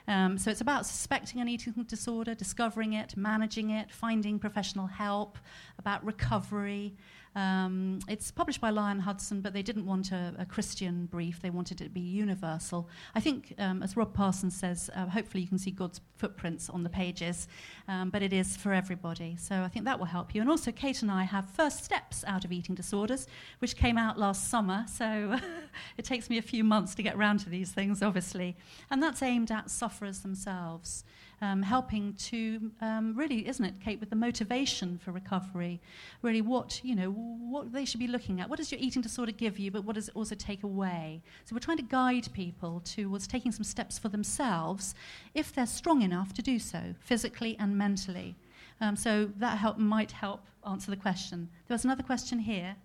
Um, 0.07 0.37
so 0.37 0.49
it's 0.49 0.61
about 0.61 0.85
suspecting 0.85 1.41
an 1.41 1.49
eating 1.49 1.73
disorder, 1.87 2.33
discovering 2.33 2.93
it, 2.93 3.17
managing 3.17 3.71
it, 3.71 3.91
finding 3.91 4.39
professional 4.39 4.87
help, 4.87 5.37
about 5.77 6.03
recovery, 6.05 6.95
um, 7.37 7.99
it's 8.07 8.31
published 8.31 8.61
by 8.61 8.71
Lion 8.71 8.99
Hudson, 8.99 9.41
but 9.41 9.53
they 9.53 9.61
didn't 9.61 9.85
want 9.85 10.11
a, 10.11 10.33
a, 10.39 10.45
Christian 10.45 11.05
brief. 11.05 11.39
They 11.39 11.51
wanted 11.51 11.81
it 11.81 11.83
to 11.83 11.89
be 11.91 11.99
universal. 11.99 12.89
I 13.13 13.19
think, 13.19 13.53
um, 13.59 13.83
as 13.83 13.95
Rob 13.95 14.11
Parsons 14.11 14.57
says, 14.57 14.89
uh, 14.95 15.05
hopefully 15.05 15.43
you 15.43 15.47
can 15.47 15.59
see 15.59 15.69
God's 15.69 16.01
footprints 16.15 16.67
on 16.67 16.81
the 16.81 16.89
pages, 16.89 17.47
um, 17.87 18.09
but 18.09 18.23
it 18.23 18.33
is 18.33 18.57
for 18.57 18.73
everybody. 18.73 19.35
So 19.37 19.61
I 19.61 19.67
think 19.67 19.85
that 19.85 19.99
will 19.99 20.07
help 20.07 20.33
you. 20.33 20.41
And 20.41 20.49
also, 20.49 20.71
Kate 20.71 21.03
and 21.03 21.11
I 21.11 21.25
have 21.25 21.47
First 21.51 21.83
Steps 21.83 22.23
Out 22.25 22.43
of 22.43 22.51
Eating 22.51 22.73
Disorders, 22.73 23.27
which 23.59 23.75
came 23.75 23.99
out 23.99 24.17
last 24.17 24.49
summer. 24.49 24.85
So 24.91 25.37
it 25.97 26.05
takes 26.05 26.31
me 26.31 26.39
a 26.39 26.41
few 26.41 26.63
months 26.63 26.95
to 26.95 27.03
get 27.03 27.15
round 27.17 27.41
to 27.41 27.49
these 27.49 27.71
things, 27.71 28.01
obviously. 28.01 28.57
And 28.89 29.03
that's 29.03 29.21
aimed 29.21 29.51
at 29.51 29.69
sufferers 29.97 30.19
themselves 30.19 31.03
um, 31.41 31.63
helping 31.63 32.13
to 32.13 32.71
um, 32.81 33.15
really, 33.15 33.47
isn't 33.47 33.65
it, 33.65 33.73
Kate, 33.83 33.99
with 33.99 34.11
the 34.11 34.15
motivation 34.15 34.99
for 35.03 35.11
recovery, 35.11 35.79
really 36.21 36.41
what, 36.41 36.79
you 36.83 36.95
know, 36.95 37.09
what 37.09 37.73
they 37.73 37.83
should 37.83 37.99
be 37.99 38.07
looking 38.07 38.39
at. 38.39 38.47
What 38.47 38.57
does 38.57 38.71
your 38.71 38.79
eating 38.79 39.01
disorder 39.01 39.31
give 39.31 39.57
you, 39.57 39.71
but 39.71 39.83
what 39.85 39.95
does 39.95 40.09
it 40.09 40.15
also 40.15 40.35
take 40.35 40.61
away? 40.61 41.21
So 41.45 41.55
we're 41.55 41.59
trying 41.59 41.77
to 41.77 41.83
guide 41.83 42.27
people 42.33 42.81
towards 42.81 43.25
taking 43.25 43.51
some 43.51 43.63
steps 43.63 43.97
for 43.97 44.09
themselves 44.09 44.93
if 45.33 45.51
they're 45.53 45.65
strong 45.65 46.03
enough 46.03 46.31
to 46.33 46.43
do 46.43 46.59
so, 46.59 46.93
physically 46.99 47.57
and 47.59 47.75
mentally. 47.75 48.35
Um, 48.79 48.95
so 48.95 49.31
that 49.37 49.57
help, 49.57 49.79
might 49.79 50.11
help 50.11 50.45
answer 50.67 50.91
the 50.91 50.97
question. 50.97 51.49
There 51.67 51.73
was 51.73 51.85
another 51.85 52.03
question 52.03 52.37
here. 52.39 52.75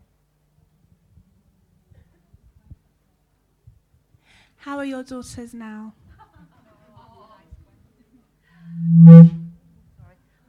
How 4.56 4.78
are 4.78 4.84
your 4.84 5.02
daughters 5.02 5.52
now? 5.52 5.92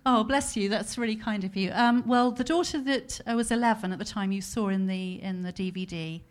Oh, 0.05 0.23
bless 0.25 0.57
you. 0.57 0.67
That's 0.67 0.97
really 0.97 1.15
kind 1.15 1.45
of 1.45 1.55
you. 1.55 1.71
Um, 1.73 2.03
well, 2.05 2.31
the 2.31 2.43
daughter 2.43 2.81
that 2.81 3.21
uh, 3.25 3.35
was 3.35 3.51
11 3.51 3.93
at 3.93 3.99
the 3.99 4.05
time 4.05 4.33
you 4.33 4.41
saw 4.41 4.67
in 4.67 4.85
the 4.85 5.21
in 5.21 5.43
the 5.43 5.53
DVD, 5.53 6.21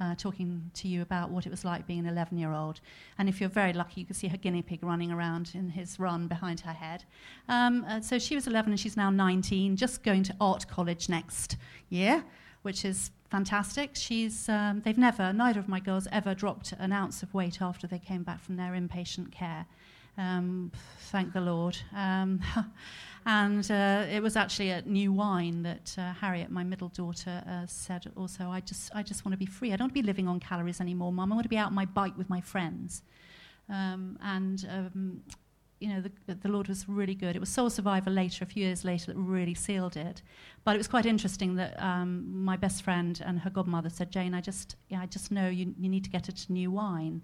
uh, 0.00 0.16
talking 0.16 0.68
to 0.74 0.88
you 0.88 1.00
about 1.02 1.30
what 1.30 1.46
it 1.46 1.50
was 1.50 1.64
like 1.64 1.86
being 1.86 2.06
an 2.06 2.14
11-year-old, 2.14 2.80
and 3.18 3.28
if 3.28 3.40
you're 3.40 3.50
very 3.50 3.72
lucky, 3.72 4.00
you 4.00 4.06
can 4.06 4.16
see 4.16 4.26
her 4.26 4.36
guinea 4.36 4.62
pig 4.62 4.82
running 4.82 5.12
around 5.12 5.52
in 5.54 5.68
his 5.68 6.00
run 6.00 6.26
behind 6.26 6.58
her 6.60 6.72
head. 6.72 7.04
Um, 7.48 7.84
uh, 7.88 8.00
so 8.00 8.18
she 8.18 8.34
was 8.34 8.48
11 8.48 8.72
and 8.72 8.80
she's 8.80 8.96
now 8.96 9.10
19, 9.10 9.76
just 9.76 10.02
going 10.02 10.24
to 10.24 10.34
art 10.40 10.66
college 10.66 11.08
next 11.08 11.56
year, 11.88 12.24
which 12.62 12.84
is 12.84 13.12
fantastic. 13.30 13.90
She's 13.94 14.48
um, 14.48 14.82
they've 14.84 14.98
never, 14.98 15.32
neither 15.32 15.60
of 15.60 15.68
my 15.68 15.78
girls 15.78 16.08
ever 16.10 16.34
dropped 16.34 16.72
an 16.78 16.92
ounce 16.92 17.22
of 17.22 17.32
weight 17.32 17.62
after 17.62 17.86
they 17.86 18.00
came 18.00 18.24
back 18.24 18.40
from 18.40 18.56
their 18.56 18.72
inpatient 18.72 19.30
care. 19.30 19.66
Um, 20.20 20.70
thank 21.10 21.32
the 21.32 21.40
Lord. 21.40 21.78
Um, 21.96 22.40
and 23.26 23.68
uh, 23.70 24.04
it 24.10 24.22
was 24.22 24.36
actually 24.36 24.70
at 24.70 24.86
New 24.86 25.12
Wine 25.12 25.62
that 25.62 25.94
uh, 25.96 26.12
Harriet, 26.12 26.50
my 26.50 26.62
middle 26.62 26.88
daughter, 26.88 27.42
uh, 27.48 27.66
said 27.66 28.10
also, 28.16 28.50
I 28.50 28.60
just, 28.60 28.90
I 28.94 29.02
just 29.02 29.24
want 29.24 29.32
to 29.32 29.38
be 29.38 29.46
free. 29.46 29.72
I 29.72 29.76
don't 29.76 29.86
want 29.86 29.94
to 29.94 30.02
be 30.02 30.06
living 30.06 30.28
on 30.28 30.38
calories 30.38 30.80
anymore, 30.80 31.12
Mum. 31.12 31.32
I 31.32 31.34
want 31.34 31.44
to 31.44 31.48
be 31.48 31.56
out 31.56 31.68
on 31.68 31.74
my 31.74 31.86
bike 31.86 32.16
with 32.18 32.28
my 32.28 32.40
friends. 32.40 33.02
Um, 33.70 34.18
and, 34.22 34.68
um, 34.70 35.20
you 35.78 35.88
know, 35.88 36.02
the, 36.02 36.34
the, 36.34 36.48
Lord 36.48 36.68
was 36.68 36.86
really 36.86 37.14
good. 37.14 37.34
It 37.34 37.38
was 37.38 37.48
Soul 37.48 37.70
Survivor 37.70 38.10
later, 38.10 38.44
a 38.44 38.46
few 38.46 38.64
years 38.64 38.84
later, 38.84 39.06
that 39.06 39.16
really 39.16 39.54
sealed 39.54 39.96
it. 39.96 40.20
But 40.64 40.74
it 40.74 40.78
was 40.78 40.88
quite 40.88 41.06
interesting 41.06 41.54
that 41.54 41.80
um, 41.82 42.44
my 42.44 42.58
best 42.58 42.82
friend 42.82 43.22
and 43.24 43.38
her 43.38 43.50
godmother 43.50 43.88
said, 43.88 44.10
Jane, 44.10 44.34
I 44.34 44.42
just, 44.42 44.76
yeah, 44.90 45.00
I 45.00 45.06
just 45.06 45.30
know 45.30 45.48
you, 45.48 45.74
you 45.78 45.88
need 45.88 46.04
to 46.04 46.10
get 46.10 46.26
her 46.26 46.32
to 46.32 46.52
New 46.52 46.70
Wine 46.70 47.22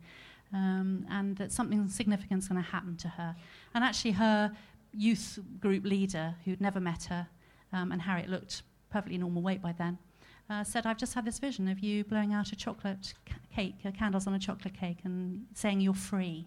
um, 0.53 1.07
and 1.11 1.37
that 1.37 1.53
something 1.53 1.89
significant 1.89 2.43
is 2.43 2.49
going 2.49 2.63
to 2.63 2.71
happen 2.71 2.97
to 2.97 3.09
her. 3.09 3.35
And 3.75 3.85
actually, 3.85 4.13
her 4.13 4.53
youth 4.93 5.39
group 5.61 5.85
leader, 5.85 6.35
who'd 6.45 6.61
never 6.61 6.81
met 6.81 7.05
her, 7.05 7.29
um, 7.73 7.93
and 7.93 8.03
Harriet 8.03 8.29
looked 8.29 8.63
perfectly 8.91 9.19
normal 9.19 9.43
weight 9.43 9.61
by 9.61 9.73
then, 9.73 9.99
uh, 10.49 10.65
said, 10.65 10.87
I've 10.87 10.99
just 10.99 11.15
had 11.15 11.25
this 11.25 11.39
vision 11.39 11.69
of 11.69 11.81
you 11.81 12.05
blowing 12.05 12.33
out 12.33 12.53
a 12.53 12.57
chocolate 12.57 13.15
cake, 13.55 13.77
uh, 13.85 13.91
candles 13.91 14.27
on 14.27 14.35
a 14.35 14.39
chocolate 14.39 14.75
cake, 14.75 14.99
and 15.05 15.47
saying 15.55 15.81
you're 15.81 15.95
free. 15.95 16.47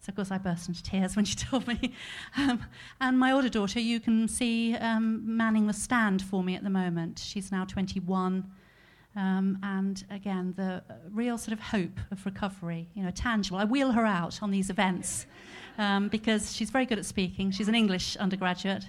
So, 0.00 0.10
of 0.10 0.16
course, 0.16 0.30
I 0.30 0.38
burst 0.38 0.68
into 0.68 0.82
tears 0.82 1.16
when 1.16 1.24
she 1.24 1.34
told 1.34 1.66
me. 1.66 1.92
Um, 2.36 2.64
and 3.00 3.18
my 3.18 3.32
older 3.32 3.48
daughter, 3.48 3.80
you 3.80 4.00
can 4.00 4.28
see 4.28 4.76
um, 4.76 5.36
manning 5.36 5.66
the 5.66 5.72
stand 5.72 6.22
for 6.22 6.44
me 6.44 6.54
at 6.54 6.62
the 6.62 6.70
moment. 6.70 7.18
She's 7.18 7.50
now 7.50 7.64
21. 7.64 8.44
Um, 9.16 9.58
and 9.62 10.04
again, 10.10 10.54
the 10.56 10.82
real 11.12 11.38
sort 11.38 11.52
of 11.52 11.60
hope 11.60 12.00
of 12.10 12.24
recovery, 12.26 12.88
you 12.94 13.02
know, 13.02 13.10
tangible. 13.10 13.58
I 13.58 13.64
wheel 13.64 13.92
her 13.92 14.04
out 14.04 14.42
on 14.42 14.50
these 14.50 14.70
events 14.70 15.26
um, 15.78 16.08
because 16.08 16.54
she's 16.54 16.70
very 16.70 16.86
good 16.86 16.98
at 16.98 17.06
speaking. 17.06 17.50
She's 17.50 17.68
an 17.68 17.74
English 17.74 18.16
undergraduate 18.16 18.84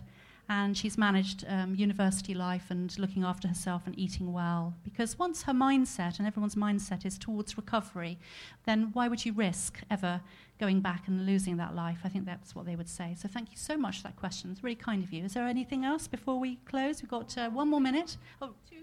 and 0.47 0.77
she's 0.77 0.97
managed 0.97 1.43
um, 1.47 1.73
university 1.75 2.33
life 2.33 2.65
and 2.69 2.97
looking 2.99 3.23
after 3.23 3.47
herself 3.47 3.83
and 3.85 3.97
eating 3.97 4.31
well. 4.31 4.75
Because 4.83 5.17
once 5.17 5.43
her 5.43 5.53
mindset 5.53 6.19
and 6.19 6.27
everyone's 6.27 6.55
mindset 6.55 7.05
is 7.05 7.17
towards 7.17 7.57
recovery, 7.57 8.19
then 8.65 8.91
why 8.93 9.07
would 9.07 9.25
you 9.25 9.33
risk 9.33 9.81
ever 9.89 10.21
going 10.59 10.81
back 10.81 11.07
and 11.07 11.25
losing 11.25 11.57
that 11.57 11.75
life? 11.75 11.99
I 12.03 12.09
think 12.09 12.25
that's 12.25 12.53
what 12.53 12.65
they 12.65 12.75
would 12.75 12.89
say. 12.89 13.15
So 13.17 13.27
thank 13.27 13.51
you 13.51 13.57
so 13.57 13.75
much 13.75 13.97
for 13.97 14.03
that 14.03 14.15
question. 14.17 14.51
It's 14.51 14.63
really 14.63 14.75
kind 14.75 15.03
of 15.03 15.11
you. 15.11 15.23
Is 15.23 15.33
there 15.33 15.47
anything 15.47 15.83
else 15.83 16.07
before 16.07 16.39
we 16.39 16.57
close? 16.65 17.01
We've 17.01 17.09
got 17.09 17.35
uh, 17.37 17.49
one 17.49 17.67
more 17.67 17.81
minute. 17.81 18.17
Oh, 18.41 18.53
two. 18.69 18.74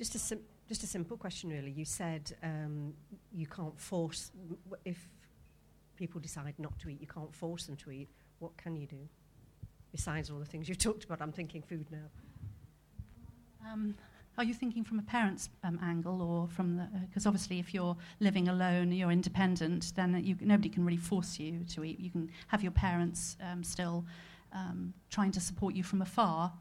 Just 0.00 0.14
a, 0.14 0.18
sim- 0.18 0.40
just 0.66 0.82
a 0.82 0.86
simple 0.86 1.18
question, 1.18 1.50
really. 1.50 1.70
You 1.70 1.84
said 1.84 2.32
um, 2.42 2.94
you 3.34 3.46
can't 3.46 3.78
force, 3.78 4.32
if 4.86 4.96
people 5.94 6.22
decide 6.22 6.54
not 6.56 6.78
to 6.78 6.88
eat, 6.88 7.02
you 7.02 7.06
can't 7.06 7.34
force 7.34 7.66
them 7.66 7.76
to 7.76 7.90
eat. 7.90 8.08
What 8.38 8.56
can 8.56 8.76
you 8.76 8.86
do? 8.86 8.96
Besides 9.92 10.30
all 10.30 10.38
the 10.38 10.46
things 10.46 10.70
you've 10.70 10.78
talked 10.88 11.04
about, 11.04 11.20
I'm 11.20 11.32
thinking 11.32 11.60
food 11.60 11.86
now. 11.90 12.08
Um, 13.70 13.94
are 14.38 14.44
you 14.44 14.54
thinking 14.54 14.84
from 14.84 14.98
a 15.00 15.02
parent's 15.02 15.50
um, 15.64 15.78
angle 15.82 16.22
or 16.22 16.48
from 16.48 16.78
the. 16.78 16.88
Because 17.06 17.26
uh, 17.26 17.28
obviously, 17.28 17.58
if 17.58 17.74
you're 17.74 17.94
living 18.20 18.48
alone, 18.48 18.92
you're 18.92 19.10
independent, 19.10 19.92
then 19.96 20.18
you, 20.24 20.34
nobody 20.40 20.70
can 20.70 20.86
really 20.86 20.96
force 20.96 21.38
you 21.38 21.62
to 21.74 21.84
eat. 21.84 22.00
You 22.00 22.08
can 22.08 22.30
have 22.46 22.62
your 22.62 22.72
parents 22.72 23.36
um, 23.52 23.62
still 23.62 24.06
um, 24.54 24.94
trying 25.10 25.32
to 25.32 25.40
support 25.40 25.74
you 25.74 25.82
from 25.82 26.00
afar. 26.00 26.54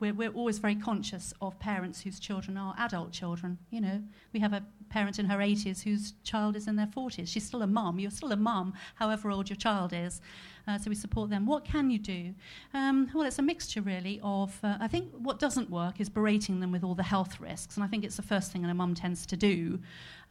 We're, 0.00 0.14
we're 0.14 0.30
always 0.30 0.58
very 0.58 0.74
conscious 0.74 1.32
of 1.40 1.58
parents 1.58 2.00
whose 2.00 2.18
children 2.18 2.56
are 2.56 2.74
adult 2.78 3.12
children. 3.12 3.58
You 3.70 3.80
know, 3.80 4.02
we 4.32 4.40
have 4.40 4.52
a 4.52 4.62
parent 4.88 5.18
in 5.18 5.26
her 5.26 5.38
80s 5.38 5.82
whose 5.82 6.14
child 6.24 6.56
is 6.56 6.66
in 6.66 6.76
their 6.76 6.86
40s. 6.86 7.28
She's 7.28 7.44
still 7.44 7.62
a 7.62 7.66
mum. 7.66 7.98
You're 7.98 8.10
still 8.10 8.32
a 8.32 8.36
mum, 8.36 8.74
however 8.96 9.30
old 9.30 9.48
your 9.48 9.56
child 9.56 9.92
is. 9.92 10.20
Uh, 10.66 10.78
so 10.78 10.88
we 10.88 10.94
support 10.94 11.30
them. 11.30 11.46
What 11.46 11.64
can 11.64 11.90
you 11.90 11.98
do? 11.98 12.34
Um, 12.72 13.10
well, 13.14 13.26
it's 13.26 13.38
a 13.38 13.42
mixture, 13.42 13.82
really, 13.82 14.20
of. 14.22 14.58
Uh, 14.62 14.78
I 14.80 14.88
think 14.88 15.10
what 15.12 15.38
doesn't 15.38 15.70
work 15.70 16.00
is 16.00 16.08
berating 16.08 16.60
them 16.60 16.72
with 16.72 16.82
all 16.82 16.94
the 16.94 17.02
health 17.02 17.38
risks, 17.38 17.76
and 17.76 17.84
I 17.84 17.86
think 17.86 18.04
it's 18.04 18.16
the 18.16 18.22
first 18.22 18.50
thing 18.50 18.64
a 18.64 18.74
mum 18.74 18.94
tends 18.94 19.26
to 19.26 19.36
do. 19.36 19.78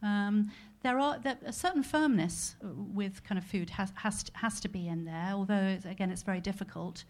Um, 0.02 0.50
there 0.82 0.98
are 0.98 1.18
there, 1.18 1.38
a 1.46 1.52
certain 1.52 1.82
firmness 1.82 2.56
with 2.62 3.24
kind 3.24 3.38
of 3.38 3.44
food 3.44 3.70
has 3.70 3.92
has 3.96 4.24
to, 4.24 4.32
has 4.34 4.60
to 4.60 4.68
be 4.68 4.86
in 4.88 5.04
there, 5.04 5.30
although 5.32 5.78
again 5.84 6.10
it's 6.10 6.22
very 6.22 6.40
difficult. 6.40 7.04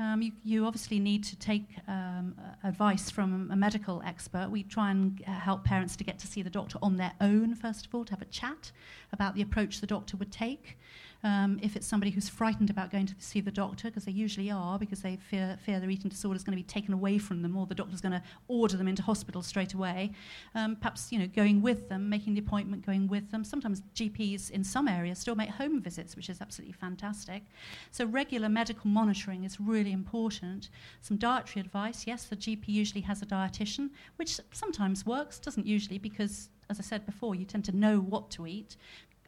Um, 0.00 0.22
you, 0.22 0.32
you, 0.44 0.64
obviously 0.64 1.00
need 1.00 1.24
to 1.24 1.36
take 1.36 1.64
um, 1.88 2.36
advice 2.62 3.10
from 3.10 3.50
a 3.50 3.56
medical 3.56 4.00
expert. 4.06 4.48
We 4.48 4.62
try 4.62 4.92
and 4.92 5.20
uh, 5.26 5.32
help 5.32 5.64
parents 5.64 5.96
to 5.96 6.04
get 6.04 6.20
to 6.20 6.28
see 6.28 6.40
the 6.40 6.50
doctor 6.50 6.78
on 6.82 6.96
their 6.96 7.12
own, 7.20 7.56
first 7.56 7.86
of 7.86 7.94
all, 7.94 8.04
to 8.04 8.12
have 8.12 8.22
a 8.22 8.26
chat 8.26 8.70
about 9.12 9.34
the 9.34 9.42
approach 9.42 9.80
the 9.80 9.88
doctor 9.88 10.16
would 10.16 10.30
take. 10.30 10.78
Um, 11.24 11.58
if 11.62 11.74
it's 11.74 11.86
somebody 11.86 12.12
who's 12.12 12.28
frightened 12.28 12.70
about 12.70 12.92
going 12.92 13.06
to 13.06 13.14
see 13.18 13.40
the 13.40 13.50
doctor, 13.50 13.88
because 13.88 14.04
they 14.04 14.12
usually 14.12 14.50
are, 14.50 14.78
because 14.78 15.02
they 15.02 15.16
fear, 15.16 15.58
fear 15.64 15.80
their 15.80 15.90
eating 15.90 16.08
disorder 16.08 16.36
is 16.36 16.44
going 16.44 16.56
to 16.56 16.62
be 16.62 16.66
taken 16.66 16.94
away 16.94 17.18
from 17.18 17.42
them, 17.42 17.56
or 17.56 17.66
the 17.66 17.74
doctor's 17.74 18.00
going 18.00 18.12
to 18.12 18.22
order 18.46 18.76
them 18.76 18.86
into 18.86 19.02
hospital 19.02 19.42
straight 19.42 19.74
away. 19.74 20.12
Um, 20.54 20.76
perhaps 20.76 21.10
you 21.10 21.18
know 21.18 21.26
going 21.26 21.60
with 21.60 21.88
them, 21.88 22.08
making 22.08 22.34
the 22.34 22.40
appointment, 22.40 22.86
going 22.86 23.08
with 23.08 23.30
them. 23.30 23.42
Sometimes 23.42 23.82
GPs 23.94 24.50
in 24.50 24.62
some 24.62 24.86
areas 24.86 25.18
still 25.18 25.34
make 25.34 25.50
home 25.50 25.80
visits, 25.80 26.14
which 26.14 26.30
is 26.30 26.40
absolutely 26.40 26.74
fantastic. 26.74 27.42
So 27.90 28.04
regular 28.04 28.48
medical 28.48 28.88
monitoring 28.88 29.44
is 29.44 29.58
really 29.60 29.92
important. 29.92 30.70
Some 31.00 31.16
dietary 31.16 31.60
advice. 31.60 32.06
Yes, 32.06 32.24
the 32.24 32.36
GP 32.36 32.68
usually 32.68 33.02
has 33.02 33.22
a 33.22 33.26
dietitian, 33.26 33.90
which 34.16 34.38
sometimes 34.52 35.04
works, 35.04 35.38
doesn't 35.38 35.66
usually, 35.66 35.98
because 35.98 36.50
as 36.70 36.78
I 36.78 36.82
said 36.82 37.06
before, 37.06 37.34
you 37.34 37.44
tend 37.44 37.64
to 37.66 37.76
know 37.76 37.98
what 37.98 38.30
to 38.32 38.46
eat 38.46 38.76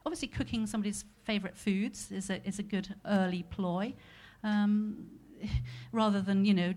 obviously 0.04 0.28
cooking 0.28 0.66
somebody's 0.66 1.04
favourite 1.24 1.56
foods 1.56 2.10
is 2.10 2.30
a, 2.30 2.46
is 2.46 2.58
a 2.58 2.62
good 2.62 2.94
early 3.06 3.42
ploy. 3.44 3.94
Um, 4.42 5.06
rather 5.92 6.20
than 6.20 6.44
you 6.44 6.54
know 6.54 6.74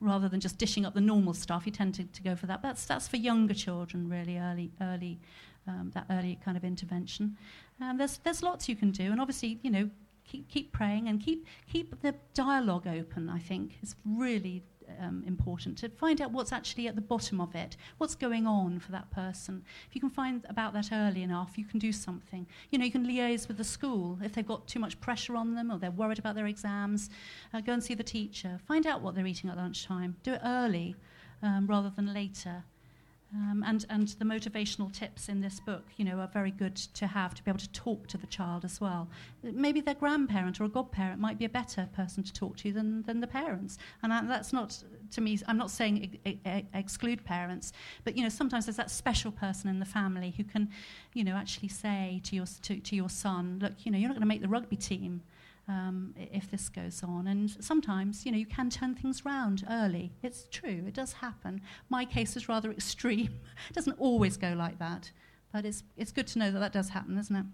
rather 0.00 0.28
than 0.28 0.40
just 0.40 0.58
dishing 0.58 0.84
up 0.84 0.94
the 0.94 1.00
normal 1.00 1.34
stuff 1.34 1.66
you 1.66 1.72
tend 1.72 1.94
to, 1.94 2.04
to 2.04 2.22
go 2.22 2.34
for 2.34 2.46
that 2.46 2.62
that's 2.62 2.84
that's 2.86 3.08
for 3.08 3.16
younger 3.16 3.54
children 3.54 4.08
really 4.08 4.38
early 4.38 4.70
early 4.80 5.18
um, 5.66 5.90
that 5.94 6.06
early 6.10 6.38
kind 6.44 6.56
of 6.56 6.64
intervention 6.64 7.36
and 7.80 7.98
there's 7.98 8.18
there's 8.18 8.42
lots 8.42 8.68
you 8.68 8.76
can 8.76 8.90
do 8.90 9.10
and 9.10 9.20
obviously 9.20 9.58
you 9.62 9.70
know 9.70 9.90
keep 10.24 10.48
keep 10.48 10.72
praying 10.72 11.08
and 11.08 11.20
keep 11.20 11.46
keep 11.70 12.00
the 12.02 12.14
dialogue 12.34 12.86
open 12.86 13.28
i 13.28 13.38
think 13.38 13.78
is 13.82 13.94
really 14.04 14.62
um, 15.00 15.24
important 15.26 15.78
to 15.78 15.88
find 15.88 16.20
out 16.20 16.32
what's 16.32 16.52
actually 16.52 16.88
at 16.88 16.94
the 16.94 17.00
bottom 17.00 17.40
of 17.40 17.54
it, 17.54 17.76
what's 17.98 18.14
going 18.14 18.46
on 18.46 18.78
for 18.78 18.92
that 18.92 19.10
person. 19.10 19.64
If 19.88 19.94
you 19.94 20.00
can 20.00 20.10
find 20.10 20.44
about 20.48 20.72
that 20.74 20.90
early 20.92 21.22
enough, 21.22 21.56
you 21.56 21.64
can 21.64 21.78
do 21.78 21.92
something. 21.92 22.46
You 22.70 22.78
know, 22.78 22.84
you 22.84 22.92
can 22.92 23.06
liaise 23.06 23.48
with 23.48 23.56
the 23.56 23.64
school 23.64 24.18
if 24.22 24.32
they've 24.32 24.46
got 24.46 24.66
too 24.66 24.78
much 24.78 25.00
pressure 25.00 25.36
on 25.36 25.54
them 25.54 25.70
or 25.70 25.78
they're 25.78 25.90
worried 25.90 26.18
about 26.18 26.34
their 26.34 26.46
exams. 26.46 27.10
Uh, 27.52 27.60
go 27.60 27.72
and 27.72 27.82
see 27.82 27.94
the 27.94 28.02
teacher. 28.02 28.58
Find 28.66 28.86
out 28.86 29.02
what 29.02 29.14
they're 29.14 29.26
eating 29.26 29.50
at 29.50 29.56
lunchtime. 29.56 30.16
Do 30.22 30.34
it 30.34 30.40
early 30.44 30.96
um, 31.42 31.66
rather 31.66 31.90
than 31.90 32.12
later. 32.12 32.64
Um, 33.34 33.64
and, 33.66 33.84
and 33.90 34.08
the 34.20 34.24
motivational 34.24 34.90
tips 34.92 35.28
in 35.28 35.40
this 35.40 35.58
book, 35.58 35.84
you 35.96 36.04
know, 36.04 36.20
are 36.20 36.28
very 36.28 36.52
good 36.52 36.76
to 36.76 37.08
have 37.08 37.34
to 37.34 37.42
be 37.42 37.50
able 37.50 37.58
to 37.58 37.72
talk 37.72 38.06
to 38.08 38.16
the 38.16 38.26
child 38.28 38.64
as 38.64 38.80
well. 38.80 39.08
Maybe 39.42 39.80
their 39.80 39.96
grandparent 39.96 40.60
or 40.60 40.64
a 40.64 40.68
godparent 40.68 41.20
might 41.20 41.36
be 41.36 41.44
a 41.44 41.48
better 41.48 41.88
person 41.92 42.22
to 42.22 42.32
talk 42.32 42.56
to 42.58 42.72
than, 42.72 43.02
than 43.02 43.20
the 43.20 43.26
parents. 43.26 43.78
And 44.02 44.12
I, 44.12 44.24
that's 44.24 44.52
not, 44.52 44.80
to 45.10 45.20
me, 45.20 45.38
I'm 45.48 45.58
not 45.58 45.72
saying 45.72 46.18
exclude 46.72 47.24
parents, 47.24 47.72
but, 48.04 48.16
you 48.16 48.22
know, 48.22 48.28
sometimes 48.28 48.66
there's 48.66 48.76
that 48.76 48.92
special 48.92 49.32
person 49.32 49.68
in 49.68 49.80
the 49.80 49.86
family 49.86 50.32
who 50.36 50.44
can, 50.44 50.70
you 51.12 51.24
know, 51.24 51.34
actually 51.34 51.68
say 51.68 52.20
to 52.24 52.36
your, 52.36 52.46
to, 52.62 52.78
to 52.78 52.96
your 52.96 53.10
son, 53.10 53.58
look, 53.60 53.72
you 53.84 53.90
know, 53.90 53.98
you're 53.98 54.08
not 54.08 54.14
going 54.14 54.20
to 54.20 54.26
make 54.28 54.40
the 54.42 54.48
rugby 54.48 54.76
team 54.76 55.20
um, 55.68 56.14
if 56.16 56.50
this 56.50 56.68
goes 56.68 57.02
on. 57.02 57.26
And 57.26 57.50
sometimes, 57.62 58.24
you 58.24 58.32
know, 58.32 58.38
you 58.38 58.46
can 58.46 58.70
turn 58.70 58.94
things 58.94 59.24
round 59.24 59.64
early. 59.70 60.12
It's 60.22 60.46
true, 60.50 60.84
it 60.86 60.94
does 60.94 61.14
happen. 61.14 61.60
My 61.88 62.04
case 62.04 62.36
is 62.36 62.48
rather 62.48 62.70
extreme. 62.72 63.40
it 63.68 63.74
doesn't 63.74 63.98
always 63.98 64.36
go 64.36 64.52
like 64.52 64.78
that, 64.78 65.10
but 65.52 65.64
it's, 65.64 65.82
it's 65.96 66.12
good 66.12 66.26
to 66.28 66.38
know 66.38 66.50
that 66.50 66.58
that 66.60 66.72
does 66.72 66.90
happen, 66.90 67.18
isn't 67.18 67.36
it? 67.36 67.46